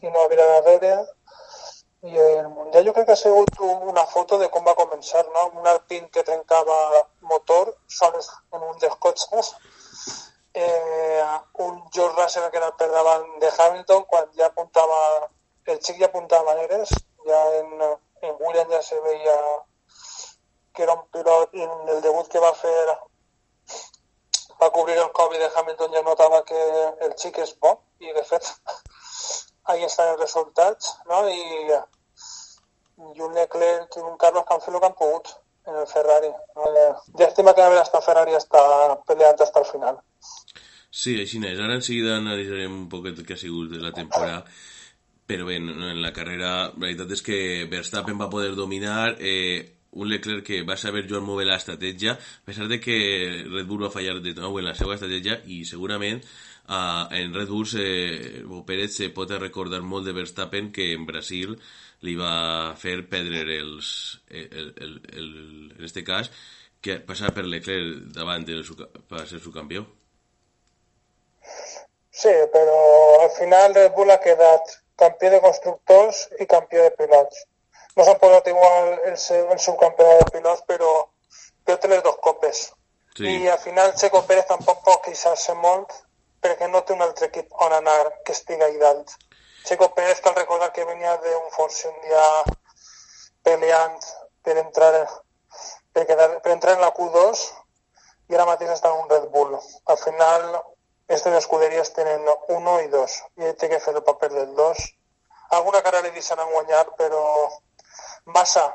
i 0.00 0.10
no 0.10 0.24
havia 0.24 0.46
darrere 0.52 0.94
i 2.02 2.16
el 2.16 2.48
Mundial 2.48 2.86
jo 2.86 2.92
crec 2.96 3.06
que 3.06 3.12
ha 3.12 3.22
sigut 3.22 3.58
una 3.92 4.04
foto 4.12 4.38
de 4.40 4.48
com 4.52 4.64
va 4.64 4.76
començar, 4.76 5.22
no? 5.34 5.42
Un 5.60 5.66
Alpine 5.72 6.08
que 6.14 6.24
trencava 6.24 6.76
motor 7.32 7.74
sols 7.98 8.30
en 8.56 8.62
un 8.68 8.78
dels 8.84 8.96
cotxes, 9.04 9.50
eh, 10.54 11.24
un 11.66 11.82
George 11.92 12.16
Russell 12.16 12.48
que 12.50 12.60
era 12.62 12.70
per 12.80 12.88
davant 12.94 13.26
de 13.42 13.50
Hamilton 13.56 14.06
quan 14.12 14.32
ja 14.38 14.48
apuntava, 14.48 15.00
el 15.66 15.82
xic 15.84 16.00
ja 16.00 16.08
apuntava 16.08 16.54
maneres, 16.54 16.94
ja 17.28 17.42
en, 17.58 17.76
en 18.22 18.34
Williams 18.40 18.72
ja 18.72 18.82
se 18.82 19.00
veia 19.04 19.36
que 20.72 20.82
era 20.88 20.96
un 20.96 21.06
pilot 21.12 21.54
i 21.60 21.68
en 21.68 21.94
el 21.96 22.00
debut 22.00 22.32
que 22.32 22.40
va 22.40 22.54
fer 22.56 22.74
va 24.60 24.72
cobrir 24.72 24.96
el 25.04 25.12
Covid 25.20 25.40
de 25.44 25.52
Hamilton 25.54 25.94
ja 25.98 26.02
notava 26.08 26.44
que 26.48 26.66
el 27.06 27.14
xic 27.20 27.44
és 27.44 27.54
bo 27.60 27.76
i 28.00 28.12
de 28.16 28.24
ahí 29.64 29.84
estan 29.84 30.12
els 30.14 30.20
resultats, 30.20 30.94
no? 31.08 31.22
I, 31.28 31.78
i 33.14 33.22
un 33.26 33.34
Leclerc 33.36 33.96
i 33.96 34.04
un 34.04 34.18
Carlos 34.20 34.44
que 34.46 34.54
han 34.54 34.64
fet 34.64 34.74
el 34.74 34.80
que 34.80 34.90
han 34.90 34.98
pogut 34.98 35.32
en 35.70 35.80
el 35.82 35.88
Ferrari. 35.88 36.30
Eh, 36.66 36.92
llàstima 37.20 37.54
que 37.54 37.64
a 37.64 38.04
Ferrari 38.04 38.36
està 38.38 38.62
peleant 39.08 39.40
hasta 39.40 39.60
el 39.60 39.68
final. 39.70 40.00
Sí, 40.90 41.14
així 41.22 41.38
és. 41.46 41.58
Ara 41.58 41.76
en 41.78 41.82
seguida 41.86 42.16
analitzarem 42.18 42.72
un 42.82 42.88
poquet 42.92 43.20
què 43.26 43.36
ha 43.36 43.40
sigut 43.40 43.76
la 43.78 43.92
temporada, 43.94 44.44
però 45.30 45.46
bé, 45.46 45.60
en 45.62 46.00
la 46.02 46.12
carrera 46.12 46.48
la 46.72 46.86
veritat 46.86 47.12
és 47.14 47.22
que 47.22 47.38
Verstappen 47.70 48.18
va 48.18 48.30
poder 48.32 48.56
dominar 48.58 49.14
eh, 49.20 49.76
un 49.92 50.08
Leclerc 50.10 50.44
que 50.46 50.62
va 50.66 50.76
saber 50.76 51.04
jugar 51.06 51.22
molt 51.22 51.40
bé 51.40 51.46
l'estratègia, 51.46 52.16
a 52.16 52.46
pesar 52.46 52.66
de 52.70 52.80
que 52.82 52.96
Red 53.46 53.66
Bull 53.66 53.84
va 53.86 53.94
fallar 53.94 54.18
de 54.22 54.34
nou 54.34 54.58
en 54.58 54.66
la 54.66 54.74
seva 54.78 54.96
estratègia 54.96 55.40
i 55.46 55.62
segurament 55.68 56.22
uh, 56.70 57.04
en 57.10 57.34
Red 57.34 57.50
Bull 57.50 57.66
se, 57.66 57.84
o 58.46 58.62
Pérez 58.66 58.96
se 58.96 59.10
pot 59.14 59.30
recordar 59.36 59.82
molt 59.82 60.06
de 60.06 60.14
Verstappen 60.16 60.70
que 60.72 60.92
en 60.94 61.06
Brasil 61.08 61.56
li 62.06 62.16
va 62.16 62.72
fer 62.80 63.02
perdre 63.10 63.58
els, 63.60 63.90
el, 64.30 64.72
el, 64.80 64.94
el, 65.12 65.30
en 65.76 65.84
este 65.84 66.04
cas 66.06 66.30
que 66.80 66.96
passar 67.04 67.34
per 67.36 67.44
Leclerc 67.44 68.06
davant 68.16 68.46
del, 68.48 68.64
per 69.10 69.26
ser 69.28 69.40
su 69.42 69.52
campió. 69.52 69.84
Sí, 72.10 72.32
però 72.52 72.78
al 73.24 73.30
final 73.36 73.74
Red 73.74 73.92
Bull 73.96 74.12
ha 74.12 74.20
quedat 74.22 74.74
campió 75.00 75.30
de 75.32 75.40
constructors 75.44 76.26
i 76.40 76.46
campió 76.48 76.82
de 76.84 76.92
pilots. 76.96 77.46
No 77.96 78.04
s'han 78.06 78.20
posat 78.22 78.48
igual 78.52 78.92
el, 79.10 79.16
el 79.16 79.60
subcampionat 79.60 80.24
de 80.24 80.34
pilots, 80.36 80.64
però, 80.68 80.90
però 81.64 81.80
té 81.80 81.90
les 81.90 82.04
dos 82.06 82.18
copes. 82.24 82.68
Sí. 83.16 83.26
I 83.26 83.48
al 83.52 83.58
final 83.60 83.94
Checo 84.00 84.22
Pérez 84.28 84.48
tampoc 84.48 84.84
pot 84.86 85.02
queixar-se 85.04 85.56
molt 85.60 85.96
perquè 86.44 86.68
no 86.68 86.82
té 86.84 86.94
un 86.96 87.02
altre 87.04 87.28
equip 87.30 87.52
on 87.66 87.74
anar 87.76 87.98
que 88.24 88.32
estigui 88.36 88.64
ahí 88.64 88.78
dalt. 88.80 89.12
Checo 89.64 89.90
Pérez 89.94 90.20
cal 90.24 90.34
recordar 90.34 90.72
que 90.72 90.84
venia 90.88 91.16
d'un 91.24 91.50
Force 91.56 91.88
un 91.88 91.96
dia 92.06 92.26
peleant 93.44 93.98
per 94.42 94.56
entrar, 94.58 94.92
per, 95.92 96.06
quedar, 96.06 96.30
per 96.40 96.52
entrar 96.52 96.76
en 96.76 96.84
la 96.84 96.92
Q2 96.96 97.44
i 98.30 98.36
ara 98.38 98.46
mateix 98.48 98.70
està 98.72 98.92
en 98.92 99.02
un 99.04 99.10
Red 99.10 99.28
Bull. 99.34 99.56
Al 99.92 99.98
final, 100.00 100.46
aquestes 101.08 101.40
escuderies 101.42 101.92
tenen 101.96 102.28
1 102.56 102.76
i 102.86 102.88
2 102.92 103.18
i 103.40 103.50
ell 103.50 103.58
té 103.60 103.68
que 103.68 103.82
fer 103.84 103.96
el 103.96 104.04
paper 104.06 104.30
del 104.36 104.54
2. 104.56 104.86
Alguna 105.58 105.82
cara 105.82 106.04
li 106.04 106.14
deixaran 106.14 106.52
guanyar, 106.54 106.86
però 106.96 107.24
massa 108.24 108.70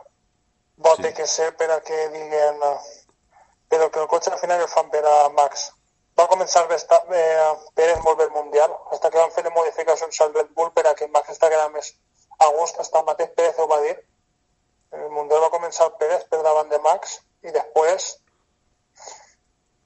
bo 0.77 0.95
sí. 0.95 1.13
que 1.13 1.27
ser 1.27 1.55
per 1.55 1.71
a 1.71 1.79
que 1.81 2.09
diguen 2.09 2.59
però 3.69 3.89
que 3.89 3.99
el 3.99 4.07
cotxe 4.07 4.31
al 4.31 4.39
final 4.39 4.61
el 4.61 4.67
fan 4.67 4.89
per 4.89 5.05
a 5.05 5.29
Max 5.29 5.71
va 6.19 6.27
començar 6.31 6.63
eh, 7.19 7.53
Pérez 7.75 8.01
molt 8.03 8.19
bé 8.19 8.27
Mundial, 8.35 8.73
fins 8.91 9.09
que 9.11 9.21
van 9.21 9.33
fer 9.35 9.45
modificacions 9.51 10.21
al 10.21 10.33
Red 10.33 10.51
Bull 10.55 10.71
per 10.75 10.85
a 10.87 10.95
que 10.97 11.07
Max 11.13 11.33
està 11.35 11.49
quedant 11.51 11.73
més 11.75 11.93
a 12.39 12.49
gust, 12.55 12.79
fins 12.79 13.01
el 13.01 13.07
mateix 13.09 13.31
Pérez 13.37 13.59
ho 13.59 13.67
va 13.71 13.81
dir. 13.83 13.95
El 14.95 15.09
Mundial 15.11 15.43
va 15.43 15.53
començar 15.53 15.89
Pérez 15.99 16.27
per 16.31 16.41
de 16.71 16.81
Max 16.85 17.19
i 17.43 17.51
després 17.55 18.13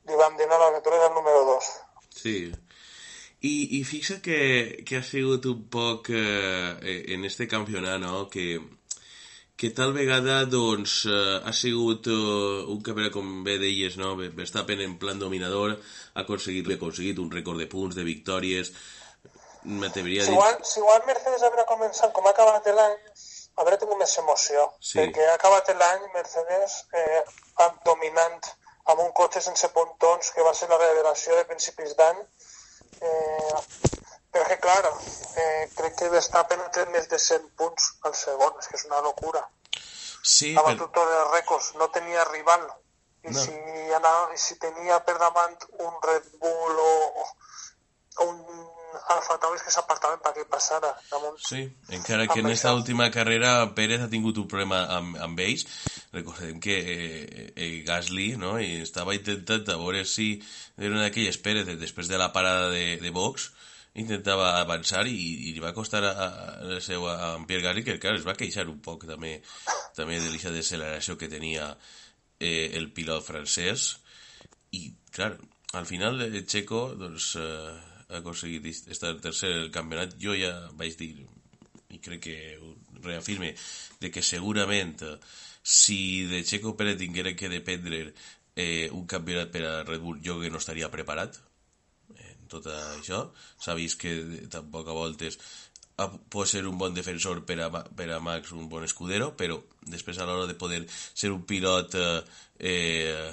li 0.09 0.17
van 0.17 0.38
dir 0.38 0.47
no, 0.49 0.57
que 0.73 0.82
el 1.05 1.15
número 1.17 1.45
2. 1.53 1.69
Sí. 2.21 2.38
I, 3.39 3.53
i 3.80 3.84
fixa 3.88 4.19
que, 4.21 4.39
ha 4.97 5.05
sigut 5.05 5.45
un 5.47 5.61
poc 5.71 6.09
eh, 6.11 7.03
en 7.15 7.25
este 7.25 7.47
campionat, 7.47 8.01
no?, 8.03 8.27
que, 8.34 8.59
que 9.60 9.70
tal 9.76 9.91
vegada 9.91 10.45
doncs, 10.47 11.03
eh, 11.05 11.39
ha 11.43 11.51
sigut 11.51 12.07
eh, 12.07 12.64
un 12.72 12.80
campionat, 12.86 13.12
com 13.12 13.41
bé 13.43 13.57
deies, 13.60 13.97
no? 13.99 14.14
Verstappen 14.16 14.80
en 14.86 14.93
plan 15.01 15.20
dominador, 15.20 15.74
ha 16.14 16.24
aconseguit, 16.24 16.70
ha 16.70 16.78
aconseguit 16.80 17.20
un 17.20 17.28
rècord 17.34 17.60
de 17.60 17.68
punts, 17.68 17.97
de 17.97 18.05
victòries, 18.07 18.72
m'atreviria 19.82 20.24
a 20.24 20.30
Si 20.30 20.32
dir... 20.32 20.38
igual, 20.38 20.55
si 20.64 20.80
igual 20.80 21.03
Mercedes 21.10 21.43
haurà 21.43 21.68
començat 21.68 22.16
com 22.16 22.30
ha 22.30 22.32
acabat 22.32 22.72
l'any, 22.78 22.95
haurà 23.60 23.82
tingut 23.82 23.99
més 23.99 24.16
emoció. 24.24 24.64
Sí. 24.80 25.01
Perquè 25.01 25.28
ha 25.28 25.36
acabat 25.36 25.74
l'any 25.82 26.07
Mercedes 26.16 26.80
eh, 26.95 27.22
dominant 27.89 28.39
amb 28.89 29.03
un 29.03 29.12
cotxe 29.12 29.43
sense 29.43 29.68
pontons, 29.76 30.32
que 30.36 30.45
va 30.47 30.55
ser 30.55 30.72
la 30.72 30.80
revelació 30.80 31.36
de 31.36 31.43
principis 31.51 31.97
d'any. 31.99 32.24
Eh, 33.03 33.60
però 34.32 34.45
que, 34.47 34.57
clar, 34.61 34.84
eh, 35.41 35.69
crec 35.77 35.95
que 35.99 36.09
Verstappen 36.13 36.61
té 36.75 36.86
més 36.93 37.07
de 37.09 37.19
100 37.19 37.49
punts 37.57 37.91
al 38.05 38.13
segon, 38.15 38.53
és 38.59 38.67
que 38.67 38.77
és 38.77 38.86
una 38.89 39.01
locura. 39.05 39.45
Sí, 40.21 40.53
Ha 40.55 40.61
però... 40.61 40.73
batut 40.73 40.91
tots 40.93 41.15
els 41.21 41.32
rècords, 41.34 41.71
no 41.80 41.89
tenia 41.95 42.25
rival. 42.32 42.67
I, 43.23 43.32
No. 43.34 43.39
si 43.43 43.51
anava, 43.95 44.30
I 44.34 44.38
si 44.39 44.55
tenia 44.59 44.99
per 45.03 45.17
davant 45.19 45.55
un 45.84 45.95
Red 46.05 46.30
Bull 46.39 46.77
o, 46.80 47.25
o 48.23 48.27
un 48.30 48.67
Alfa 49.13 49.36
Tauri 49.38 49.59
és 49.59 49.63
que 49.65 49.71
s'apartaven 49.73 50.17
perquè 50.23 50.45
passara. 50.49 50.89
Damunt. 51.11 51.36
Sí, 51.45 51.59
encara 51.93 52.25
que 52.27 52.39
en 52.39 52.47
esta 52.49 52.69
això. 52.71 52.77
última 52.80 53.09
carrera 53.11 53.51
Pérez 53.75 54.01
ha 54.01 54.09
tingut 54.09 54.38
un 54.41 54.47
problema 54.47 54.80
amb, 54.95 55.17
amb 55.21 55.39
ells. 55.45 55.65
Recordem 56.15 56.59
que 56.63 56.77
eh, 56.80 57.53
eh, 57.55 57.84
Gasly 57.86 58.32
no? 58.41 58.55
I 58.59 58.82
estava 58.82 59.13
intentant 59.13 59.67
a 59.69 59.77
veure 59.77 60.05
si 60.09 60.39
eren 60.77 61.03
aquelles 61.03 61.38
Pérez 61.38 61.67
després 61.77 62.07
de 62.09 62.17
la 62.17 62.32
parada 62.34 62.69
de, 62.73 62.97
de 63.03 63.11
Vox 63.11 63.51
intentava 64.02 64.54
avançar 64.60 65.06
i, 65.08 65.18
i 65.50 65.54
li 65.56 65.64
va 65.64 65.74
costar 65.76 66.02
a, 66.08 66.14
a, 66.16 66.80
seu, 66.84 67.06
a 67.10 67.36
en 67.38 67.45
Pierre 67.50 67.66
Gasly 67.68 67.86
que 67.88 67.97
clar, 68.02 68.16
es 68.20 68.28
va 68.28 68.38
queixar 68.39 68.68
un 68.72 68.80
poc 68.86 69.06
també, 69.10 69.38
també 69.97 70.20
de 70.20 70.30
l'eixa 70.32 70.54
d'acceleració 70.54 71.18
que 71.20 71.32
tenia 71.32 71.72
eh, 72.39 72.72
el 72.80 72.91
pilot 72.95 73.26
francès. 73.26 73.91
I 74.76 74.86
clar, 75.12 75.34
al 75.74 75.86
final 75.89 76.22
el 76.26 76.45
Checo 76.45 76.89
doncs, 77.00 77.34
eh, 77.41 77.76
ha 78.10 78.22
aconseguit 78.22 78.89
estar 78.89 79.14
tercer 79.22 79.52
el 79.66 79.70
campionat. 79.74 80.16
Jo 80.22 80.38
ja 80.38 80.54
vaig 80.78 80.97
dir 80.97 81.14
i 81.89 82.00
crec 82.02 82.22
que 82.28 82.39
ho 82.62 82.76
reafirme 83.02 83.54
de 84.00 84.12
que 84.14 84.22
segurament 84.26 84.97
eh, 85.04 85.16
si 85.64 86.26
de 86.30 86.43
Checo 86.43 86.76
Pérez 86.78 86.97
tinguera 86.97 87.36
que 87.36 87.50
dependre 87.50 88.14
eh, 88.56 88.89
un 88.91 89.06
campionat 89.08 89.52
per 89.54 89.66
a 89.66 89.76
Red 89.84 90.02
Bull 90.04 90.22
jo 90.26 90.39
que 90.41 90.52
no 90.54 90.62
estaria 90.62 90.91
preparat 90.93 91.39
tot 92.52 92.68
això 92.74 93.24
s'ha 93.62 93.78
vist 93.78 94.00
que 94.02 94.14
tampoc 94.52 94.89
a 94.89 94.97
voltes 94.97 95.39
pot 96.08 96.47
ser 96.47 96.66
un 96.68 96.78
bon 96.80 96.93
defensor 96.95 97.41
per 97.45 97.58
a, 97.66 97.70
per 97.70 98.08
a 98.14 98.20
Max, 98.24 98.54
un 98.56 98.70
bon 98.72 98.86
escudero, 98.86 99.34
però 99.36 99.58
després 99.82 100.20
a 100.20 100.28
l'hora 100.28 100.47
de 100.47 100.56
poder 100.56 100.86
ser 100.89 101.32
un 101.34 101.43
pilot 101.43 101.97
eh, 102.00 102.22
eh, 102.72 103.32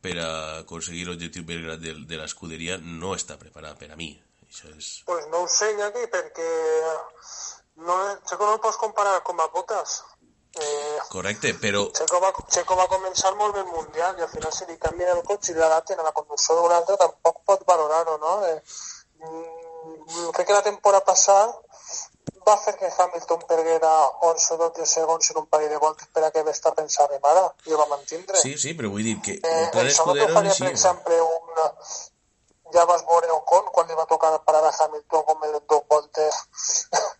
per 0.00 0.14
a 0.22 0.30
aconseguir 0.60 1.08
l'objectiu 1.08 1.46
més 1.48 1.62
gran 1.64 1.80
de, 1.82 1.96
de 2.06 2.20
l'escuderia 2.20 2.78
no 2.78 3.14
està 3.16 3.38
preparat 3.40 3.78
per 3.80 3.90
a 3.92 3.98
mi. 3.98 4.12
Això 4.46 4.70
és... 4.76 4.92
Pues 5.08 5.26
no 5.32 5.42
ho 5.44 5.48
sé, 5.50 5.72
Iñaki, 5.74 6.06
perquè 6.12 6.48
no, 7.82 7.98
Checo 8.28 8.46
no 8.46 8.54
el 8.54 8.62
pots 8.62 8.78
comparar 8.80 9.18
com 9.26 9.40
a 9.42 9.48
Bottas. 9.54 10.00
Eh, 10.58 10.98
Correcte, 11.08 11.54
però 11.54 11.84
Checo, 11.94 12.18
va, 12.20 12.32
Checo 12.50 12.76
va 12.76 12.88
començar 12.90 13.34
molt 13.36 13.54
bé 13.54 13.60
el 13.62 13.70
Mundial 13.70 14.18
i 14.18 14.24
al 14.26 14.30
final 14.32 14.52
si 14.52 14.66
li 14.66 14.76
canvien 14.78 15.14
el 15.16 15.22
cotxe 15.26 15.52
i 15.52 15.56
l'adapten 15.58 16.00
a 16.00 16.06
la 16.06 16.12
conducció 16.16 16.56
d'un 16.58 16.72
altre 16.74 16.96
tampoc 17.00 17.42
pot 17.46 17.62
valorar-ho, 17.68 18.16
no? 18.18 18.34
Eh, 18.46 18.58
mm, 19.22 20.30
crec 20.34 20.46
que 20.48 20.56
la 20.58 20.64
temporada 20.66 21.04
passada 21.04 21.54
va 22.48 22.56
fer 22.64 22.74
que 22.80 22.88
Hamilton 22.90 23.42
perguera 23.48 23.90
11 24.28 24.54
o 24.54 24.58
12 24.64 24.86
segons 24.86 25.30
en 25.30 25.38
un 25.42 25.46
parell 25.52 25.70
de 25.70 25.80
voltes 25.84 26.08
per 26.12 26.24
a 26.24 26.30
que 26.34 26.42
Verstappen 26.42 26.88
s'arremara 26.88 27.44
i 27.66 27.72
ho 27.72 27.78
va 27.80 27.86
mantindre. 27.94 28.40
sí, 28.40 28.56
sí, 28.58 28.74
però 28.74 28.90
vull 28.94 29.04
dir 29.04 29.18
que 29.20 29.38
Eh, 29.42 29.64
no 29.64 29.70
t'ho 29.72 29.86
escudero 29.86 30.34
faria, 30.34 30.54
sí, 30.54 30.64
per 30.64 30.72
exemple, 30.72 31.20
un... 31.20 31.44
Ja 32.74 32.84
vas 32.84 33.04
veure 33.08 33.30
Ocon 33.32 33.70
quan 33.72 33.86
li 33.88 33.94
va 33.96 34.04
tocar 34.06 34.34
parar 34.44 34.64
a 34.68 34.72
Hamilton 34.84 35.22
com 35.24 35.44
en 35.44 35.60
dos 35.68 35.82
voltes. 35.88 36.42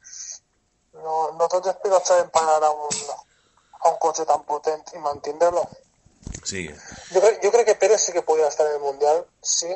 No, 0.99 1.31
no 1.39 1.47
tots 1.47 1.69
els 1.71 1.77
pilots 1.83 2.09
saben 2.11 2.31
parar 2.35 2.57
a 2.67 2.71
un, 2.75 2.95
a 3.85 3.89
un 3.93 3.99
cotxe 3.99 4.25
tan 4.27 4.45
potent 4.45 4.83
i 4.95 4.99
mantindre-lo. 4.99 5.67
sí, 6.45 6.67
crec- 7.21 7.43
jo 7.45 7.51
crec 7.53 7.67
que 7.67 7.75
Pérez 7.75 8.01
sí 8.05 8.13
que 8.13 8.23
podria 8.23 8.49
estar 8.49 8.67
en 8.67 8.75
el 8.75 8.81
Mundial 8.81 9.25
si 9.43 9.69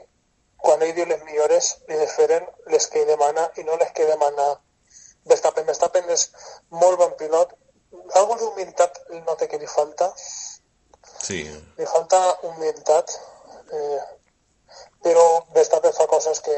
quan 0.56 0.82
ell 0.82 0.94
diu 0.94 1.06
les 1.06 1.22
millores 1.24 1.78
li 1.88 1.96
deferen 1.96 2.46
les 2.66 2.86
que 2.86 3.00
ell 3.02 3.06
demana 3.08 3.50
i 3.56 3.64
no 3.64 3.76
les 3.76 3.90
que 3.92 4.04
demana 4.06 4.46
Verstappen. 5.24 5.64
Verstappen 5.66 6.08
és 6.10 6.30
molt 6.70 6.98
bon 6.98 7.12
pilot. 7.18 7.52
Algo 8.18 8.34
d'humilitat 8.40 8.98
nota 9.26 9.46
que 9.48 9.58
li 9.58 9.66
falta. 9.66 10.12
sí, 11.22 11.44
Li 11.78 11.86
falta 11.86 12.18
humilitat. 12.42 13.10
Eh, 13.72 14.00
però 15.02 15.24
Verstappen 15.54 15.92
fa 15.92 16.06
coses 16.06 16.40
que, 16.40 16.56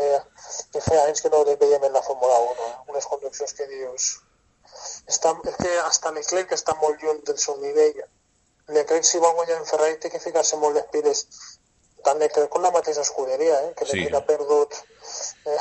que 0.72 0.80
feia 0.80 1.04
anys 1.08 1.20
que 1.22 1.30
no 1.30 1.42
les 1.44 1.58
veiem 1.58 1.84
en 1.84 1.92
la 1.92 2.02
Fórmula 2.02 2.38
1. 2.38 2.52
Eh? 2.68 2.74
Unes 2.92 3.06
conduccions 3.06 3.52
que 3.54 3.66
dius... 3.66 4.20
Està, 5.10 5.34
és 5.50 5.58
que 5.60 5.74
hasta 5.84 6.12
Leclerc 6.16 6.54
està 6.56 6.76
molt 6.80 7.02
lluny 7.02 7.20
del 7.28 7.38
seu 7.38 7.58
nivell. 7.62 8.00
Leclerc 8.76 9.04
si 9.04 9.20
vol 9.22 9.34
guanyar 9.38 9.60
en 9.60 9.68
Ferrari 9.68 10.00
té 10.00 10.10
que 10.12 10.22
ficar-se 10.22 10.56
molt 10.60 10.78
les 10.78 10.88
piles 10.92 11.26
tant 12.04 12.20
Leclerc 12.20 12.50
com 12.52 12.64
la 12.64 12.72
mateixa 12.74 13.04
escuderia, 13.04 13.60
eh? 13.68 13.74
que 13.76 13.86
Sí. 13.88 13.98
Leclerc 13.98 14.20
ha 14.20 14.26
perdut... 14.32 14.80
Eh, 15.46 15.60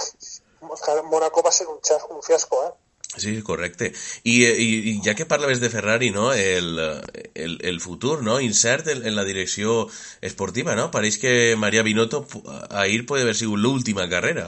Monaco 1.11 1.41
va 1.43 1.51
ser 1.51 1.67
un, 1.67 1.81
xas, 1.83 2.05
un 2.09 2.23
fiasco, 2.23 2.61
eh? 2.63 2.71
Sí, 3.17 3.41
correcte. 3.43 3.91
I, 4.23 4.37
i, 4.47 4.69
i 4.91 4.93
ja 5.05 5.13
que 5.13 5.27
parlaves 5.29 5.59
de 5.61 5.69
Ferrari, 5.69 6.09
no? 6.09 6.31
el, 6.33 6.79
el, 7.35 7.59
el 7.61 7.79
futur 7.81 8.23
no? 8.23 8.39
incert 8.39 8.87
en, 8.87 9.05
en 9.05 9.15
la 9.15 9.25
direcció 9.27 9.87
esportiva, 10.21 10.75
no? 10.75 10.89
Pareix 10.91 11.19
que 11.21 11.55
Maria 11.57 11.83
Binotto 11.83 12.25
ahir 12.71 13.05
puede 13.05 13.23
haver 13.23 13.35
sigut 13.35 13.59
l'última 13.59 14.09
carrera 14.09 14.47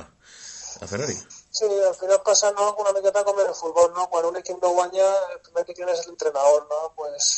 a 0.81 0.87
Ferrari. 0.87 1.17
Sí, 1.55 1.67
al 1.87 1.95
final 1.95 2.21
passa 2.21 2.51
no, 2.51 2.63
una 2.83 2.91
miqueta 2.91 3.23
com 3.23 3.37
en 3.39 3.47
el 3.47 3.55
futbol, 3.55 3.93
no? 3.95 4.09
Quan 4.11 4.25
un 4.27 4.35
equip 4.35 4.57
no 4.61 4.73
guanya, 4.75 5.05
el 5.33 5.39
primer 5.39 5.61
que 5.63 5.75
tiene 5.77 5.93
és 5.93 6.01
l'entrenador, 6.03 6.65
no? 6.71 6.79
Pues, 6.97 7.29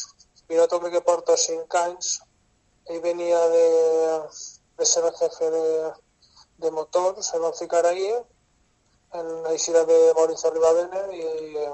Piloto 0.47 0.80
crec 0.82 0.95
que 0.95 1.01
porta 1.05 1.36
5 1.38 1.78
anys, 1.84 2.15
ell 2.89 3.03
venia 3.03 3.41
de, 3.51 3.68
de 4.80 4.88
ser 4.91 5.03
el 5.05 5.13
jefe 5.20 5.49
de, 5.53 5.68
de 6.63 6.72
motor, 6.72 7.22
se 7.24 7.38
va 7.43 7.51
ficar 7.53 7.86
ahí, 7.86 8.07
en 9.20 9.30
la 9.43 9.51
eixida 9.51 9.84
de 9.86 9.99
Mauricio 10.18 10.49
Rivadene, 10.55 11.03
i, 11.13 11.68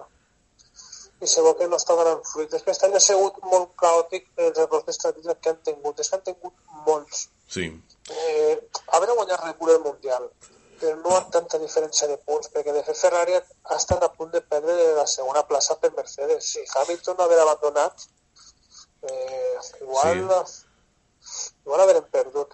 i 1.24 1.30
se 1.36 1.46
veu 1.46 1.56
que 1.60 1.70
no 1.72 1.80
està 1.80 1.96
donant 1.96 2.26
fruit. 2.28 2.52
Després 2.52 2.82
també 2.82 3.00
ha 3.00 3.06
sigut 3.08 3.40
molt 3.54 3.72
caòtic 3.80 4.28
els 4.48 4.60
errors 4.66 4.84
d'estratègia 4.90 5.38
que 5.40 5.54
han 5.54 5.64
tingut. 5.70 6.04
És 6.04 6.12
que 6.12 6.20
han 6.20 6.28
tingut 6.28 6.76
molts. 6.90 7.30
Sí, 7.56 7.70
eh, 8.12 8.58
haver 8.98 9.16
guanyat 9.16 9.48
el 9.48 9.80
Mundial, 9.88 10.28
però 10.80 10.96
no 11.00 11.16
amb 11.18 11.32
tanta 11.34 11.60
diferència 11.62 12.08
de 12.10 12.18
punts, 12.28 12.50
perquè 12.54 12.74
de 12.76 12.84
fet 12.88 13.00
Ferrari 13.00 13.38
ha 13.38 13.78
estat 13.78 14.04
a 14.04 14.12
punt 14.18 14.32
de 14.34 14.42
perdre 14.42 14.76
la 14.98 15.06
segona 15.08 15.46
plaça 15.50 15.78
per 15.82 15.94
Mercedes. 15.98 16.52
Si 16.52 16.64
Hamilton 16.76 17.18
no 17.20 17.26
haver 17.26 17.40
abandonat, 17.44 18.06
eh, 19.10 19.58
igual, 19.82 20.24
igual 21.66 21.86
haverem 21.86 22.08
perdut. 22.12 22.54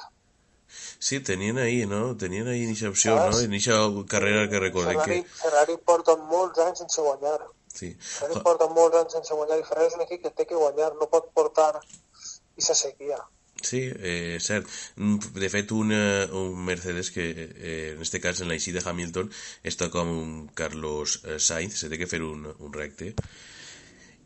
sí, 1.00 1.20
tenien 1.20 1.58
ahí, 1.58 1.86
no? 1.86 2.16
Tenien 2.18 2.48
ahí 2.48 2.64
inicia 2.64 2.90
opció, 2.90 3.16
no? 3.16 3.32
Saps? 3.32 3.44
Inicia 3.44 3.80
carrera 4.08 4.50
que 4.50 4.60
recordem 4.60 5.00
Ferrari, 5.00 5.24
que... 5.24 5.30
Ferrari 5.42 5.78
porta 5.78 6.16
molts 6.16 6.60
anys 6.60 6.84
sense 6.84 7.02
guanyar. 7.02 7.40
Sí. 7.74 7.96
Ferrari 8.00 8.44
porta 8.46 8.68
molts 8.68 9.02
anys 9.02 9.18
sense 9.18 9.34
guanyar 9.34 9.60
i 9.60 9.66
Ferrari 9.66 9.90
és 9.90 9.98
un 9.98 10.06
equip 10.06 10.24
que 10.28 10.36
té 10.38 10.46
que 10.46 10.60
guanyar, 10.60 10.94
no 11.00 11.10
pot 11.10 11.32
portar 11.34 11.72
aquesta 11.80 12.76
sequia. 12.76 13.20
Sí, 13.62 13.92
eh, 13.94 14.38
cert. 14.40 14.68
Mm, 14.96 15.18
De 15.34 15.50
fet, 15.50 15.72
un, 15.72 15.92
eh, 15.92 16.28
un 16.32 16.66
Mercedes 16.66 17.12
que, 17.12 17.30
eh, 17.30 17.94
en 17.96 18.02
este 18.02 18.22
cas, 18.22 18.42
en 18.42 18.48
la 18.48 18.56
de 18.56 18.84
Hamilton, 18.86 19.32
està 19.64 19.90
com 19.90 20.08
un 20.08 20.48
Carlos 20.48 21.22
eh, 21.26 21.40
Sainz, 21.40 21.76
se 21.76 21.90
té 21.90 21.98
que 21.98 22.08
fer 22.08 22.22
un, 22.24 22.46
un 22.60 22.74
recte. 22.74 23.16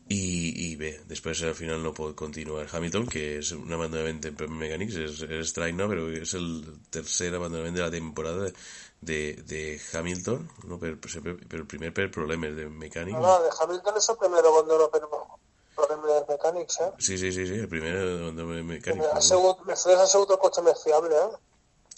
I, 0.08 0.70
I 0.70 0.76
bé, 0.76 0.90
després 1.08 1.40
al 1.42 1.54
final 1.56 1.82
no 1.82 1.94
pot 1.96 2.14
continuar 2.14 2.66
Hamilton, 2.70 3.06
que 3.08 3.38
és 3.38 3.52
un 3.56 3.72
abandonament 3.72 4.20
en 4.20 4.34
problemes 4.36 4.60
mecànics, 4.66 4.98
és, 5.00 5.22
és 5.24 5.46
estrany, 5.46 5.78
no? 5.78 5.88
però 5.88 6.10
és 6.12 6.34
el 6.36 6.50
tercer 6.92 7.30
abandonament 7.32 7.74
de 7.78 7.82
la 7.86 7.90
temporada 7.90 8.50
de, 9.00 9.20
de 9.48 9.80
Hamilton, 9.92 10.44
no? 10.68 10.78
per, 10.78 10.98
per, 11.00 11.36
per 11.48 11.64
primer 11.72 11.94
per 11.96 12.10
problemes 12.12 12.52
de 12.56 12.68
mecànics. 12.68 13.16
De 13.16 13.56
Hamilton 13.56 13.96
és 14.02 14.12
el 14.12 14.20
primer 14.20 14.44
abandono 14.44 14.90
per 14.92 15.02
problemes 15.76 16.26
mecànics, 16.28 16.80
eh? 16.84 16.90
Sí, 16.98 17.18
sí, 17.18 17.30
sí, 17.32 17.46
sí, 17.50 17.58
el 17.64 17.68
primer 17.72 17.94
abandonament 18.00 18.66
mecànic. 18.72 19.04
Ha 19.12 19.20
sigut, 19.24 19.64
Mercedes 19.68 20.00
ha 20.04 20.06
sigut 20.10 20.30
el 20.36 20.40
cotxe 20.42 20.62
més 20.66 20.82
fiable, 20.84 21.14
eh? 21.14 21.42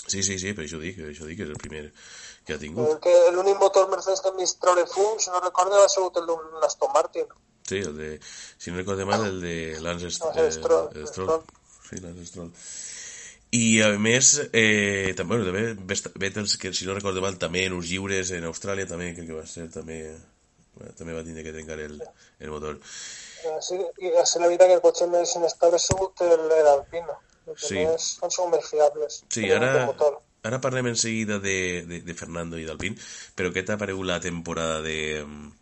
Sí, 0.06 0.22
sí, 0.22 0.38
sí, 0.38 0.52
per 0.54 0.64
això 0.66 0.78
dic, 0.78 0.96
per 1.00 1.10
això 1.10 1.26
dic 1.26 1.40
és 1.42 1.48
el 1.50 1.58
primer 1.58 1.84
que 2.46 2.54
ha 2.54 2.58
tingut. 2.62 3.00
que 3.02 3.14
l'únic 3.34 3.58
motor 3.58 3.88
Mercedes 3.90 4.20
que 4.22 4.30
hem 4.30 4.36
vist 4.38 4.60
treure 4.62 4.84
fum, 4.86 5.18
si 5.18 5.30
no 5.34 5.40
recordo, 5.42 5.80
ha 5.82 5.88
sigut 5.90 6.16
el 6.22 6.26
d'un 6.30 6.62
Aston 6.62 6.92
Martin. 6.94 7.26
Sí, 7.66 7.80
el 7.82 7.96
de, 7.98 8.10
si 8.58 8.70
no 8.70 8.76
recordo 8.76 9.04
mal, 9.06 9.24
el 9.26 9.40
de 9.42 9.80
Lance 9.82 10.06
St 10.14 10.28
Lance 10.36 10.60
Stroll, 10.60 10.90
eh, 10.94 11.06
Stroll. 11.10 11.42
Sí, 11.88 11.96
Lance 12.04 12.26
Stroll. 12.30 12.52
I 13.56 13.80
a 13.82 13.88
més, 13.98 14.30
eh, 14.52 15.14
també, 15.16 15.36
bueno, 15.36 15.44
també 15.50 15.74
Vest- 15.90 16.12
Vettel, 16.18 16.46
que 16.60 16.72
si 16.74 16.86
no 16.86 16.94
recordo 16.94 17.20
mal, 17.22 17.36
també 17.38 17.64
en 17.66 17.72
uns 17.74 17.88
lliures 17.90 18.30
en 18.34 18.44
Austràlia, 18.46 18.86
també 18.86 19.12
crec 19.14 19.26
que 19.30 19.36
va 19.40 19.46
ser, 19.46 19.68
també, 19.74 19.98
també 20.98 21.14
va 21.14 21.22
tindre 21.24 21.42
que 21.46 21.52
trencar 21.54 21.78
el, 21.80 21.98
el 22.38 22.50
motor. 22.50 22.78
Sí, 23.62 23.76
ha 23.76 24.26
sigut 24.26 24.42
la 24.42 24.46
veritat 24.48 24.68
que 24.68 24.74
el 24.78 24.82
cotxe 24.84 25.06
més 25.10 25.34
inestable 25.36 25.76
ha 25.76 25.82
sigut 25.82 26.20
el- 26.26 26.48
l'Alpina. 26.64 27.18
Els 27.46 27.60
Sí. 27.68 27.78
altres 27.84 28.18
han 28.22 28.30
sigut 28.30 28.50
més 28.56 28.68
fiables. 28.70 29.20
Sí, 29.30 29.50
ara, 29.50 29.86
motor. 29.86 30.20
ara 30.42 30.60
parlem 30.60 30.86
en 30.88 30.96
seguida 30.96 31.38
de, 31.38 31.84
de, 31.86 32.00
de 32.02 32.14
Fernando 32.14 32.58
i 32.58 32.64
d'Alpine, 32.64 32.96
però 33.36 33.52
què 33.54 33.64
t'ha 33.66 33.76
paregut 33.78 34.06
la 34.06 34.20
temporada 34.20 34.80
de, 34.82 35.22
mm, 35.26 35.52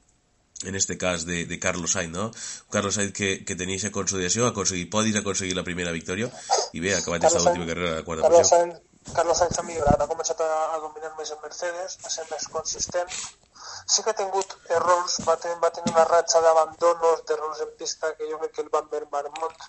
en 0.69 0.75
este 0.75 0.97
cas, 0.97 1.25
de, 1.27 1.45
de 1.47 1.59
Carlos 1.61 1.93
Sainz, 1.93 2.13
no? 2.13 2.31
Carlos 2.71 2.95
Sainz 2.95 3.13
que, 3.13 3.45
que 3.45 3.55
tenia 3.57 3.77
aquesta 3.77 3.93
consolidació, 3.93 4.47
ha 4.47 4.51
aconseguit 4.55 4.91
podis, 4.91 5.17
ha 5.17 5.21
aconseguit 5.21 5.57
la 5.57 5.65
primera 5.65 5.93
victòria, 5.93 6.31
i 6.73 6.81
bé, 6.81 6.95
ha 6.95 6.99
acabat 6.99 7.25
aquesta 7.25 7.51
última 7.51 7.67
carrera 7.67 7.93
a 7.93 7.97
la 8.01 8.05
quarta 8.05 8.23
Carlos 8.29 8.41
posició. 8.49 8.59
Sainz, 8.75 9.15
Carlos 9.15 9.39
Sainz 9.39 9.59
ha 9.59 9.63
millorat, 9.63 10.01
ha 10.01 10.07
començat 10.09 10.41
a, 10.41 10.75
a 10.75 10.79
dominar 10.81 11.13
més 11.19 11.31
en 11.33 11.41
Mercedes, 11.43 11.99
a 12.05 12.09
ser 12.11 12.25
més 12.31 12.49
consistent. 12.49 13.09
Sí 13.87 14.03
que 14.03 14.11
ha 14.11 14.19
tingut 14.19 14.57
errors, 14.79 15.21
va, 15.29 15.37
ten, 15.41 15.57
va 15.63 15.71
tenir 15.77 15.93
una 15.93 16.05
ratxa 16.09 16.41
d'abandonos, 16.45 17.25
d'errors 17.29 17.63
en 17.67 17.73
pista 17.81 18.15
que 18.17 18.29
jo 18.31 18.39
crec 18.43 18.55
que 18.57 18.63
el 18.65 18.71
van 18.77 18.89
mermar 18.93 19.25
molt. 19.39 19.67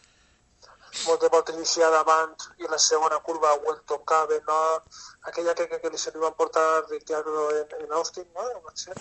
Moltes 1.05 1.31
voltes 1.31 1.57
eixia 1.59 1.89
davant 1.91 2.35
i 2.63 2.69
la 2.71 2.79
segona 2.79 3.19
curva 3.23 3.51
ho 3.55 3.71
el 3.73 3.81
tocava, 3.91 4.37
no? 4.47 4.59
Aquella 5.31 5.55
que, 5.55 5.67
que, 5.71 5.81
que 5.83 5.91
li 5.91 5.99
se 5.99 6.13
li 6.15 6.21
van 6.23 6.37
portar 6.39 6.85
Ricciardo 6.89 7.49
en, 7.57 7.73
en 7.81 7.97
Austin, 7.99 8.29
no? 8.37 8.45
Va 8.67 8.71
ser. 8.83 8.95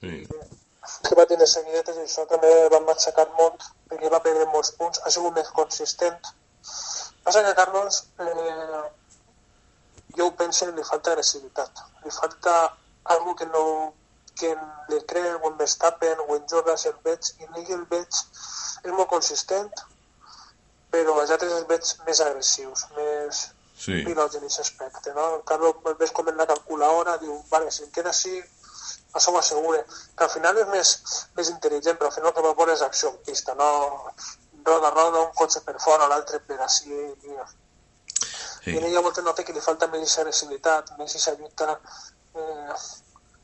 Sí. 0.00 0.24
que 1.04 1.16
va 1.18 1.26
tenir 1.30 1.46
seguidetes 1.50 1.96
i 1.98 2.04
això 2.06 2.24
també 2.30 2.50
va 2.72 2.80
matxacar 2.86 3.26
molt 3.38 3.64
perquè 3.90 4.10
va 4.12 4.22
perdre 4.24 4.46
molts 4.52 4.70
punts, 4.78 5.00
ha 5.04 5.12
sigut 5.14 5.34
més 5.36 5.50
consistent. 5.56 6.30
Passa 7.24 7.42
que 7.44 7.54
Carlos 7.58 8.00
eh, 8.24 8.82
jo 10.16 10.28
ho 10.28 10.34
penso 10.42 10.68
li 10.70 10.86
falta 10.90 11.12
agressivitat, 11.12 11.82
li 12.04 12.14
falta 12.18 12.54
algo 13.14 13.34
que 13.36 13.46
no 13.52 13.64
que 14.40 14.54
li 14.88 14.98
creu 15.12 15.38
o 15.42 15.50
en 15.50 15.56
Verstappen 15.58 16.24
o 16.26 16.36
en 16.36 16.44
Jordas 16.50 16.86
el 16.86 16.96
veig 17.04 17.30
i 17.38 17.44
en 17.48 17.56
ell 17.62 17.72
el 17.78 17.84
veig 17.90 18.08
és 18.08 18.92
molt 18.92 19.08
consistent 19.10 19.70
però 20.90 21.18
els 21.20 21.30
altres 21.34 21.52
els 21.52 21.66
veig 21.68 21.94
més 22.06 22.20
agressius, 22.24 22.86
més 22.96 23.46
Sí. 23.78 24.00
pilots 24.04 24.34
en 24.34 24.42
aquest 24.42 24.60
aspecte, 24.60 25.12
no? 25.14 25.24
El 25.36 25.42
Carlos 25.46 25.76
el 25.86 25.94
ves 25.94 26.10
com 26.10 26.26
en 26.28 26.36
la 26.36 26.46
calculadora, 26.50 27.12
diu, 27.22 27.36
vale, 27.50 27.70
si 27.70 27.84
em 27.84 27.90
queda 27.94 28.10
així, 28.10 28.32
això 29.14 29.30
ho 29.30 29.38
assegure. 29.38 29.84
Que 30.16 30.24
al 30.24 30.30
final 30.32 30.58
és 30.58 30.66
més, 30.72 30.90
més 31.36 31.50
intel·ligent, 31.52 31.94
però 32.00 32.08
al 32.08 32.14
final 32.16 32.32
el 32.32 32.34
que 32.34 32.42
va 32.42 32.54
veure 32.58 32.74
és 32.74 32.82
acció 32.82 33.12
en 33.12 33.20
pista, 33.28 33.54
no 33.54 33.68
roda, 34.66 34.90
roda, 34.90 35.20
un 35.28 35.30
cotxe 35.38 35.60
per 35.62 35.76
fora, 35.80 36.08
l'altre 36.10 36.40
per 36.40 36.58
així. 36.60 36.90
I, 36.90 37.38
Sí. 38.64 38.72
I 38.72 38.78
en 38.78 38.84
ella 38.88 39.00
moltes 39.00 39.22
nota 39.24 39.44
que 39.44 39.52
li 39.54 39.60
falta 39.62 39.86
més 39.86 40.18
agressivitat, 40.18 40.90
més 40.98 41.14
aquesta 41.14 41.36
lluita, 41.38 41.78
eh, 42.34 42.74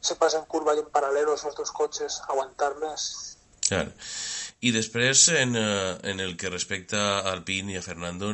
se 0.05 0.17
passa 0.21 0.39
en 0.43 0.47
curva 0.51 0.75
i 0.77 0.83
en 0.85 0.91
paral·lel 0.93 1.33
els 1.33 1.45
dos 1.57 1.73
cotxes, 1.73 2.21
aguantar 2.29 2.75
més. 2.83 3.11
Clar. 3.65 3.87
I 4.65 4.71
després, 4.73 5.27
en, 5.37 5.51
eh, 5.57 5.99
en 6.09 6.21
el 6.25 6.37
que 6.41 6.49
respecta 6.49 7.01
a 7.19 7.33
Alpine 7.35 7.73
i 7.75 7.77
a 7.77 7.83
Fernando, 7.85 8.31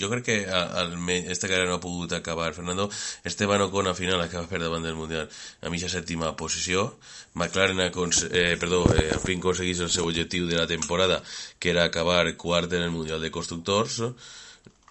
jo 0.00 0.08
crec 0.08 0.24
que 0.24 0.36
a- 0.48 0.62
almenys 0.80 1.28
esta 1.34 1.48
carrera 1.48 1.68
no 1.68 1.74
ha 1.76 1.80
pogut 1.80 2.12
acabar. 2.16 2.54
Fernando, 2.54 2.86
Esteban 3.24 3.60
Ocon 3.66 3.86
al 3.90 3.94
final 3.98 4.20
acaba 4.22 4.46
per 4.48 4.60
davant 4.62 4.84
del 4.84 4.94
Mundial 4.96 5.28
a 5.60 5.68
mitja 5.68 5.90
sèptima 5.92 6.34
posició. 6.36 6.98
McLaren, 7.34 7.80
eh, 7.80 8.56
perdó, 8.60 8.86
eh, 8.94 9.10
Alpine 9.12 9.40
aconseguís 9.40 9.80
el 9.80 9.90
seu 9.90 10.06
objectiu 10.08 10.46
de 10.46 10.56
la 10.56 10.66
temporada, 10.66 11.22
que 11.58 11.70
era 11.70 11.84
acabar 11.84 12.34
quart 12.36 12.72
en 12.72 12.82
el 12.82 12.90
Mundial 12.90 13.20
de 13.20 13.30
Constructors. 13.30 14.00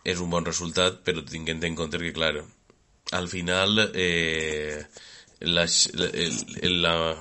És 0.04 0.20
un 0.20 0.30
bon 0.30 0.46
resultat, 0.46 1.02
però 1.04 1.26
tinguent 1.26 1.64
en 1.64 1.76
compte 1.76 1.98
que, 1.98 2.14
clar, 2.14 2.44
al 3.12 3.28
final 3.28 3.92
eh, 3.96 4.86
la, 5.40 5.64
el, 5.64 6.82
la, 6.82 7.16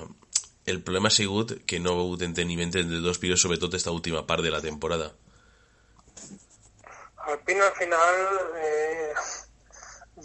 el 0.65 0.83
problema 0.83 1.07
ha 1.07 1.11
sigut 1.11 1.53
que 1.65 1.79
no 1.79 1.93
ha 1.93 2.01
hagut 2.03 2.23
enteniment 2.25 2.75
entre 2.75 2.99
dos 2.99 3.19
pilots, 3.19 3.41
sobretot 3.41 3.73
esta 3.73 3.91
última 3.91 4.25
part 4.27 4.43
de 4.43 4.51
la 4.51 4.61
temporada. 4.61 5.13
Alpine 7.27 7.61
al 7.61 7.73
final 7.75 8.15
eh, 8.63 9.13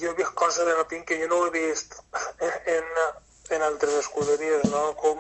jo 0.01 0.11
he 0.11 0.15
vist 0.15 0.35
coses 0.35 0.67
de 0.67 0.75
l'Alpine 0.75 1.05
que 1.05 1.19
jo 1.21 1.29
no 1.29 1.47
he 1.47 1.51
vist 1.51 1.97
en, 2.41 2.91
en 3.51 3.63
altres 3.63 3.95
escuderies, 4.01 4.69
no? 4.71 4.83
Com, 4.97 5.19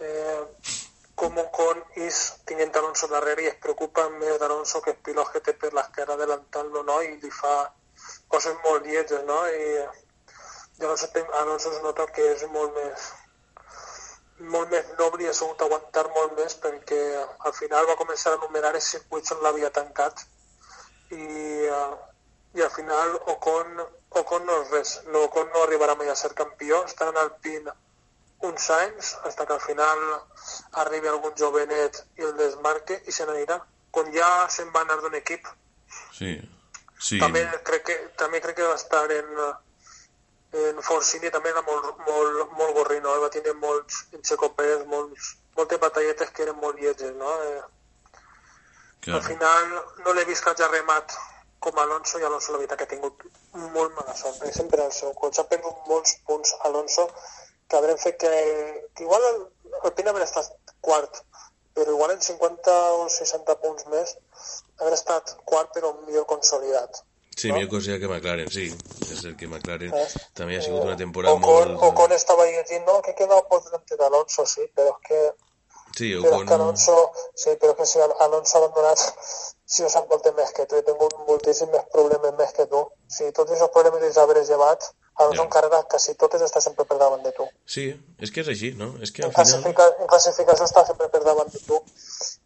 eh, 0.00 0.42
com 1.18 1.38
Ocon 1.42 1.82
és 2.08 2.20
tinent 2.46 2.74
Alonso 2.78 3.10
darrere 3.10 3.44
i 3.44 3.50
es 3.52 3.58
preocupa 3.62 4.08
més 4.18 4.38
d'Alonso 4.38 4.80
que 4.82 4.94
el 4.94 5.02
pilot 5.02 5.32
que 5.34 5.42
té 5.46 5.54
per 5.58 5.72
l'esquerra 5.74 6.14
adelantant-lo, 6.14 6.84
no? 6.86 7.00
I 7.02 7.18
li 7.22 7.32
fa 7.34 7.56
coses 8.30 8.54
molt 8.64 8.86
lleges, 8.86 9.26
no? 9.26 9.40
I, 9.50 10.07
i 10.78 10.84
Alonso, 10.84 11.08
té- 11.14 11.26
Alonso 11.40 11.72
es 11.72 11.82
nota 11.82 12.06
que 12.06 12.26
és 12.34 12.44
molt 12.54 12.74
més 12.76 13.08
molt 14.54 14.70
més 14.70 14.86
noble 14.98 15.24
i 15.24 15.28
ha 15.28 15.32
sabut 15.34 15.62
aguantar 15.64 16.04
molt 16.14 16.36
més 16.38 16.54
perquè 16.62 16.98
al 17.48 17.54
final 17.56 17.88
va 17.88 17.96
començar 17.98 18.34
a 18.36 18.40
numerar 18.44 18.70
els 18.78 18.86
circuits 18.94 19.32
on 19.34 19.40
l'havia 19.42 19.70
tancat 19.74 20.20
i, 21.10 21.24
uh, 21.66 21.96
i 22.54 22.62
al 22.62 22.70
final 22.70 23.16
Ocon, 23.34 23.72
Ocon 24.20 24.46
no 24.46 24.60
és 24.62 24.70
res, 24.76 24.92
no, 25.08 25.24
Ocon 25.26 25.50
no 25.54 25.64
arribarà 25.64 25.96
mai 25.98 26.08
a 26.12 26.14
ser 26.16 26.30
campió, 26.38 26.84
està 26.86 27.08
en 27.10 27.18
Alpine 27.24 27.74
uns 28.46 28.68
anys, 28.70 29.16
fins 29.24 29.34
que 29.42 29.52
al 29.56 29.60
final 29.64 30.02
arribi 30.84 31.08
algun 31.10 31.34
jovenet 31.36 31.98
i 32.20 32.22
el 32.28 32.36
desmarque 32.38 33.00
i 33.06 33.10
se 33.12 33.26
n'anirà. 33.26 33.56
Quan 33.90 34.12
ja 34.14 34.28
se'n 34.54 34.70
va 34.70 34.84
anar 34.84 35.00
d'un 35.02 35.16
equip, 35.18 35.48
Sí. 36.14 36.36
Sí. 37.00 37.18
també 37.18 37.42
crec 37.66 37.82
que, 37.88 37.96
també 38.20 38.40
crec 38.40 38.56
que 38.60 38.68
va 38.70 38.76
estar 38.78 39.02
en, 39.10 39.32
en 40.52 40.82
Forcini 40.82 41.30
també 41.30 41.50
era 41.50 41.62
molt, 41.66 41.88
molt, 42.06 42.52
molt 42.56 42.76
gorrino, 42.76 43.14
eh? 43.14 43.24
va 43.24 43.32
tenir 43.32 43.54
molts 43.60 44.04
enxecopers, 44.16 44.86
molts, 44.88 45.34
moltes 45.56 45.80
batalletes 45.82 46.30
que 46.30 46.46
eren 46.46 46.56
molt 46.62 46.78
lleges, 46.80 47.12
no? 47.16 47.34
Eh, 47.48 48.22
Clar. 49.04 49.18
al 49.18 49.26
final 49.26 49.74
no 50.04 50.14
l'he 50.14 50.24
vist 50.24 50.44
que 50.44 50.50
hagi 50.50 50.70
remat 50.72 51.12
com 51.60 51.78
Alonso 51.78 52.18
i 52.18 52.24
Alonso 52.24 52.52
la 52.52 52.62
veritat 52.62 52.78
que 52.78 52.86
ha 52.86 52.92
tingut 52.94 53.22
molt 53.74 53.94
mala 53.94 54.14
sort, 54.16 54.38
perquè 54.40 54.54
sempre 54.54 54.84
el 54.84 54.94
seu 54.94 55.12
cotxe 55.20 55.42
ha 55.42 55.50
perdut 55.50 55.86
molts 55.90 56.16
punts 56.26 56.54
Alonso 56.68 57.08
que 57.68 57.76
haurem 57.76 57.98
fet 57.98 58.18
que, 58.22 58.32
que 58.94 59.04
igual 59.04 59.24
el, 59.30 59.40
el 59.84 59.92
Pina 59.92 60.14
haver 60.14 60.24
estat 60.24 60.74
quart 60.80 61.22
però 61.76 61.94
igual 61.94 62.14
en 62.14 62.22
50 62.22 62.76
o 62.98 63.08
60 63.12 63.58
punts 63.62 63.86
més 63.92 64.16
haver 64.78 64.94
estat 64.96 65.36
quart 65.44 65.74
però 65.74 65.92
millor 66.06 66.26
consolidat 66.30 67.02
Sí, 67.38 67.48
no? 67.48 67.54
millor 67.54 67.70
cosa 67.70 67.98
que 67.98 68.08
McLaren, 68.10 68.50
sí. 68.50 68.68
És 69.08 69.24
el 69.24 69.36
que 69.40 69.46
McLaren 69.48 69.92
Eh, 69.94 70.06
també 70.36 70.58
ha 70.58 70.62
sigut 70.64 70.82
una 70.84 70.96
temporada 71.00 71.36
Ocon, 71.38 71.76
molt... 71.76 71.84
Ocon 71.90 72.12
estaba 72.12 72.44
ahí 72.44 72.56
diciendo 72.56 73.00
que 73.04 73.14
queda 73.14 73.40
por 73.48 73.62
delante 73.64 73.96
de 73.96 74.04
Alonso, 74.04 74.44
sí, 74.44 74.66
pero 74.74 74.96
es 74.96 75.08
que, 75.08 75.20
Sí, 75.96 76.12
es 76.12 76.24
Ocon... 76.24 76.46
que 76.46 76.54
Alonso, 76.54 77.12
sí, 77.34 77.50
pero 77.60 77.72
es 77.72 77.78
que 77.78 77.86
si 77.86 77.98
Al- 78.00 78.14
Alonso 78.20 78.58
ha 78.58 78.60
abandonat 78.62 78.98
si 79.68 79.82
o 79.84 79.88
sap 79.92 80.08
moltes 80.08 80.32
més 80.34 80.52
que 80.56 80.64
tu, 80.66 80.76
he 80.78 80.82
tingut 80.86 81.12
moltíssims 81.28 81.74
problemes 81.92 82.32
més 82.38 82.52
que 82.56 82.66
tu. 82.70 82.84
Si 83.08 83.30
tots 83.32 83.50
aquests 83.52 83.72
problemes 83.74 84.02
els 84.06 84.16
haveres 84.16 84.48
llevat, 84.48 84.86
Alonso 85.18 85.40
Ja. 85.42 85.44
en 85.44 85.50
carrera 85.50 85.82
quasi 85.90 86.14
totes 86.14 86.42
està 86.46 86.60
sempre 86.62 86.84
per 86.86 86.96
davant 86.98 87.22
de 87.24 87.32
tu. 87.34 87.44
Sí, 87.66 87.88
és 88.22 88.30
que 88.30 88.40
és 88.44 88.48
així, 88.48 88.70
no? 88.78 88.92
És 89.02 89.10
que 89.10 89.22
En, 89.22 89.28
al 89.28 89.34
final... 89.34 89.44
classifica, 89.44 89.88
en 90.00 90.06
classificació 90.06 90.64
està 90.64 90.86
sempre 90.86 91.08
per 91.10 91.24
davant 91.24 91.50
de 91.52 91.58
tu. 91.66 91.80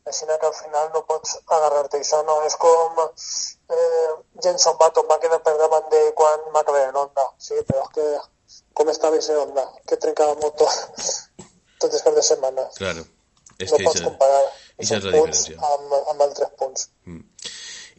Així 0.08 0.26
que 0.26 0.46
al 0.46 0.54
final 0.56 0.88
no 0.94 1.04
pots 1.06 1.36
agarrar-te 1.46 2.00
això, 2.00 2.22
no? 2.26 2.40
És 2.48 2.56
com 2.56 2.96
eh, 3.04 4.12
Jenson 4.42 4.76
Button 4.80 5.06
va 5.10 5.20
quedar 5.20 5.42
per 5.44 5.54
davant 5.60 5.86
de 5.92 6.00
quan 6.18 6.40
McLaren 6.54 6.96
Honda. 6.96 7.28
Sí, 7.38 7.54
però 7.68 7.84
és 7.84 7.92
que 7.94 8.08
com 8.74 8.88
estava 8.88 9.16
ese 9.20 9.36
Honda, 9.36 9.68
que 9.86 9.96
trencava 10.00 10.34
motor 10.40 10.72
tots 11.78 11.92
els 11.94 12.02
caps 12.02 12.16
de 12.16 12.22
setmana. 12.22 12.66
Claro. 12.78 13.04
És 13.58 13.72
no 13.72 13.78
que 13.78 13.88
pots 13.88 14.04
comparar 14.04 14.42
és 14.78 14.92
la 14.92 15.00
punts 15.00 15.46
diferència. 15.46 15.58
amb, 15.72 15.96
amb 16.14 16.26
altres 16.28 16.54
punts. 16.58 16.88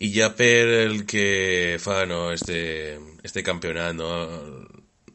I 0.03 0.09
ja 0.11 0.31
per 0.35 0.63
el 0.83 1.03
que 1.09 1.77
fa 1.79 2.03
no, 2.09 2.31
este, 2.33 2.99
este 3.23 3.43
campionat, 3.45 3.93
no? 3.95 4.09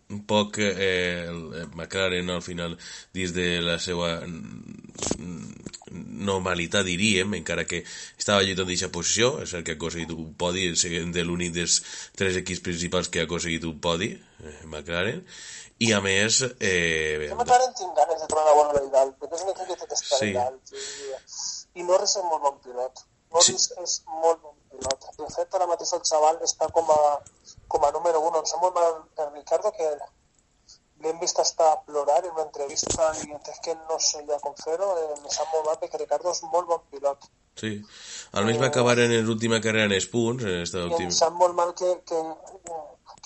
un 0.09 0.23
poc 0.25 0.57
eh, 0.63 1.27
el 1.29 1.69
McLaren 1.75 2.31
al 2.33 2.41
final 2.41 2.79
dins 3.13 3.35
de 3.37 3.61
la 3.61 3.77
seva 3.83 4.15
mm, 4.25 5.59
normalitat 6.29 6.87
diríem, 6.87 7.35
encara 7.39 7.67
que 7.69 7.83
estava 8.17 8.43
lluitant 8.45 8.67
d'aquesta 8.69 8.91
posició, 8.95 9.35
és 9.45 9.53
el 9.57 9.65
que 9.65 9.75
ha 9.75 9.79
aconseguit 9.79 10.13
un 10.15 10.33
podi, 10.41 10.65
sent 10.81 11.13
de 11.13 11.25
l'únic 11.25 11.53
dels 11.57 11.79
tres 12.17 12.41
equips 12.41 12.65
principals 12.65 13.13
que 13.13 13.23
ha 13.23 13.29
aconseguit 13.29 13.69
un 13.69 13.79
podi, 13.85 14.15
eh, 14.17 14.57
McLaren, 14.65 15.23
i 15.79 15.93
a 15.95 16.01
més 16.03 16.41
eh, 16.43 17.29
Jo 17.29 17.37
McLaren 17.37 17.75
tinc 17.79 17.95
ganes 17.95 18.23
de 18.23 18.27
trobar 18.31 18.51
una 18.51 18.57
bona 18.59 18.75
veritat, 18.75 19.13
perquè 19.21 19.39
és 19.39 19.45
un 19.45 19.53
equip 19.53 19.69
que 19.71 19.77
té 19.79 19.87
que 19.87 19.99
estar 19.99 20.19
Sí. 20.19 20.33
I, 21.79 21.85
Norris 21.87 22.17
és 22.19 22.25
molt 22.27 22.43
bon 22.43 22.57
pilot. 22.65 23.05
Norris 23.35 23.69
sí. 23.69 23.77
és 23.85 23.93
molt 24.09 24.41
bon 24.43 24.57
pilot. 24.73 25.07
De 25.21 25.29
fet, 25.37 25.55
ara 25.55 25.69
mateix 25.71 25.93
el 25.95 26.03
xaval 26.11 26.41
està 26.49 26.67
com 26.75 26.91
a, 26.91 27.01
com 27.71 27.87
a 27.87 27.93
número 27.95 28.25
1. 28.31 28.41
Em 28.41 28.65
molt 28.65 28.75
mal 28.75 28.99
per 29.15 29.29
Ricardo 29.37 29.71
que 29.77 29.93
l'hem 31.05 31.23
vist 31.23 31.39
estar 31.45 31.71
a 31.71 31.79
plorar 31.87 32.19
en 32.25 32.33
una 32.33 32.49
entrevista 32.49 33.13
i 33.23 33.31
és 33.39 33.63
que 33.63 33.77
no 33.87 34.01
sé 34.03 34.25
ja 34.27 34.41
com 34.43 34.59
fer-ho. 34.59 34.91
Eh, 34.99 35.09
em 35.15 35.31
sap 35.31 35.55
molt 35.55 35.71
mal 35.71 35.79
perquè 35.79 36.03
Ricardo 36.03 36.35
és 36.35 36.43
molt 36.51 36.67
bon 36.75 36.83
pilot. 36.91 37.31
sí. 37.59 37.73
almenys 38.33 38.61
va 38.63 38.73
acabar 38.73 38.99
en 39.05 39.15
l'última 39.27 39.63
carrera 39.63 39.87
en 39.87 39.95
els 39.95 40.11
punts, 40.11 40.43
en 40.43 40.63
esta 40.67 40.89
I 40.99 41.07
em 41.07 41.15
sap 41.15 41.39
molt 41.39 41.55
mal 41.59 41.75
que, 41.79 41.95
que, 42.07 42.21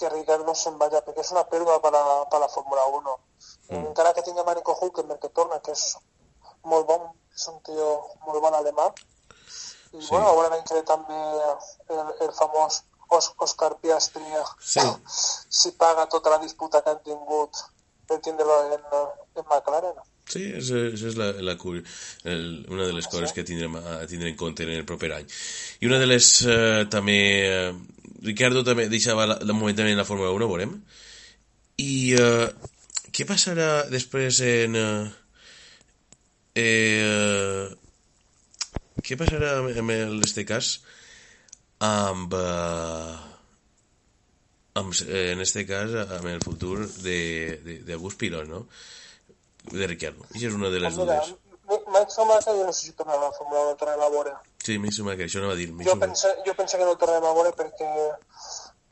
que 0.03 0.09
Ricardo 0.11 0.55
se'n 0.59 0.79
vaya, 0.81 0.99
perquè 1.07 1.23
és 1.23 1.31
una 1.31 1.45
pèrdua 1.47 1.79
per 1.83 1.93
a, 1.95 2.03
per 2.27 2.41
a 2.41 2.43
la 2.43 2.49
Fórmula 2.51 2.83
1. 2.99 3.13
Mm. 3.71 3.85
Encara 3.87 4.13
que 4.17 4.25
tingui 4.27 4.43
Marico 4.43 4.75
Hulkenberg 4.75 5.21
que 5.23 5.31
torna, 5.31 5.61
que 5.63 5.77
és 5.77 5.85
molt 6.67 6.89
bon 6.89 7.05
és 7.37 7.45
un 7.53 7.61
tio 7.67 7.91
molt 8.27 8.43
bon 8.43 8.57
alemà. 8.59 8.89
I 9.93 10.01
Sí. 10.01 10.09
bueno, 10.09 10.33
veurem 10.39 10.65
que 10.65 10.83
també 10.89 11.21
el, 11.93 12.11
el 12.27 12.33
famós 12.33 12.81
Oscar 13.13 13.77
Piastri 13.77 14.25
Sí. 14.59 14.81
si 15.61 15.73
paga 15.73 16.09
tota 16.09 16.31
la 16.31 16.39
disputa 16.39 16.83
que 16.83 16.91
han 16.91 17.03
tingut 17.05 17.63
per 18.09 18.19
tindre-lo 18.21 18.57
en, 18.75 18.83
en 19.37 19.45
McLaren. 19.45 20.01
Sí, 20.31 20.45
això 20.57 20.79
és 20.93 21.17
la, 21.19 21.33
la, 21.45 21.57
el, 22.31 22.45
una 22.71 22.87
de 22.87 22.93
les 22.95 23.09
coses 23.11 23.35
que 23.37 23.45
tindrem 23.45 23.75
a, 23.77 23.83
a 23.99 24.07
tindre 24.09 24.31
en 24.31 24.37
compte 24.39 24.65
en 24.65 24.71
el 24.75 24.87
proper 24.89 25.11
any. 25.19 25.27
I 25.83 25.91
una 25.91 25.99
de 26.03 26.09
les 26.09 26.29
eh, 26.47 26.85
també... 26.93 27.19
Eh, 27.49 27.73
Ricardo 28.23 28.63
també 28.63 28.87
deixava 28.87 29.27
la, 29.27 29.37
la 29.43 29.55
momentàniament 29.57 29.99
la 29.99 30.07
Fórmula 30.07 30.31
1, 30.31 30.47
veurem. 30.47 30.77
I 31.83 32.15
eh, 32.15 32.47
què 33.11 33.27
passarà 33.29 33.69
després 33.91 34.39
en... 34.47 34.79
Eh, 34.79 35.11
eh, 36.63 37.67
què 39.03 39.19
passarà 39.19 39.57
en, 39.67 39.91
en 39.91 40.17
este 40.23 40.47
cas 40.49 40.77
amb... 41.83 42.39
Eh, 42.39 43.29
amb, 44.75 44.95
eh, 45.05 45.33
en 45.33 45.41
este 45.45 45.67
cas, 45.69 45.93
amb 46.17 46.31
el 46.31 46.41
futur 46.41 46.87
d'alguns 47.05 48.17
pilots, 48.17 48.49
no? 48.49 48.63
De 49.71 49.87
Ricciardo. 49.87 50.25
Això 50.35 50.49
és 50.51 50.55
una 50.59 50.69
de 50.71 50.81
les 50.81 50.97
Mira, 50.97 51.21
dudes. 51.23 51.35
Max 51.89 52.13
Schumacher 52.15 52.53
jo 52.57 52.65
no 52.67 52.73
sé 52.73 52.87
si 52.87 52.93
tornarà 52.93 53.19
a 53.21 53.29
la 53.31 53.33
Fórmula 53.33 53.61
1 53.63 53.71
el 53.71 53.77
tornem 53.81 54.01
a 54.03 54.09
veure. 54.13 54.33
Sí, 54.65 54.75
sembla 54.93 55.15
que 55.17 55.25
això 55.29 55.41
no 55.41 55.49
va 55.49 55.55
dir. 55.57 55.69
Jo 55.87 55.95
penso, 55.99 56.29
jo 56.47 56.55
penso 56.55 56.77
que 56.79 56.85
no 56.85 56.93
el 56.93 56.99
tornem 56.99 57.25
a 57.25 57.33
veure 57.33 57.53
perquè 57.57 57.89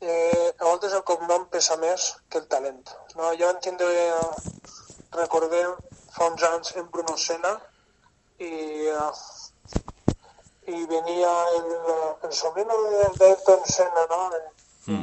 eh, 0.01 0.53
a 0.57 0.63
voltes 0.65 0.93
el 0.97 1.03
cognom 1.03 1.45
pesa 1.53 1.77
més 1.77 2.07
que 2.29 2.39
el 2.39 2.47
talent. 2.47 2.81
No? 3.15 3.29
Jo 3.37 3.51
vam 3.51 3.59
tindre, 3.61 3.91
recordem, 5.13 5.75
fa 6.15 6.27
uns 6.31 6.43
anys 6.43 6.73
en 6.81 6.89
Bruno 6.91 7.15
Senna 7.17 7.53
i, 8.39 8.49
eh, 8.89 9.11
i 10.73 10.85
venia 10.89 11.31
el, 11.57 11.69
el 12.23 12.33
sobrino 12.33 12.73
de- 12.89 13.13
d'Ayrton 13.19 13.65
Senna, 13.65 14.07
no? 14.09 14.21
I, 14.87 14.95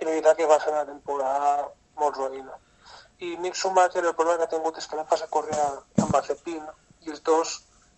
i 0.00 0.04
la 0.04 0.10
veritat 0.10 0.36
que 0.38 0.46
va 0.48 0.58
ser 0.62 0.72
una 0.72 0.86
temporada 0.88 1.68
molt 2.00 2.16
roïna. 2.16 2.56
I 3.24 3.36
Mick 3.42 3.56
Schumacher 3.56 4.04
el 4.04 4.16
problema 4.18 4.42
que 4.42 4.50
tingut 4.54 4.78
és 4.80 4.86
que 4.88 4.98
l'any 4.98 5.08
passat 5.10 5.30
corria 5.36 5.66
amb 6.02 6.10
Mazepin 6.12 6.64
i 7.06 7.12
els 7.14 7.22
dos 7.28 7.54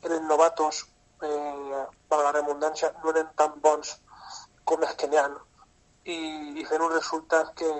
eren 0.06 0.28
novatos, 0.30 0.84
eh, 1.28 1.82
per 2.08 2.18
la 2.22 2.32
redundància, 2.36 2.92
no 3.02 3.12
eren 3.14 3.30
tan 3.40 3.56
bons 3.64 3.96
com 4.64 4.82
els 4.86 4.94
que 5.00 5.08
n'hi 5.10 5.20
ha. 5.22 5.28
Un 6.06 6.92
resultat 6.92 7.54
que, 7.58 7.70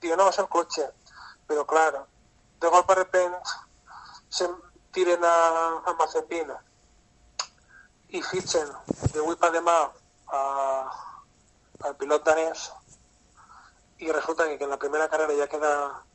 tio, 0.00 0.16
no 0.16 0.28
va 0.28 0.32
ser 0.32 0.44
el 0.44 0.52
cotxe, 0.56 0.86
però 1.48 1.64
clar, 1.72 2.04
de 2.60 2.70
cop 2.72 2.88
de 2.88 2.94
repent 3.00 3.34
se 4.38 4.48
tiren 4.96 5.24
a, 5.24 5.34
a 5.90 5.92
Mazepin 5.98 6.54
i 8.14 8.22
fitxen 8.22 8.70
d'avui 9.12 9.36
per 9.42 9.50
demà 9.52 9.76
a, 10.38 10.40
al 11.88 11.96
pilot 12.00 12.24
danès 12.24 12.70
i 13.98 14.12
resulta 14.12 14.46
que, 14.46 14.64
en 14.64 14.72
la 14.72 14.80
primera 14.80 15.08
carrera 15.12 15.36
ja 15.40 15.50
queda 15.50 15.74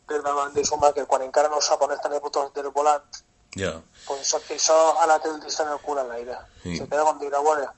per 0.10 0.22
davant 0.26 0.53
de 0.53 0.66
Schumacher 0.66 1.05
quan 1.10 1.26
encara 1.26 1.51
no 1.53 1.62
sap 1.62 1.82
on 1.86 1.95
estan 1.95 2.16
els 2.18 2.24
botons 2.26 2.53
del 2.55 2.72
volant 2.76 3.05
Ja, 3.57 3.74
pues 4.05 4.22
això, 4.22 4.39
això 4.55 4.78
ha 4.91 5.05
anat 5.07 5.26
el 5.26 5.39
distant 5.41 5.72
el 5.74 5.80
cul 5.82 5.97
a 5.97 6.03
l'aire. 6.05 6.36
Sí. 6.64 6.76
Se 6.78 6.86
queda 6.86 7.05
com 7.07 7.18
dir, 7.22 7.32
a 7.34 7.41
veure, 7.41 7.70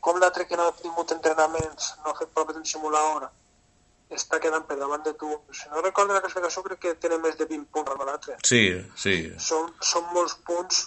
com 0.00 0.20
l'altre 0.20 0.46
que 0.48 0.56
no 0.56 0.68
ha 0.68 0.76
tingut 0.78 1.12
entrenaments, 1.12 1.90
no 2.04 2.12
ha 2.12 2.16
fet 2.16 2.32
prop 2.32 2.52
d'un 2.52 2.64
simulador, 2.64 3.28
està 4.16 4.40
quedant 4.40 4.64
per 4.68 4.78
davant 4.80 5.04
de 5.04 5.12
tu. 5.20 5.28
Si 5.52 5.68
no 5.72 5.82
recordo 5.84 6.16
la 6.16 6.22
classificació, 6.24 6.64
crec 6.66 6.80
que 6.80 6.94
tenen 7.04 7.20
més 7.20 7.36
de 7.36 7.46
20 7.50 7.68
punts 7.72 7.92
amb 7.92 8.04
l'altre. 8.08 8.38
sí, 8.48 8.64
sí. 9.04 9.16
Són, 9.50 9.70
són 9.92 10.08
molts 10.16 10.36
punts 10.48 10.86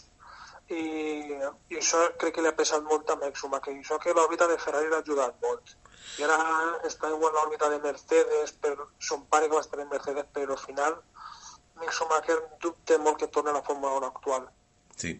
i, 0.70 0.84
i 1.72 1.78
això 1.80 2.04
que 2.20 2.32
li 2.42 2.50
ha 2.50 2.56
pesat 2.56 2.84
molt 2.84 3.10
a 3.10 3.18
Max 3.22 3.40
Schumacher. 3.40 3.76
I 3.76 3.84
això 3.84 4.00
que 4.04 4.16
l'òrbita 4.16 4.48
de 4.52 4.58
Ferrari 4.62 4.92
l'ha 4.92 5.02
ajudat 5.04 5.38
molt. 5.44 5.76
I 6.18 6.26
ara 6.28 6.38
està 6.88 7.12
igual 7.14 7.34
l'òrbita 7.36 7.70
de 7.72 7.80
Mercedes, 7.84 8.54
per 8.62 8.76
son 9.00 9.26
pare 9.32 9.48
que 9.48 9.56
va 9.56 9.64
estar 9.64 9.80
en 9.84 9.90
Mercedes, 9.92 10.28
però 10.34 10.56
al 10.56 10.64
final 10.64 11.00
Mick 11.80 11.94
Schumacher 11.94 12.40
dubte 12.62 12.98
molt 12.98 13.20
que 13.22 13.28
torni 13.28 13.52
a 13.52 13.58
la 13.60 13.64
Fórmula 13.64 13.98
1 14.00 14.08
actual. 14.08 14.48
Sí. 14.98 15.12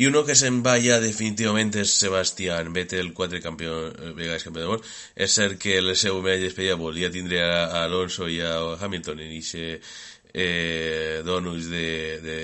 I 0.00 0.06
uno 0.08 0.22
que 0.24 0.34
se'n 0.38 0.62
va 0.64 0.78
ja 0.80 0.96
definitivament 1.02 1.74
és 1.82 1.92
Sebastián 2.00 2.72
Vettel, 2.72 3.12
quatre 3.12 3.42
campió, 3.44 3.74
eh, 3.90 4.14
vegades 4.16 4.46
campió 4.46 4.64
del 4.64 4.72
món. 4.72 4.86
És 5.14 5.36
cert 5.36 5.58
que 5.60 5.76
el 5.82 5.92
seu 6.00 6.22
medalla 6.22 6.46
d'espella 6.46 6.80
volia 6.80 7.12
tindre 7.12 7.42
a, 7.44 7.84
Alonso 7.84 8.30
i 8.32 8.40
a 8.40 8.56
Hamilton 8.80 9.20
en 9.20 9.36
aquest 9.36 9.92
eh, 10.32 11.20
donuts 11.28 11.68
de, 11.68 11.86
de, 12.24 12.38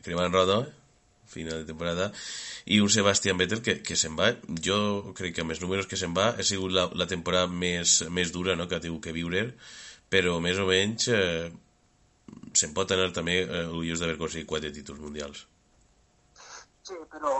de 0.00 0.77
final 1.32 1.60
de 1.60 1.68
temporada 1.68 2.08
i 2.66 2.80
un 2.84 2.92
Sebastián 2.92 3.38
Vettel 3.40 3.62
que, 3.64 3.78
que 3.84 3.96
se'n 3.96 4.16
va 4.18 4.32
jo 4.64 4.78
crec 5.18 5.36
que 5.36 5.44
amb 5.44 5.54
els 5.54 5.62
números 5.64 5.88
que 5.90 6.00
se'n 6.00 6.16
va 6.16 6.32
ha 6.34 6.46
sigut 6.46 6.74
la, 6.74 6.88
la 6.94 7.08
temporada 7.10 7.48
més, 7.48 8.00
més 8.10 8.32
dura 8.34 8.56
no? 8.56 8.68
que 8.68 8.78
ha 8.78 8.84
tingut 8.84 9.04
que 9.08 9.16
viure 9.16 9.48
però 10.08 10.38
més 10.40 10.58
o 10.58 10.66
menys 10.68 11.08
eh, 11.12 11.48
se'n 12.56 12.74
pot 12.76 12.96
anar 12.96 13.12
també 13.16 13.42
eh, 13.44 13.64
orgullós 13.68 14.00
d'haver 14.00 14.18
aconseguit 14.18 14.48
quatre 14.48 14.72
títols 14.74 15.04
mundials 15.04 15.46
Sí, 16.88 16.96
però 17.12 17.32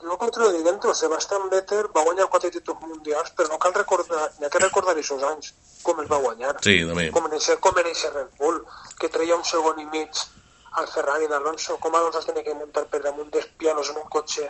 jo 0.00 0.16
contra 0.16 0.48
de 0.48 0.62
dentro, 0.62 0.94
Sebastian 0.94 1.48
Vettel 1.50 1.88
va 1.94 2.04
guanyar 2.06 2.28
quatre 2.32 2.50
títols 2.54 2.80
mundials, 2.80 3.32
però 3.36 3.50
no 3.52 3.58
cal 3.60 3.74
recordar, 3.74 4.28
n'hi 4.38 4.46
ha 4.46 4.50
que 4.54 4.62
recordar 4.62 4.94
aquests 4.94 5.24
anys, 5.30 5.50
com 5.84 6.00
els 6.00 6.08
va 6.08 6.20
guanyar. 6.22 6.54
Sí, 6.64 6.78
també. 6.88 7.08
Com 7.16 7.26
en 7.28 7.34
eixe, 7.36 7.58
com 7.64 7.80
en 7.82 7.90
eixe 7.90 8.12
Red 8.14 8.30
Bull, 8.38 8.62
que 9.00 9.10
treia 9.16 9.36
un 9.36 9.44
segon 9.44 9.82
i 9.82 9.86
mig 9.90 10.22
al 10.78 10.88
Ferrari 10.94 11.26
d'Alonso, 11.30 11.78
com 11.82 11.94
Alonso 11.94 12.20
es 12.22 12.28
tenia 12.28 12.46
que 12.46 12.54
muntar 12.54 12.84
per 12.92 13.00
damunt 13.04 13.30
dels 13.34 13.48
pianos 13.60 13.90
en 13.92 14.02
un 14.02 14.10
cotxe 14.16 14.46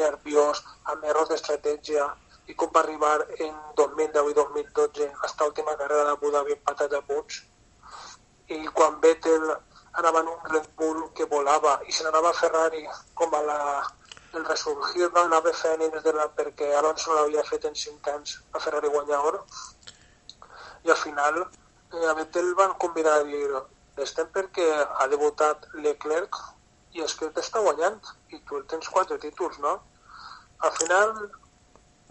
nerviós, 0.00 0.64
amb 0.92 1.04
errors 1.10 1.30
d'estratègia, 1.32 2.08
i 2.48 2.56
com 2.60 2.72
va 2.74 2.80
arribar 2.80 3.14
en 3.44 3.54
2010 3.76 4.30
i 4.32 4.34
2012 4.38 5.08
hasta 5.26 5.44
l'última 5.44 5.76
carrera 5.80 6.08
d'Abu 6.08 6.32
Dhabi 6.34 6.56
empatat 6.56 6.96
a 6.96 7.02
punts. 7.10 7.42
I 8.56 8.64
quan 8.78 8.98
Vettel 9.04 9.44
anava 10.00 10.22
en 10.24 10.32
un 10.32 10.44
Red 10.52 10.68
Bull 10.80 11.04
que 11.14 11.28
volava 11.28 11.78
i 11.86 11.92
se 11.92 12.04
n'anava 12.04 12.32
a 12.32 12.38
Ferrari 12.40 12.84
com 13.20 13.34
a 13.34 13.42
la, 13.50 13.60
el 14.38 14.44
resurgir 14.48 15.10
no 15.14 15.24
anava 15.26 15.52
fent 15.62 15.84
anys 15.86 16.04
de 16.04 16.14
la, 16.16 16.28
perquè 16.40 16.72
Alonso 16.78 17.14
l'havia 17.14 17.44
fet 17.50 17.66
en 17.68 17.76
5 17.82 18.14
anys 18.14 18.36
a 18.52 18.62
Ferrari 18.64 18.92
guanyador 18.94 19.42
i 20.86 20.94
al 20.94 21.00
final 21.02 21.42
eh, 21.42 22.06
a 22.10 22.14
Vettel 22.20 22.54
van 22.60 22.76
convidar 22.84 23.18
a 23.18 23.26
dir 23.28 23.48
estem 24.04 24.28
perquè 24.34 24.68
ha 24.84 25.06
debutat 25.12 25.66
Leclerc 25.84 26.38
i 26.96 27.04
és 27.04 27.14
que 27.18 27.28
t'està 27.34 27.62
guanyant 27.64 27.98
i 28.34 28.40
tu 28.48 28.62
tens 28.70 28.88
quatre 28.94 29.18
títols, 29.22 29.58
no? 29.64 29.74
Al 30.66 30.72
final 30.78 31.14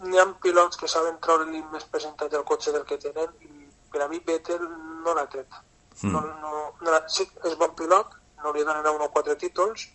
n'hi 0.06 0.20
ha 0.20 0.26
pilots 0.42 0.78
que 0.80 0.90
saben 0.90 1.18
treure-li 1.24 1.62
més 1.72 1.86
percentatge 1.92 2.38
al 2.38 2.46
cotxe 2.50 2.74
del 2.74 2.86
que 2.88 3.00
tenen 3.02 3.34
i 3.44 3.68
per 3.92 4.04
a 4.04 4.08
mi 4.08 4.20
Vettel 4.24 4.64
no 5.04 5.14
l'ha 5.14 5.26
tret. 5.32 5.60
Mm. 6.02 6.12
No, 6.12 6.20
no, 6.42 6.64
no 6.84 7.00
sí, 7.10 7.26
és 7.48 7.56
bon 7.58 7.74
pilot, 7.78 8.14
no 8.44 8.52
li 8.54 8.64
donen 8.66 8.86
un 8.92 9.06
o 9.06 9.10
quatre 9.14 9.34
títols, 9.40 9.88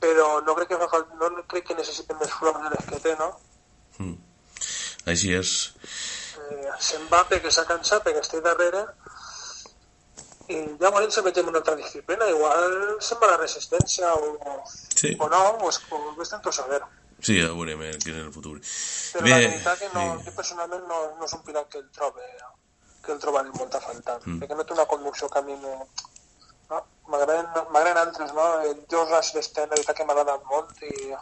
però 0.00 0.28
no 0.46 0.54
crec 0.58 0.70
que, 0.70 0.78
fa 0.92 1.02
no 1.18 1.30
crec 1.50 1.70
que 1.70 1.78
necessiti 1.78 2.14
més 2.20 2.32
flors 2.38 2.62
de 2.62 2.72
les 2.74 2.88
que 2.92 3.02
té, 3.02 3.16
no? 3.18 3.32
Mm. 3.98 4.14
Així 5.12 5.32
és. 5.34 5.56
Eh, 6.46 6.72
se'n 6.88 7.06
va 7.10 7.24
perquè 7.30 7.50
s'ha 7.50 7.66
cansat, 7.68 8.04
perquè 8.06 8.22
estic 8.22 8.44
darrere, 8.44 8.84
i 10.48 10.58
veurem 10.80 11.10
si 11.10 11.22
metem 11.26 11.48
una 11.50 11.58
altra 11.62 11.74
disciplina, 11.78 12.28
igual 12.30 12.96
se'n 13.00 13.18
va 13.22 13.26
a 13.28 13.30
la 13.34 13.40
resistència 13.42 14.12
o, 14.14 14.62
Sí. 14.94 15.16
o 15.20 15.28
no, 15.28 15.40
o, 15.62 15.68
es, 15.68 15.80
o 15.90 15.96
ho 16.12 16.22
estem 16.22 16.40
tots 16.44 16.60
a 16.60 16.66
veure. 16.70 16.86
Sí, 17.20 17.38
ja 17.40 17.48
veurem 17.52 17.80
eh, 17.82 17.94
què 18.02 18.10
és 18.12 18.18
en 18.20 18.26
el 18.28 18.32
futur. 18.34 18.58
Però 18.60 19.24
la 19.26 19.38
veritat 19.40 19.78
que 19.80 19.88
no, 19.94 20.04
jo 20.24 20.32
personalment 20.36 20.84
no, 20.88 20.98
no 21.18 21.24
és 21.24 21.32
un 21.34 21.42
pilot 21.46 21.68
que 21.72 21.78
el 21.82 21.88
trobe 21.90 22.26
que 23.06 23.12
el 23.14 23.20
trobaré 23.22 23.50
molt 23.54 23.74
a 23.74 23.80
faltar, 23.80 24.16
mm. 24.26 24.40
perquè 24.42 24.56
no 24.58 24.64
té 24.66 24.74
una 24.74 24.84
conducció 24.90 25.28
que 25.30 25.38
a 25.38 25.42
mi 25.46 25.54
me... 25.62 25.74
No? 26.70 26.80
M'agraden 27.08 27.98
altres, 28.00 28.32
no? 28.34 28.46
El 28.66 28.80
George 28.90 29.14
Russell 29.14 29.42
Stein, 29.46 29.68
la 29.70 29.76
veritat 29.76 29.96
que 29.96 30.04
m'ha 30.08 30.12
agradat 30.16 30.42
molt 30.50 30.82
i, 30.82 31.14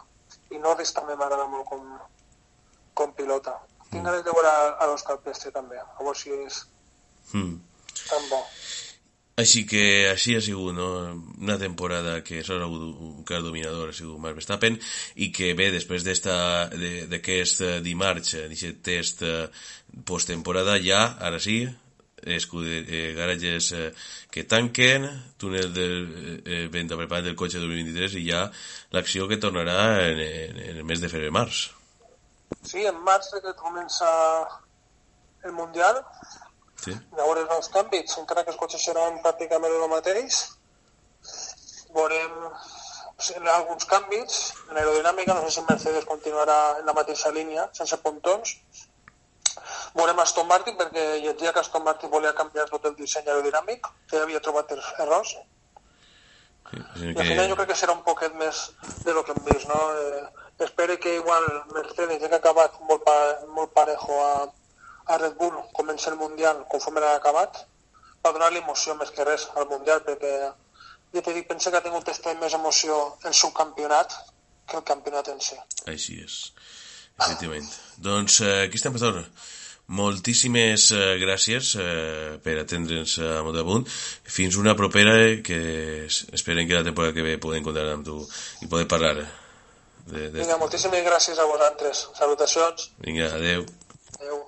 i 0.55 0.57
Norris 0.63 0.93
també 0.97 1.13
m'agrada 1.15 1.45
molt 1.51 1.67
com, 1.69 1.83
com 2.97 3.13
pilota. 3.13 3.53
Tinc 3.91 4.01
ganes 4.03 4.23
de 4.25 4.33
veure 4.33 4.49
a, 4.49 4.63
a 4.81 4.87
l'Òscar 4.89 5.19
Pestre 5.21 5.51
també, 5.53 5.77
a 5.77 6.01
veure 6.01 6.17
si 6.17 6.33
és 6.33 6.63
Mm. 7.33 7.55
tan 8.09 8.25
bo. 8.29 8.37
Així 9.35 9.65
que 9.67 9.81
així 10.13 10.37
ha 10.37 10.41
sigut 10.41 10.71
no? 10.77 10.85
una 11.43 11.57
temporada 11.59 12.21
que 12.23 12.39
s'ha 12.47 12.55
hagut 12.63 12.83
un 13.03 13.23
clar 13.27 13.41
dominador, 13.43 13.89
ha 13.91 13.95
sigut 13.97 14.15
Max 14.23 14.37
Verstappen 14.37 14.77
i 15.19 15.27
que 15.35 15.49
bé, 15.59 15.71
després 15.75 16.05
de- 16.07 17.07
d'aquest 17.11 17.59
eh, 17.61 17.79
dimarts, 17.83 18.33
eh, 18.39 18.45
d'aquest 18.47 18.79
test 18.85 19.23
eh, 19.27 19.49
posttemporada 20.07 20.77
ja, 20.79 21.17
ara 21.19 21.39
sí 21.43 21.65
escude, 22.25 22.79
eh, 22.87 23.11
garatges 23.13 23.73
eh, 23.75 23.91
que 24.31 24.45
tanquen 24.47 25.03
túnel 25.37 25.67
de 25.75 25.85
eh, 26.45 26.67
venda 26.71 26.95
preparant 26.97 27.27
del 27.27 27.35
cotxe 27.35 27.59
2023 27.59 28.15
i 28.15 28.23
ja 28.31 28.45
l'acció 28.95 29.27
que 29.27 29.37
tornarà 29.37 29.99
en, 30.07 30.19
en, 30.23 30.57
en 30.69 30.77
el 30.79 30.85
mes 30.87 31.03
de 31.03 31.11
febrer-març 31.11 31.67
Sí, 32.65 32.85
en 32.87 32.97
març 33.03 33.27
que 33.43 33.51
comença 33.59 34.07
el 35.43 35.51
Mundial, 35.53 35.99
sí? 36.85 36.95
veurem 37.17 37.51
els 37.57 37.69
canvis, 37.73 38.17
encara 38.21 38.43
que 38.45 38.51
els 38.53 38.59
cotxes 38.61 38.83
seran 38.85 39.19
pràcticament 39.25 39.75
el 39.81 39.89
mateix. 39.91 40.41
Veurem 41.95 42.33
alguns 43.53 43.85
canvis 43.87 44.39
en 44.69 44.77
aerodinàmica, 44.77 45.33
no 45.33 45.45
sé 45.47 45.59
si 45.59 45.65
Mercedes 45.69 46.05
continuarà 46.05 46.57
en 46.79 46.85
la 46.85 46.93
mateixa 46.97 47.31
línia, 47.31 47.69
sense 47.73 47.97
pontons. 48.03 48.55
Veurem 49.95 50.19
Aston 50.19 50.47
Martin, 50.47 50.75
perquè 50.77 51.03
llegia 51.23 51.53
que 51.55 51.61
Aston 51.63 51.83
Martin 51.83 52.11
volia 52.11 52.33
canviar 52.35 52.67
tot 52.69 52.85
el 52.89 52.95
disseny 52.97 53.29
aerodinàmic, 53.31 53.87
que 54.09 54.19
havia 54.19 54.41
trobat 54.43 54.71
er- 54.75 54.83
errors. 55.05 55.35
Sí, 56.97 57.11
I 57.13 57.19
al 57.21 57.27
final 57.29 57.47
jo 57.49 57.55
crec 57.55 57.69
que 57.71 57.77
serà 57.79 57.93
un 57.93 58.03
poquet 58.03 58.33
més 58.35 58.71
de 59.05 59.13
lo 59.13 59.23
que 59.23 59.31
hem 59.31 59.43
vist, 59.45 59.67
no? 59.69 59.79
Eh, 59.95 60.23
espero 60.65 60.97
que 60.99 61.15
igual 61.15 61.45
Mercedes, 61.71 62.19
ja 62.21 62.27
que 62.27 62.35
ha 62.35 62.41
acabat 62.43 62.79
molt, 62.89 63.03
pa, 63.05 63.15
molt 63.55 63.71
parejo 63.71 64.17
a, 64.25 64.31
a 65.07 65.17
Red 65.21 65.35
Bull, 65.39 65.57
comença 65.73 66.09
el 66.11 66.17
Mundial 66.17 66.63
conforme 66.71 66.99
l'ha 67.03 67.15
acabat, 67.19 67.59
va 68.25 68.31
donar-li 68.33 68.61
emoció 68.63 68.95
més 68.99 69.11
que 69.13 69.23
res 69.27 69.47
al 69.55 69.67
Mundial, 69.69 70.01
perquè 70.05 70.31
ja 71.13 71.21
t'he 71.21 71.33
dit, 71.33 71.45
penso 71.47 71.69
que 71.71 71.77
ha 71.77 71.83
tingut 71.85 72.07
este 72.09 72.33
més 72.41 72.53
emoció 72.57 72.95
el 73.23 73.33
subcampionat 73.33 74.15
que 74.67 74.77
el 74.79 74.83
campionat 74.83 75.27
en 75.29 75.39
si. 75.45 75.55
Així 75.91 76.17
és, 76.23 76.39
efectivament. 77.19 77.67
Doncs 78.01 78.39
eh, 78.41 78.63
aquí 78.65 78.79
estem, 78.81 78.95
Pastor. 78.97 79.21
Moltíssimes 79.87 80.87
eh, 80.97 81.01
gràcies 81.21 81.75
eh, 81.77 82.39
per 82.41 82.55
atendre'ns 82.63 83.19
a 83.21 83.43
Motapunt. 83.45 83.85
Fins 84.25 84.57
una 84.57 84.73
propera 84.75 85.13
eh, 85.21 85.43
que 85.45 85.59
es- 86.07 86.23
esperem 86.33 86.65
que 86.67 86.73
la 86.73 86.83
temporada 86.87 87.13
que 87.13 87.21
ve 87.21 87.37
podem 87.37 87.61
comptar 87.63 87.85
amb 87.93 88.03
tu 88.07 88.17
i 88.65 88.67
poder 88.71 88.87
parlar 88.89 89.13
de, 89.21 90.31
de... 90.31 90.39
Vinga, 90.41 90.57
moltíssimes 90.57 91.05
gràcies 91.05 91.37
a 91.37 91.45
vosaltres. 91.45 92.07
Salutacions. 92.17 92.89
Vinga, 93.05 93.29
adeu. 93.37 93.67
Adéu. 94.17 94.41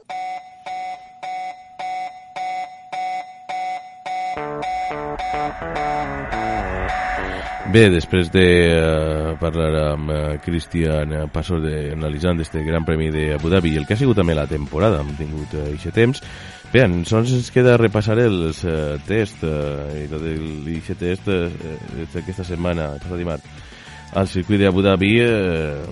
Bé, 7.68 7.90
després 7.92 8.30
de 8.32 8.46
uh, 8.80 9.34
parlar 9.42 9.72
amb 9.92 10.10
uh, 10.10 10.20
Cristian 10.40 11.12
uh, 11.12 11.26
Passos 11.34 11.60
de, 11.62 11.92
analitzant 11.92 12.40
este 12.40 12.64
Gran 12.64 12.86
Premi 12.88 13.10
de 13.12 13.34
Abu 13.36 13.52
Dhabi 13.52 13.74
i 13.76 13.82
el 13.82 13.86
que 13.86 13.98
ha 13.98 14.00
sigut 14.00 14.16
també 14.18 14.38
la 14.38 14.48
temporada, 14.48 15.02
hem 15.04 15.12
tingut 15.20 15.52
uh, 15.58 15.66
aquest 15.74 15.98
temps, 16.00 16.24
bé, 16.72 16.86
sols 17.10 17.34
ens 17.36 17.52
queda 17.52 17.76
repassar 17.78 18.16
els 18.24 18.64
uh, 18.64 18.96
tests 19.10 19.44
uh, 19.44 19.92
i 20.00 20.08
tot 20.08 20.24
aquest 20.24 21.04
test 21.04 21.28
uh, 21.34 21.50
aquesta 22.24 22.48
setmana, 22.48 22.94
el 22.96 23.04
passat 23.04 23.20
dimarts, 23.20 23.68
al 24.14 24.28
circuit 24.28 24.62
d'Abu 24.62 24.82
Dhabi 24.82 25.12
eh, 25.20 25.84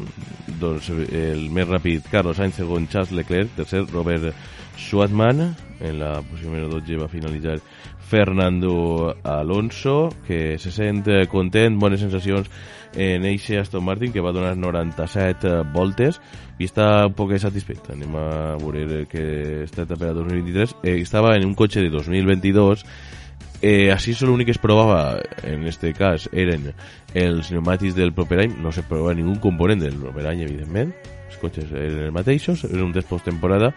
doncs 0.59 0.89
el 0.93 1.49
més 1.53 1.67
ràpid 1.67 2.07
Carlos 2.11 2.39
Sainz, 2.39 2.55
segon 2.59 2.87
Charles 2.87 3.11
Leclerc, 3.15 3.51
tercer 3.57 3.83
Robert 3.91 4.31
Schwartzman, 4.79 5.41
en 5.79 5.99
la 5.99 6.21
posició 6.23 6.51
número 6.51 6.69
12 6.77 7.01
va 7.01 7.11
finalitzar 7.11 7.57
Fernando 8.06 9.18
Alonso, 9.24 10.10
que 10.28 10.58
se 10.60 10.72
sent 10.72 11.08
eh, 11.08 11.26
content, 11.28 11.80
bones 11.80 11.99
sensacions 11.99 12.49
en 12.95 13.26
eixe 13.26 13.58
Aston 13.60 13.84
Martin, 13.84 14.14
que 14.14 14.22
va 14.22 14.32
donar 14.32 14.56
97 14.56 15.47
eh, 15.47 15.64
voltes, 15.74 16.22
i 16.60 16.70
està 16.70 17.08
un 17.10 17.18
poc 17.18 17.34
satisfet. 17.41 17.89
Anem 17.91 18.14
a 18.16 18.30
veure 18.62 19.03
que 19.10 19.66
està 19.66 19.84
etapa 19.84 20.12
de 20.12 20.22
2023. 20.22 20.78
Eh, 20.84 20.99
estava 21.01 21.36
en 21.36 21.49
un 21.49 21.58
cotxe 21.58 21.82
de 21.82 21.89
2022, 21.89 22.86
eh, 23.62 23.91
així 23.91 24.14
l'únic 24.22 24.51
que 24.51 24.56
es 24.56 24.62
provava 24.62 25.20
en 25.43 25.66
este 25.68 25.93
cas 25.97 26.30
eren 26.32 26.72
els 27.16 27.49
pneumàtics 27.49 27.95
del 27.97 28.14
proper 28.14 28.43
any 28.45 28.56
no 28.62 28.72
se 28.76 28.84
provava 28.84 29.16
ningú 29.16 29.39
component 29.41 29.82
del 29.82 29.95
proper 29.97 30.28
any 30.30 30.43
evidentment 30.45 30.91
els 31.30 31.38
cotxes 31.41 31.72
eren 31.72 32.10
els 32.10 32.14
mateixos 32.14 32.66
és 32.68 32.82
un 32.84 32.93
test 32.93 33.10
post-temporada 33.10 33.72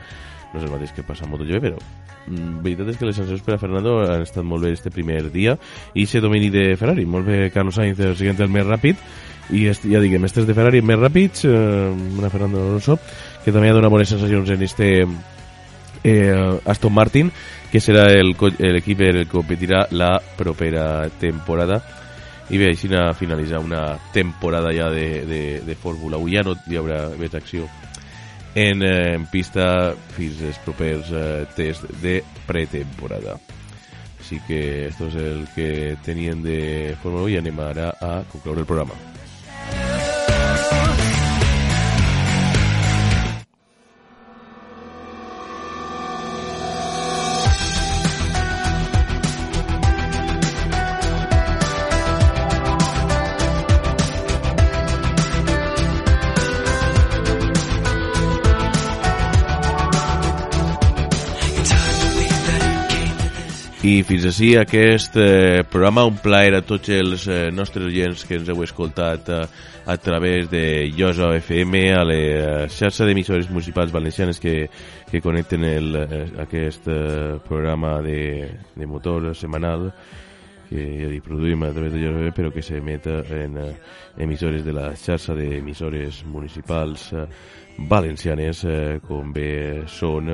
no 0.52 0.60
és 0.60 0.66
el 0.66 0.72
mateix 0.72 0.92
que 0.96 1.06
passa 1.06 1.26
a 1.26 1.30
MotoGP 1.30 1.64
però 1.68 1.78
mm, 1.78 2.60
veritat 2.64 2.92
és 2.92 3.00
que 3.00 3.08
les 3.08 3.16
sensacions 3.20 3.46
per 3.46 3.56
a 3.56 3.62
Fernando 3.62 3.98
han 4.04 4.26
estat 4.26 4.46
molt 4.46 4.64
bé 4.64 4.74
este 4.76 4.92
primer 4.94 5.24
dia 5.32 5.56
i 5.94 6.04
ese 6.04 6.22
domini 6.24 6.52
de 6.54 6.70
Ferrari 6.76 7.06
molt 7.06 7.26
bé 7.28 7.48
Carlos 7.54 7.76
Sainz 7.76 8.00
el 8.00 8.16
siguiente 8.16 8.46
el 8.46 8.52
més 8.52 8.66
ràpid 8.66 9.00
i 9.48 9.64
est, 9.70 9.86
ja 9.88 10.00
diguem, 10.00 10.26
estes 10.28 10.44
de 10.44 10.54
Ferrari 10.56 10.82
més 10.84 11.00
ràpids 11.00 11.46
eh, 11.48 11.88
una 12.18 12.30
Fernando 12.30 12.60
Alonso 12.60 12.98
que 13.44 13.52
també 13.52 13.70
ha 13.70 13.76
donat 13.76 13.92
bones 13.92 14.10
sensacions 14.12 14.50
en 14.52 14.62
este 14.62 14.90
eh, 16.02 16.60
Aston 16.64 16.92
Martin, 16.92 17.32
que 17.72 17.80
serà 17.80 18.08
el 18.12 18.34
l'equip 18.58 19.00
en 19.00 19.16
el 19.16 19.26
que 19.26 19.32
competirà 19.32 19.86
la 19.90 20.18
propera 20.36 21.08
temporada. 21.20 21.82
I 22.48 22.56
bé, 22.56 22.70
així 22.72 22.88
finalitzar 23.18 23.60
una 23.60 23.98
temporada 24.12 24.72
ja 24.72 24.88
de, 24.88 25.24
de, 25.26 25.60
de 25.60 25.74
Fórmula 25.76 26.16
1. 26.16 26.32
Ja 26.32 26.44
no 26.46 26.56
hi 26.56 26.78
haurà 26.80 27.02
més 27.18 27.34
acció 27.34 27.68
en, 28.58 28.82
eh, 28.82 29.14
en 29.14 29.26
pista 29.26 29.94
fins 30.16 30.40
als 30.42 30.58
eh, 31.12 31.46
test 31.54 31.84
de 32.02 32.24
pretemporada. 32.46 33.38
Així 34.18 34.40
que 34.48 34.88
esto 34.88 35.06
és 35.06 35.14
el 35.14 35.44
que 35.54 35.96
tenien 36.04 36.42
de 36.42 36.96
Fórmula 37.02 37.28
1 37.30 37.36
i 37.36 37.38
anem 37.38 37.62
ara 37.62 37.92
a 38.02 38.24
concloure 38.32 38.66
el 38.66 38.66
programa. 38.66 38.98
I 63.88 64.02
fins 64.04 64.26
així 64.28 64.48
aquest 64.58 65.14
eh, 65.16 65.62
programa, 65.70 66.02
un 66.04 66.18
plaer 66.20 66.58
a 66.58 66.60
tots 66.66 66.90
els 66.92 67.22
eh, 67.30 67.48
nostres 67.54 67.86
oients 67.88 68.24
que 68.26 68.36
ens 68.36 68.48
heu 68.52 68.60
escoltat 68.66 69.30
eh, 69.32 69.38
a 69.88 69.96
través 70.02 70.50
de 70.50 70.90
Llosa 70.92 71.30
FM, 71.38 71.80
a 71.96 72.02
la 72.04 72.16
eh, 72.18 72.66
xarxa 72.68 73.06
d'emissores 73.08 73.48
municipals 73.48 73.94
valencianes 73.94 74.42
que, 74.42 74.66
que 75.08 75.22
connecten 75.24 75.64
el, 75.64 75.96
eh, 76.02 76.20
aquest 76.44 76.90
eh, 76.92 77.38
programa 77.46 77.94
de, 78.04 78.18
de 78.74 78.90
motor 78.90 79.30
setmanal 79.32 79.88
que 80.68 80.84
ja 80.98 81.08
dic, 81.08 81.24
produïm 81.24 81.64
a 81.64 81.72
través 81.72 81.94
de 81.94 82.02
Llosa 82.02 82.18
FM, 82.26 82.34
però 82.36 82.52
que 82.52 82.66
s'emet 82.66 83.08
en 83.14 83.56
eh, 83.62 83.70
emissores 84.20 84.66
de 84.66 84.76
la 84.76 84.90
xarxa 85.00 85.38
d'emissores 85.38 86.26
municipals 86.28 87.08
eh, 87.14 87.24
valencianes, 87.78 88.64
eh, 88.64 88.98
com 89.06 89.32
bé 89.32 89.84
són 89.86 90.30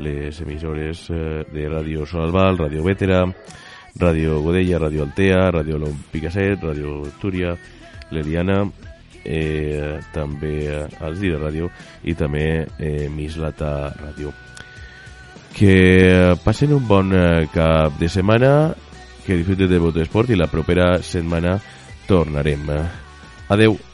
les 0.00 0.40
emissores 0.40 1.04
eh, 1.10 1.44
de 1.52 1.68
Ràdio 1.68 2.06
Sol 2.08 2.28
Albal, 2.28 2.58
Ràdio 2.64 2.84
Vétera, 2.86 3.22
Ràdio 3.98 4.40
Godella, 4.42 4.80
Ràdio 4.86 5.04
Altea, 5.04 5.48
Ràdio 5.58 5.78
Lom 5.78 5.96
Picasset, 6.12 6.62
Ràdio 6.62 7.02
Túria, 7.20 7.54
l'Eliana, 8.10 8.62
eh, 9.24 9.98
també 10.14 10.54
els 10.70 11.20
Dira 11.20 11.40
Ràdio 11.42 11.68
i 12.04 12.14
també 12.16 12.46
eh, 12.78 13.08
Mislata 13.12 13.92
Ràdio. 13.98 14.32
Que 15.58 16.36
passen 16.44 16.72
un 16.76 16.86
bon 16.86 17.12
eh, 17.12 17.48
cap 17.52 17.98
de 17.98 18.08
setmana, 18.08 18.52
que 19.26 19.36
disfruten 19.36 19.68
de 19.68 19.82
Motosport 19.82 20.30
i 20.30 20.38
la 20.38 20.48
propera 20.48 20.94
setmana 21.02 21.58
tornarem. 22.08 22.64
Adeu. 23.48 23.87